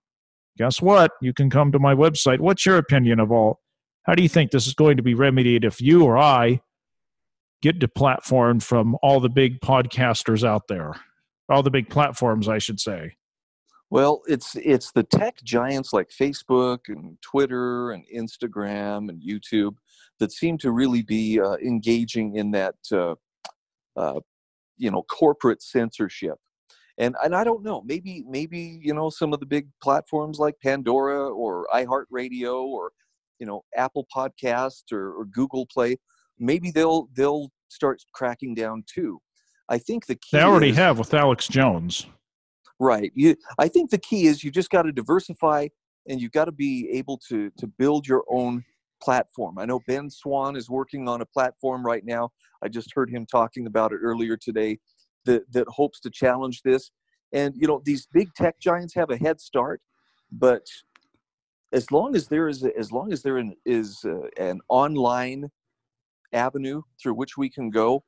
guess 0.57 0.81
what? 0.81 1.13
You 1.21 1.35
can 1.35 1.51
come 1.51 1.71
to 1.73 1.79
my 1.79 1.95
website. 1.95 2.41
What's 2.41 2.65
your 2.65 2.79
opinion 2.79 3.21
of 3.21 3.31
all? 3.31 3.61
How 4.05 4.15
do 4.15 4.23
you 4.23 4.29
think 4.31 4.53
this 4.53 4.67
is 4.67 4.73
going 4.73 4.97
to 4.97 5.03
be 5.03 5.13
remedied 5.13 5.65
if 5.65 5.83
you 5.83 6.05
or 6.05 6.17
I 6.17 6.63
get 7.61 7.79
deplatformed 7.79 8.63
from 8.63 8.97
all 9.03 9.21
the 9.21 9.29
big 9.29 9.61
podcasters 9.61 10.49
out 10.49 10.63
there? 10.69 10.95
All 11.53 11.63
the 11.63 11.71
big 11.71 11.89
platforms, 11.89 12.49
I 12.49 12.59
should 12.59 12.81
say. 12.81 13.17
Well, 13.91 14.23
it's 14.27 14.57
it's 14.57 14.91
the 14.93 15.03
tech 15.03 15.37
giants 15.45 15.93
like 15.93 16.09
Facebook 16.09 16.79
and 16.89 17.19
Twitter 17.21 17.91
and 17.91 18.05
Instagram 18.09 19.11
and 19.11 19.23
YouTube 19.23 19.77
that 20.19 20.33
seem 20.33 20.57
to 20.59 20.71
really 20.71 21.03
be 21.03 21.39
uh, 21.39 21.57
engaging 21.57 22.37
in 22.37 22.53
that 22.53 22.77
uh, 22.91 23.15
uh, 23.97 24.21
you 24.79 24.91
know 24.91 25.03
corporate 25.03 25.63
censorship. 25.63 26.39
And 26.97 27.15
and 27.23 27.35
I 27.35 27.45
don't 27.45 27.63
know, 27.63 27.83
maybe 27.85 28.25
maybe 28.27 28.81
you 28.83 28.95
know 28.95 29.11
some 29.11 29.35
of 29.35 29.41
the 29.41 29.47
big 29.47 29.69
platforms 29.83 30.39
like 30.39 30.55
Pandora 30.63 31.29
or 31.29 31.67
iHeartRadio 31.75 32.65
or 32.65 32.93
you 33.39 33.47
know 33.47 33.63
Apple 33.77 34.07
Podcast 34.15 34.91
or, 34.91 35.13
or 35.13 35.27
Google 35.27 35.67
Play, 35.67 35.99
maybe 36.39 36.71
they'll 36.71 37.09
they'll 37.15 37.51
start 37.69 38.01
cracking 38.15 38.55
down 38.55 38.85
too. 38.87 39.21
I 39.73 39.79
think 39.79 40.05
the 40.05 40.17
key 40.17 40.37
they 40.37 40.43
already 40.43 40.69
is, 40.69 40.77
have 40.77 40.99
with 40.99 41.15
Alex 41.15 41.49
Jones. 41.49 42.07
Right. 42.79 43.11
You, 43.15 43.37
I 43.59 43.69
think 43.69 43.91
the 43.91 43.97
key 43.97 44.27
is 44.27 44.45
you 44.45 44.51
just 44.51 44.69
got 44.69 44.83
to 44.83 44.93
diversify 44.93 45.69
and 46.07 46.21
you've 46.21 46.33
got 46.33 46.45
to 46.45 46.53
be 46.53 46.91
able 46.93 47.19
to 47.29 47.51
to 47.57 47.67
build 47.67 48.07
your 48.07 48.23
own 48.29 48.65
platform. 49.03 49.59
I 49.59 49.65
know 49.65 49.81
Ben 49.87 50.11
Swann 50.11 50.57
is 50.57 50.69
working 50.69 51.09
on 51.09 51.23
a 51.23 51.27
platform 51.27 51.87
right 51.87 52.05
now. 52.05 52.29
I 52.63 52.69
just 52.69 52.91
heard 52.95 53.09
him 53.09 53.25
talking 53.25 53.67
about 53.67 53.93
it 53.93 54.01
earlier 54.03 54.37
today 54.37 54.79
that 55.25 55.51
that 55.53 55.67
hopes 55.69 56.01
to 56.01 56.11
challenge 56.11 56.61
this. 56.63 56.91
And 57.33 57.55
you 57.57 57.67
know, 57.67 57.81
these 57.83 58.07
big 58.13 58.29
tech 58.35 58.61
giants 58.61 58.93
have 58.95 59.09
a 59.09 59.17
head 59.17 59.41
start, 59.41 59.81
but 60.31 60.67
as 61.73 61.91
long 61.91 62.15
as 62.15 62.29
there 62.29 62.47
is 62.47 62.63
as 62.79 62.93
long 62.93 63.11
as 63.11 63.23
there 63.23 63.43
is 63.65 64.05
uh, 64.05 64.29
an 64.37 64.61
online 64.69 65.51
avenue 66.35 66.83
through 67.01 67.15
which 67.15 67.39
we 67.39 67.49
can 67.49 67.71
go 67.71 68.05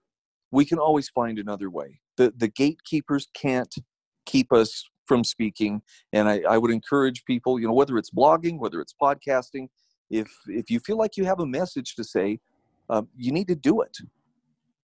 we 0.55 0.65
can 0.65 0.79
always 0.79 1.09
find 1.09 1.39
another 1.39 1.69
way. 1.69 2.01
The, 2.17 2.33
the 2.37 2.49
gatekeepers 2.49 3.29
can't 3.35 3.75
keep 4.25 4.53
us 4.53 4.85
from 5.07 5.25
speaking. 5.25 5.83
And 6.13 6.29
I, 6.29 6.43
I 6.49 6.59
would 6.59 6.71
encourage 6.71 7.25
people, 7.25 7.59
you 7.59 7.67
know, 7.67 7.75
whether 7.75 7.99
it's 7.99 8.11
blogging, 8.11 8.59
whether 8.59 8.81
it's 8.81 8.95
podcasting, 9.01 9.69
if, 10.11 10.31
if 10.47 10.71
you 10.71 10.79
feel 10.81 10.97
like 10.97 11.17
you 11.17 11.25
have 11.25 11.41
a 11.41 11.47
message 11.47 11.95
to 11.97 12.05
say, 12.05 12.39
um, 12.89 13.09
you 13.17 13.33
need 13.33 13.49
to 13.49 13.57
do 13.57 13.83
it. 13.83 13.97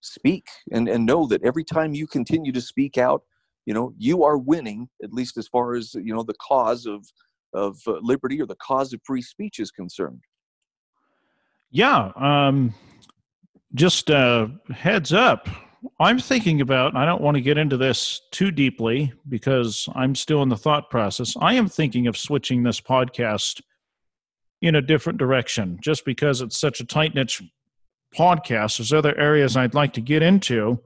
Speak 0.01 0.47
and, 0.73 0.89
and 0.89 1.07
know 1.07 1.27
that 1.29 1.43
every 1.45 1.65
time 1.65 1.95
you 1.95 2.07
continue 2.07 2.53
to 2.53 2.61
speak 2.61 2.99
out, 2.99 3.23
you 3.65 3.75
know, 3.75 3.95
you 3.97 4.25
are 4.25 4.39
winning, 4.39 4.89
at 5.05 5.13
least 5.13 5.37
as 5.37 5.47
far 5.47 5.75
as, 5.75 5.95
you 5.95 6.13
know, 6.15 6.25
the 6.25 6.35
cause 6.47 6.87
of, 6.87 7.07
of 7.55 7.79
uh, 7.87 7.99
liberty 8.03 8.41
or 8.41 8.47
the 8.47 8.57
cause 8.57 8.93
of 8.93 9.01
free 9.05 9.23
speech 9.23 9.61
is 9.61 9.71
concerned. 9.71 10.23
Yeah. 11.71 12.11
Um, 12.17 12.75
just 13.75 14.11
uh, 14.11 14.49
heads 14.73 15.13
up. 15.13 15.49
I'm 15.99 16.19
thinking 16.19 16.61
about, 16.61 16.95
I 16.95 17.07
don't 17.07 17.23
want 17.23 17.37
to 17.37 17.41
get 17.41 17.57
into 17.57 17.77
this 17.77 18.21
too 18.33 18.51
deeply 18.51 19.13
because 19.29 19.89
I'm 19.95 20.15
still 20.15 20.43
in 20.43 20.49
the 20.49 20.57
thought 20.57 20.91
process. 20.91 21.35
I 21.41 21.55
am 21.55 21.69
thinking 21.69 22.07
of 22.07 22.17
switching 22.17 22.63
this 22.63 22.81
podcast 22.81 23.63
in 24.61 24.75
a 24.75 24.83
different 24.83 25.19
direction 25.19 25.79
just 25.83 26.05
because 26.05 26.43
it's 26.43 26.59
such 26.59 26.81
a 26.81 26.85
tight 26.85 27.15
niche 27.15 27.43
podcast. 28.15 28.77
There's 28.79 28.93
other 28.93 29.17
areas 29.19 29.57
I'd 29.57 29.75
like 29.75 29.95
to 29.95 30.01
get 30.03 30.23
into. 30.23 30.81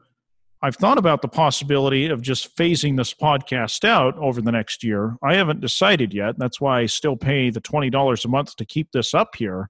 I've 0.63 0.77
thought 0.77 0.97
about 0.97 1.23
the 1.23 1.29
possibility 1.29 2.07
of 2.07 2.23
just 2.23 2.57
phasing 2.57 2.97
this 2.97 3.13
podcast 3.13 3.85
out 3.85 4.17
over 4.17 4.41
the 4.41 4.53
next 4.53 4.83
year. 4.83 5.17
I 5.23 5.35
haven't 5.35 5.61
decided 5.61 6.15
yet. 6.15 6.39
That's 6.39 6.61
why 6.61 6.81
I 6.81 6.87
still 6.87 7.17
pay 7.17 7.51
the 7.51 7.61
$20 7.61 8.25
a 8.25 8.29
month 8.29 8.57
to 8.57 8.65
keep 8.65 8.93
this 8.93 9.13
up 9.13 9.35
here 9.37 9.69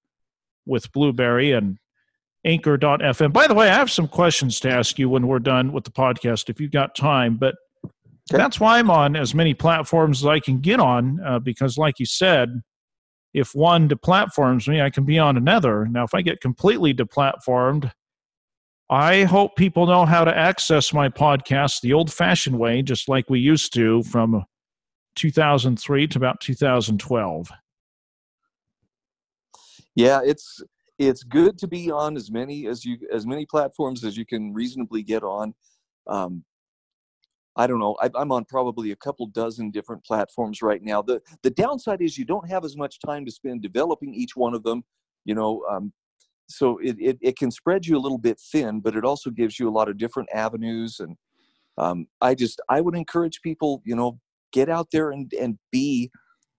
with 0.67 0.93
Blubrry 0.93 1.53
and 1.53 1.79
anchor.fm. 2.45 3.33
By 3.33 3.47
the 3.47 3.55
way, 3.55 3.69
I 3.69 3.75
have 3.75 3.91
some 3.91 4.09
questions 4.09 4.61
to 4.61 4.71
ask 4.71 4.99
you 4.99 5.09
when 5.09 5.27
we're 5.27 5.39
done 5.39 5.73
with 5.73 5.85
the 5.85 5.91
podcast 5.91 6.51
if 6.51 6.61
you've 6.61 6.71
got 6.71 6.95
time, 6.95 7.37
but 7.37 7.55
okay. 7.85 7.93
that's 8.31 8.61
why 8.61 8.79
I'm 8.79 8.91
on 8.91 9.17
as 9.17 9.35
many 9.35 9.55
platforms 9.55 10.23
as 10.23 10.27
I 10.27 10.41
can 10.41 10.61
get 10.61 10.81
on 10.81 11.21
uh, 11.25 11.39
because, 11.39 11.79
like 11.79 11.99
you 11.99 12.07
said, 12.07 12.63
if 13.33 13.55
one 13.55 13.89
deplatforms 13.89 14.69
me, 14.69 14.81
I 14.81 14.91
can 14.91 15.05
be 15.05 15.19
on 15.19 15.37
another. 15.37 15.87
Now, 15.87 16.05
if 16.05 16.15
I 16.15 16.23
get 16.23 16.41
completely 16.41 16.95
deplatformed, 16.95 17.91
I 18.91 19.25
hope 19.25 19.57
people 19.57 19.87
know 19.87 20.05
how 20.05 20.25
to 20.25 20.37
access 20.37 20.93
my 20.93 21.09
podcast 21.09 21.81
the 21.81 21.95
old 21.95 22.13
fashioned 22.13 22.59
way, 22.59 22.83
just 22.83 23.09
like 23.09 23.29
we 23.31 23.41
used 23.41 23.73
to 23.75 24.03
from 24.05 24.45
2003 25.17 26.07
to 26.09 26.19
about 26.19 26.41
2012. 26.41 27.51
Yeah, 29.97 30.21
it's 30.25 30.63
it's 30.99 31.23
good 31.23 31.59
to 31.59 31.67
be 31.67 31.91
on 31.91 32.17
as 32.17 32.31
many 32.31 32.67
as 32.67 32.85
you 32.85 32.99
as 33.13 33.27
many 33.27 33.47
platforms 33.47 34.05
as 34.05 34.17
you 34.17 34.25
can 34.25 34.53
reasonably 34.53 35.03
get 35.03 35.23
on. 35.23 35.55
Um, 36.07 36.45
I 37.57 37.67
don't 37.67 37.79
know. 37.79 37.97
I, 38.01 38.11
am 38.21 38.33
on 38.33 38.45
probably 38.45 38.91
a 38.91 38.97
couple 38.97 39.27
dozen 39.27 39.71
different 39.71 40.05
platforms 40.05 40.61
right 40.61 40.83
now. 40.83 41.03
the 41.03 41.21
The 41.43 41.51
downside 41.51 42.03
is 42.03 42.19
you 42.19 42.25
don't 42.25 42.49
have 42.49 42.65
as 42.65 42.77
much 42.77 42.99
time 43.01 43.25
to 43.25 43.31
spend 43.31 43.63
developing 43.63 44.15
each 44.15 44.37
one 44.37 44.55
of 44.55 44.63
them. 44.63 44.85
You 45.25 45.35
know, 45.35 45.65
um, 45.71 45.93
so 46.49 46.79
it, 46.79 46.97
it, 46.99 47.19
it 47.21 47.39
can 47.39 47.51
spread 47.51 47.87
you 47.87 47.97
a 47.97 48.01
little 48.01 48.19
bit 48.19 48.41
thin, 48.53 48.81
but 48.81 48.97
it 48.97 49.05
also 49.05 49.31
gives 49.31 49.59
you 49.59 49.69
a 49.69 49.73
lot 49.73 49.89
of 49.89 49.99
different 49.99 50.29
avenues. 50.33 51.01
And 51.01 51.17
um, 51.79 52.07
I 52.21 52.35
just 52.35 52.61
I 52.69 52.81
would 52.81 52.97
encourage 52.97 53.41
people, 53.43 53.83
you 53.85 53.97
know, 53.97 54.19
get 54.53 54.69
out 54.69 54.89
there 54.93 55.11
and 55.11 55.33
and 55.41 55.59
be 55.73 56.11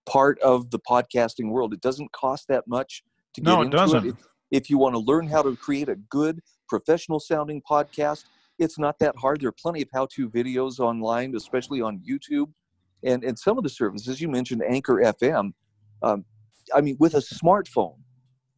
part 0.06 0.38
of 0.40 0.70
the 0.70 0.78
podcasting 0.78 1.50
world. 1.50 1.72
It 1.72 1.80
doesn't 1.80 2.12
cost 2.12 2.48
that 2.48 2.64
much 2.66 3.02
to 3.36 3.40
get 3.40 3.50
no, 3.50 3.62
into 3.62 3.76
it. 3.76 3.80
Doesn't. 3.80 4.06
It. 4.06 4.08
If, 4.10 4.16
if 4.50 4.70
you 4.70 4.78
want 4.78 4.94
to 4.94 4.98
learn 4.98 5.28
how 5.28 5.42
to 5.42 5.56
create 5.56 5.88
a 5.88 5.96
good 5.96 6.40
professional 6.68 7.20
sounding 7.20 7.62
podcast, 7.68 8.24
it's 8.58 8.78
not 8.78 8.98
that 8.98 9.14
hard. 9.16 9.40
There 9.40 9.48
are 9.48 9.52
plenty 9.60 9.82
of 9.82 9.88
how-to 9.92 10.28
videos 10.30 10.80
online, 10.80 11.34
especially 11.36 11.80
on 11.80 12.00
YouTube, 12.08 12.52
and 13.04 13.22
and 13.22 13.38
some 13.38 13.58
of 13.58 13.64
the 13.64 13.70
services 13.70 14.20
you 14.20 14.28
mentioned, 14.28 14.62
Anchor 14.68 14.96
FM. 15.04 15.52
Um, 16.02 16.24
I 16.74 16.80
mean, 16.80 16.96
with 16.98 17.14
a 17.14 17.18
smartphone 17.18 17.98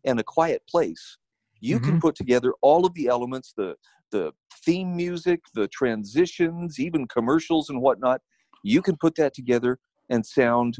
and 0.04 0.18
a 0.20 0.24
quiet 0.24 0.62
place, 0.68 1.18
you 1.60 1.76
mm-hmm. 1.76 1.90
can 1.90 2.00
put 2.00 2.14
together 2.14 2.52
all 2.62 2.86
of 2.86 2.94
the 2.94 3.08
elements, 3.08 3.52
the 3.56 3.74
the 4.10 4.32
theme 4.64 4.96
music, 4.96 5.40
the 5.54 5.68
transitions, 5.68 6.78
even 6.78 7.06
commercials 7.08 7.68
and 7.68 7.82
whatnot. 7.82 8.20
You 8.62 8.82
can 8.82 8.96
put 8.96 9.14
that 9.16 9.34
together 9.34 9.78
and 10.08 10.24
sound 10.24 10.78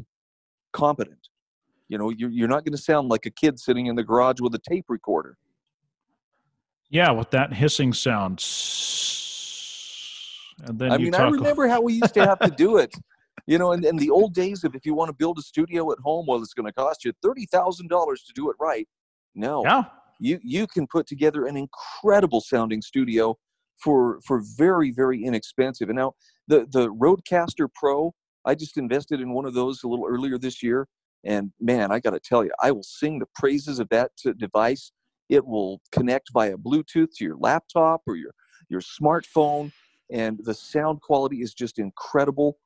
competent. 0.73 1.27
You 1.89 1.97
know, 1.97 2.11
you're, 2.11 2.29
you're 2.29 2.47
not 2.47 2.63
going 2.63 2.75
to 2.75 2.81
sound 2.81 3.09
like 3.09 3.25
a 3.25 3.31
kid 3.31 3.59
sitting 3.59 3.87
in 3.87 3.95
the 3.95 4.03
garage 4.03 4.39
with 4.39 4.53
a 4.55 4.59
tape 4.59 4.85
recorder. 4.87 5.37
Yeah, 6.89 7.11
with 7.11 7.31
that 7.31 7.53
hissing 7.53 7.93
sound. 7.93 8.39
And 10.65 10.79
then 10.79 10.91
I 10.91 10.97
mean, 10.97 11.15
I 11.15 11.29
remember 11.29 11.67
how 11.67 11.81
we 11.81 11.93
used 11.93 12.13
to 12.13 12.25
have 12.25 12.39
to 12.39 12.51
do 12.51 12.77
it. 12.77 12.93
You 13.47 13.57
know, 13.57 13.71
in, 13.71 13.83
in 13.83 13.95
the 13.95 14.11
old 14.11 14.35
days 14.35 14.63
of 14.63 14.75
if 14.75 14.85
you 14.85 14.93
want 14.93 15.09
to 15.09 15.13
build 15.13 15.39
a 15.39 15.41
studio 15.41 15.91
at 15.91 15.97
home, 16.03 16.25
well, 16.27 16.39
it's 16.39 16.53
going 16.53 16.67
to 16.67 16.73
cost 16.73 17.03
you 17.03 17.13
thirty 17.23 17.47
thousand 17.47 17.87
dollars 17.87 18.21
to 18.23 18.33
do 18.33 18.51
it 18.51 18.55
right. 18.59 18.87
No, 19.33 19.63
yeah. 19.63 19.85
you 20.19 20.39
you 20.43 20.67
can 20.67 20.85
put 20.85 21.07
together 21.07 21.45
an 21.45 21.57
incredible 21.57 22.41
sounding 22.41 22.81
studio 22.81 23.37
for 23.81 24.19
for 24.27 24.43
very 24.55 24.91
very 24.91 25.23
inexpensive. 25.23 25.89
And 25.89 25.97
now 25.97 26.13
the 26.47 26.67
the 26.69 26.93
Rodecaster 26.93 27.69
Pro, 27.73 28.13
I 28.45 28.53
just 28.53 28.77
invested 28.77 29.19
in 29.19 29.33
one 29.33 29.45
of 29.45 29.55
those 29.55 29.83
a 29.83 29.87
little 29.87 30.05
earlier 30.07 30.37
this 30.37 30.61
year, 30.61 30.87
and 31.23 31.51
man, 31.59 31.91
I 31.91 31.99
got 31.99 32.11
to 32.11 32.19
tell 32.19 32.43
you, 32.43 32.51
I 32.61 32.71
will 32.71 32.83
sing 32.83 33.19
the 33.19 33.27
praises 33.35 33.79
of 33.79 33.89
that 33.89 34.11
device. 34.37 34.91
It 35.27 35.45
will 35.45 35.81
connect 35.91 36.29
via 36.33 36.57
Bluetooth 36.57 37.13
to 37.15 37.25
your 37.25 37.37
laptop 37.37 38.01
or 38.07 38.15
your 38.15 38.31
your 38.69 38.81
smartphone, 38.81 39.71
and 40.11 40.39
the 40.43 40.53
sound 40.53 41.01
quality 41.01 41.37
is 41.41 41.53
just 41.53 41.79
incredible. 41.79 42.57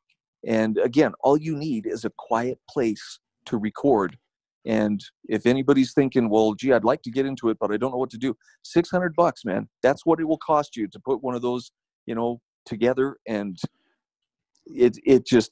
And 0.45 0.77
again, 0.77 1.13
all 1.21 1.37
you 1.37 1.55
need 1.55 1.85
is 1.85 2.03
a 2.03 2.11
quiet 2.17 2.59
place 2.69 3.19
to 3.45 3.57
record. 3.57 4.17
And 4.65 5.03
if 5.27 5.45
anybody's 5.45 5.93
thinking, 5.93 6.29
well, 6.29 6.53
gee, 6.53 6.73
I'd 6.73 6.83
like 6.83 7.01
to 7.03 7.11
get 7.11 7.25
into 7.25 7.49
it, 7.49 7.57
but 7.59 7.71
I 7.71 7.77
don't 7.77 7.91
know 7.91 7.97
what 7.97 8.09
to 8.11 8.17
do, 8.17 8.35
600 8.63 9.15
bucks, 9.15 9.43
man. 9.43 9.67
That's 9.81 10.05
what 10.05 10.19
it 10.19 10.25
will 10.25 10.37
cost 10.37 10.75
you 10.75 10.87
to 10.87 10.99
put 10.99 11.21
one 11.21 11.35
of 11.35 11.41
those, 11.41 11.71
you 12.05 12.15
know, 12.15 12.39
together. 12.65 13.17
And 13.27 13.57
it, 14.65 14.97
it 15.05 15.25
just, 15.25 15.51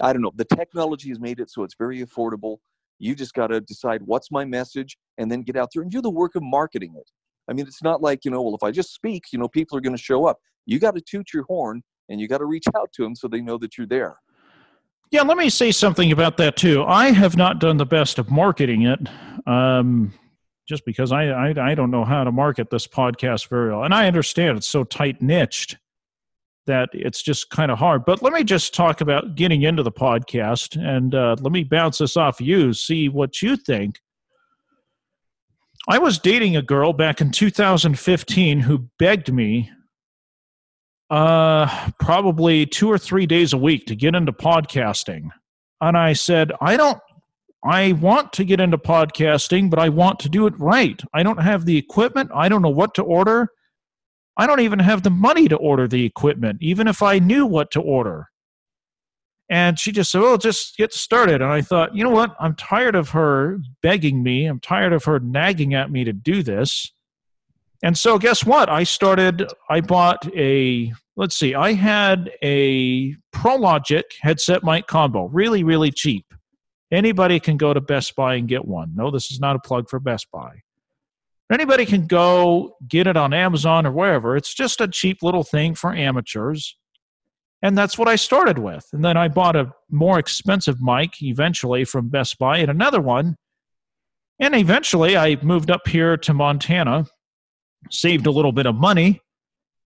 I 0.00 0.12
don't 0.12 0.22
know. 0.22 0.32
The 0.34 0.44
technology 0.44 1.08
has 1.08 1.20
made 1.20 1.40
it 1.40 1.50
so 1.50 1.62
it's 1.62 1.74
very 1.78 2.04
affordable. 2.04 2.58
You 2.98 3.14
just 3.14 3.34
got 3.34 3.48
to 3.48 3.60
decide 3.60 4.02
what's 4.02 4.30
my 4.30 4.44
message 4.44 4.96
and 5.18 5.30
then 5.30 5.42
get 5.42 5.56
out 5.56 5.70
there 5.74 5.82
and 5.82 5.90
do 5.90 6.00
the 6.00 6.10
work 6.10 6.34
of 6.34 6.42
marketing 6.42 6.94
it. 6.96 7.10
I 7.48 7.52
mean, 7.52 7.66
it's 7.66 7.82
not 7.82 8.02
like, 8.02 8.24
you 8.24 8.30
know, 8.30 8.42
well, 8.42 8.54
if 8.54 8.62
I 8.62 8.70
just 8.70 8.94
speak, 8.94 9.24
you 9.32 9.38
know, 9.38 9.48
people 9.48 9.76
are 9.76 9.80
going 9.80 9.96
to 9.96 10.02
show 10.02 10.26
up. 10.26 10.38
You 10.64 10.78
got 10.78 10.94
to 10.96 11.00
toot 11.00 11.32
your 11.32 11.44
horn 11.44 11.82
and 12.08 12.20
you 12.20 12.28
got 12.28 12.38
to 12.38 12.44
reach 12.44 12.64
out 12.76 12.92
to 12.94 13.02
them 13.02 13.14
so 13.14 13.28
they 13.28 13.40
know 13.40 13.58
that 13.58 13.78
you're 13.78 13.86
there. 13.86 14.16
Yeah, 15.10 15.22
let 15.22 15.36
me 15.36 15.50
say 15.50 15.70
something 15.70 16.10
about 16.10 16.36
that 16.38 16.56
too. 16.56 16.82
I 16.82 17.12
have 17.12 17.36
not 17.36 17.60
done 17.60 17.76
the 17.76 17.86
best 17.86 18.18
of 18.18 18.30
marketing 18.30 18.82
it, 18.82 18.98
um, 19.46 20.12
just 20.68 20.84
because 20.84 21.12
I, 21.12 21.26
I, 21.28 21.70
I 21.70 21.74
don't 21.76 21.92
know 21.92 22.04
how 22.04 22.24
to 22.24 22.32
market 22.32 22.70
this 22.70 22.88
podcast 22.88 23.48
very 23.48 23.70
well, 23.70 23.84
and 23.84 23.94
I 23.94 24.08
understand 24.08 24.58
it's 24.58 24.66
so 24.66 24.82
tight 24.82 25.22
niched 25.22 25.76
that 26.66 26.90
it's 26.92 27.22
just 27.22 27.50
kind 27.50 27.70
of 27.70 27.78
hard. 27.78 28.04
But 28.04 28.22
let 28.22 28.32
me 28.32 28.44
just 28.44 28.74
talk 28.74 29.00
about 29.00 29.34
getting 29.34 29.62
into 29.62 29.82
the 29.82 29.92
podcast 29.92 30.76
and 30.76 31.14
uh, 31.14 31.36
let 31.40 31.52
me 31.52 31.64
bounce 31.64 31.98
this 31.98 32.16
off 32.16 32.40
you, 32.40 32.72
see 32.72 33.08
what 33.08 33.42
you 33.42 33.56
think. 33.56 34.00
I 35.88 35.98
was 35.98 36.18
dating 36.18 36.56
a 36.56 36.62
girl 36.62 36.92
back 36.92 37.20
in 37.20 37.30
2015 37.30 38.60
who 38.60 38.88
begged 38.98 39.32
me 39.32 39.70
uh 41.08 41.90
probably 42.00 42.66
two 42.66 42.90
or 42.90 42.98
three 42.98 43.26
days 43.26 43.52
a 43.52 43.56
week 43.56 43.86
to 43.86 43.94
get 43.94 44.16
into 44.16 44.32
podcasting 44.32 45.28
and 45.80 45.96
i 45.96 46.12
said 46.12 46.50
i 46.60 46.76
don't 46.76 46.98
i 47.64 47.92
want 47.92 48.32
to 48.32 48.44
get 48.44 48.58
into 48.58 48.76
podcasting 48.76 49.70
but 49.70 49.78
i 49.78 49.88
want 49.88 50.18
to 50.18 50.28
do 50.28 50.48
it 50.48 50.54
right 50.58 51.00
i 51.14 51.22
don't 51.22 51.40
have 51.40 51.64
the 51.64 51.76
equipment 51.76 52.28
i 52.34 52.48
don't 52.48 52.60
know 52.60 52.68
what 52.68 52.92
to 52.92 53.02
order 53.02 53.48
I 54.36 54.46
don't 54.46 54.60
even 54.60 54.78
have 54.78 55.02
the 55.02 55.10
money 55.10 55.48
to 55.48 55.56
order 55.56 55.88
the 55.88 56.04
equipment, 56.04 56.58
even 56.60 56.88
if 56.88 57.02
I 57.02 57.18
knew 57.18 57.46
what 57.46 57.70
to 57.72 57.80
order. 57.80 58.28
And 59.48 59.78
she 59.78 59.92
just 59.92 60.10
said, 60.10 60.20
Well, 60.20 60.38
just 60.38 60.76
get 60.76 60.92
started." 60.92 61.40
And 61.40 61.50
I 61.52 61.62
thought, 61.62 61.94
you 61.94 62.02
know 62.02 62.10
what? 62.10 62.34
I'm 62.40 62.54
tired 62.56 62.96
of 62.96 63.10
her 63.10 63.58
begging 63.82 64.22
me. 64.22 64.46
I'm 64.46 64.60
tired 64.60 64.92
of 64.92 65.04
her 65.04 65.20
nagging 65.20 65.74
at 65.74 65.90
me 65.90 66.04
to 66.04 66.12
do 66.12 66.42
this. 66.42 66.92
And 67.82 67.96
so, 67.96 68.18
guess 68.18 68.44
what? 68.44 68.68
I 68.68 68.82
started. 68.82 69.46
I 69.70 69.80
bought 69.80 70.26
a. 70.34 70.92
Let's 71.14 71.36
see. 71.36 71.54
I 71.54 71.72
had 71.72 72.30
a 72.42 73.14
ProLogic 73.34 74.02
headset 74.20 74.64
mic 74.64 74.86
combo, 74.86 75.26
really, 75.26 75.64
really 75.64 75.90
cheap. 75.90 76.26
Anybody 76.90 77.40
can 77.40 77.56
go 77.56 77.72
to 77.72 77.80
Best 77.80 78.14
Buy 78.16 78.34
and 78.34 78.46
get 78.46 78.64
one. 78.64 78.92
No, 78.94 79.10
this 79.10 79.30
is 79.30 79.40
not 79.40 79.56
a 79.56 79.58
plug 79.58 79.88
for 79.88 79.98
Best 79.98 80.28
Buy. 80.30 80.62
Anybody 81.50 81.86
can 81.86 82.06
go 82.06 82.76
get 82.88 83.06
it 83.06 83.16
on 83.16 83.32
Amazon 83.32 83.86
or 83.86 83.92
wherever. 83.92 84.36
It's 84.36 84.52
just 84.52 84.80
a 84.80 84.88
cheap 84.88 85.22
little 85.22 85.44
thing 85.44 85.74
for 85.74 85.94
amateurs. 85.94 86.76
And 87.62 87.78
that's 87.78 87.96
what 87.96 88.08
I 88.08 88.16
started 88.16 88.58
with. 88.58 88.86
And 88.92 89.04
then 89.04 89.16
I 89.16 89.28
bought 89.28 89.56
a 89.56 89.72
more 89.90 90.18
expensive 90.18 90.80
mic 90.80 91.22
eventually 91.22 91.84
from 91.84 92.08
Best 92.08 92.38
Buy 92.38 92.58
and 92.58 92.70
another 92.70 93.00
one. 93.00 93.36
And 94.38 94.54
eventually 94.54 95.16
I 95.16 95.38
moved 95.42 95.70
up 95.70 95.88
here 95.88 96.18
to 96.18 96.34
Montana, 96.34 97.06
saved 97.90 98.26
a 98.26 98.30
little 98.30 98.52
bit 98.52 98.66
of 98.66 98.74
money. 98.74 99.22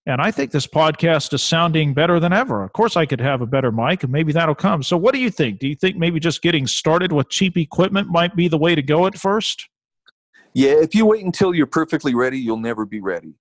And 0.10 0.20
I 0.20 0.32
think 0.32 0.50
this 0.50 0.66
podcast 0.66 1.34
is 1.34 1.44
sounding 1.44 1.94
better 1.94 2.20
than 2.20 2.34
ever. 2.34 2.64
Of 2.64 2.74
course, 2.74 2.98
I 2.98 3.06
could 3.06 3.22
have 3.22 3.42
a 3.42 3.46
better 3.46 3.72
mic, 3.72 4.02
and 4.02 4.12
maybe 4.12 4.34
that'll 4.34 4.56
come. 4.56 4.82
So, 4.82 4.98
what 4.98 5.14
do 5.14 5.20
you 5.20 5.30
think? 5.30 5.60
Do 5.60 5.68
you 5.68 5.76
think 5.76 5.98
maybe 5.98 6.20
just 6.20 6.42
getting 6.42 6.66
started 6.66 7.12
with 7.12 7.30
cheap 7.30 7.56
equipment 7.58 8.10
might 8.10 8.36
be 8.36 8.48
the 8.48 8.58
way 8.58 8.74
to 8.74 8.82
go 8.82 9.06
at 9.06 9.16
first? 9.16 9.70
Yeah, 10.56 10.72
if 10.72 10.96
you 10.96 11.06
wait 11.06 11.24
until 11.24 11.54
you're 11.54 11.68
perfectly 11.68 12.16
ready, 12.16 12.40
you'll 12.40 12.58
never 12.58 12.88
be 12.88 13.00
ready. 13.00 13.36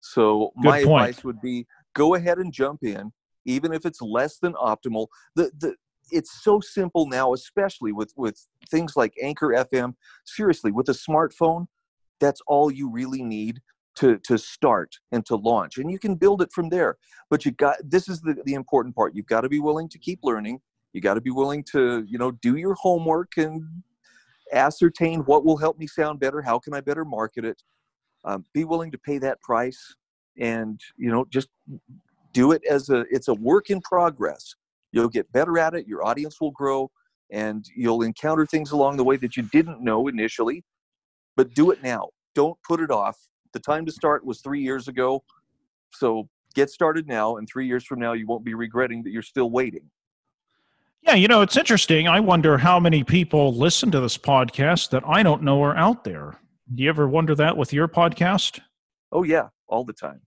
So 0.00 0.52
Good 0.56 0.64
my 0.64 0.84
point. 0.84 1.08
advice 1.08 1.24
would 1.24 1.42
be 1.42 1.66
go 1.94 2.14
ahead 2.14 2.38
and 2.38 2.50
jump 2.50 2.82
in, 2.82 3.12
even 3.44 3.74
if 3.74 3.84
it's 3.84 4.00
less 4.00 4.38
than 4.38 4.54
optimal. 4.54 5.08
The 5.36 5.50
the 5.58 5.74
it's 6.10 6.42
so 6.42 6.58
simple 6.58 7.06
now, 7.06 7.34
especially 7.34 7.92
with 7.92 8.14
with 8.16 8.46
things 8.70 8.94
like 8.96 9.12
Anchor 9.22 9.48
FM. 9.48 9.92
Seriously, 10.24 10.72
with 10.72 10.88
a 10.88 10.92
smartphone, 10.92 11.66
that's 12.18 12.40
all 12.46 12.70
you 12.70 12.90
really 12.90 13.22
need 13.22 13.60
to 13.96 14.18
to 14.18 14.38
start 14.38 14.96
and 15.12 15.24
to 15.26 15.36
launch, 15.36 15.78
and 15.78 15.90
you 15.90 15.98
can 15.98 16.14
build 16.14 16.42
it 16.42 16.52
from 16.52 16.68
there. 16.68 16.96
But 17.30 17.44
you 17.44 17.52
got 17.52 17.76
this 17.84 18.08
is 18.08 18.20
the 18.20 18.36
the 18.44 18.54
important 18.54 18.94
part. 18.94 19.14
You've 19.14 19.26
got 19.26 19.42
to 19.42 19.48
be 19.48 19.60
willing 19.60 19.88
to 19.90 19.98
keep 19.98 20.20
learning. 20.22 20.60
You 20.92 21.00
got 21.00 21.14
to 21.14 21.20
be 21.20 21.30
willing 21.30 21.64
to 21.72 22.04
you 22.06 22.18
know 22.18 22.32
do 22.32 22.56
your 22.56 22.74
homework 22.74 23.32
and 23.36 23.62
ascertain 24.52 25.20
what 25.20 25.44
will 25.44 25.56
help 25.56 25.78
me 25.78 25.86
sound 25.86 26.20
better. 26.20 26.42
How 26.42 26.58
can 26.58 26.74
I 26.74 26.80
better 26.80 27.04
market 27.04 27.44
it? 27.44 27.62
Um, 28.24 28.44
be 28.54 28.64
willing 28.64 28.90
to 28.92 28.98
pay 28.98 29.18
that 29.18 29.40
price, 29.42 29.94
and 30.38 30.80
you 30.96 31.10
know 31.10 31.26
just 31.30 31.48
do 32.32 32.52
it 32.52 32.62
as 32.68 32.90
a 32.90 33.04
it's 33.10 33.28
a 33.28 33.34
work 33.34 33.70
in 33.70 33.80
progress 33.80 34.54
you'll 34.92 35.08
get 35.08 35.30
better 35.32 35.58
at 35.58 35.74
it 35.74 35.86
your 35.86 36.04
audience 36.04 36.40
will 36.40 36.50
grow 36.50 36.90
and 37.30 37.64
you'll 37.74 38.02
encounter 38.02 38.44
things 38.44 38.72
along 38.72 38.96
the 38.96 39.04
way 39.04 39.16
that 39.16 39.36
you 39.36 39.42
didn't 39.44 39.82
know 39.82 40.08
initially 40.08 40.62
but 41.36 41.54
do 41.54 41.70
it 41.70 41.82
now 41.82 42.08
don't 42.34 42.58
put 42.66 42.80
it 42.80 42.90
off 42.90 43.16
the 43.54 43.60
time 43.60 43.86
to 43.86 43.92
start 43.92 44.24
was 44.26 44.40
three 44.42 44.60
years 44.60 44.88
ago 44.88 45.24
so 45.90 46.28
get 46.54 46.68
started 46.68 47.06
now 47.08 47.36
and 47.38 47.48
three 47.48 47.66
years 47.66 47.84
from 47.84 47.98
now 47.98 48.12
you 48.12 48.26
won't 48.26 48.44
be 48.44 48.52
regretting 48.54 49.02
that 49.02 49.10
you're 49.10 49.22
still 49.22 49.50
waiting 49.50 49.90
Yeah, 51.02 51.14
you 51.14 51.28
know, 51.28 51.42
it's 51.42 51.56
interesting. 51.58 52.08
I 52.08 52.18
wonder 52.20 52.56
how 52.58 52.80
many 52.80 53.04
people 53.04 53.52
listen 53.54 53.90
to 53.90 54.00
this 54.00 54.16
podcast 54.16 54.88
that 54.90 55.02
I 55.06 55.22
don't 55.22 55.42
know 55.42 55.62
are 55.62 55.76
out 55.76 56.02
there. 56.04 56.38
Do 56.74 56.82
you 56.82 56.88
ever 56.88 57.06
wonder 57.06 57.34
that 57.34 57.56
with 57.56 57.72
your 57.72 57.88
podcast? 57.88 58.60
oh 59.12 59.22
yeah 59.22 59.48
all 59.68 59.84
the 59.84 59.92
time 59.92 60.20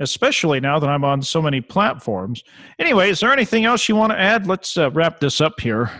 Especially 0.00 0.58
now 0.58 0.78
that 0.80 0.88
I'm 0.88 1.04
on 1.04 1.22
so 1.22 1.40
many 1.42 1.60
platforms. 1.60 2.42
Anyway, 2.78 3.10
is 3.10 3.20
there 3.20 3.32
anything 3.32 3.64
else 3.66 3.88
you 3.88 3.94
want 3.94 4.10
to 4.12 4.18
add? 4.18 4.46
Let's 4.46 4.76
uh, 4.76 4.90
wrap 4.90 5.20
this 5.20 5.40
up 5.40 5.60
here. 5.60 5.90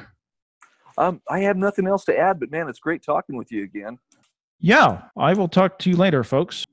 um, 0.98 1.20
i 1.28 1.38
have 1.40 1.56
nothing 1.56 1.86
else 1.86 2.04
to 2.06 2.16
add 2.18 2.40
but 2.40 2.50
man 2.50 2.68
it's 2.68 2.80
great 2.80 3.02
talking 3.02 3.36
with 3.36 3.50
you 3.52 3.62
again 3.64 3.98
Yeah, 4.60 5.02
I 5.16 5.34
will 5.34 5.48
talk 5.48 5.78
to 5.80 5.90
you 5.90 5.96
later, 5.96 6.24
folks. 6.24 6.64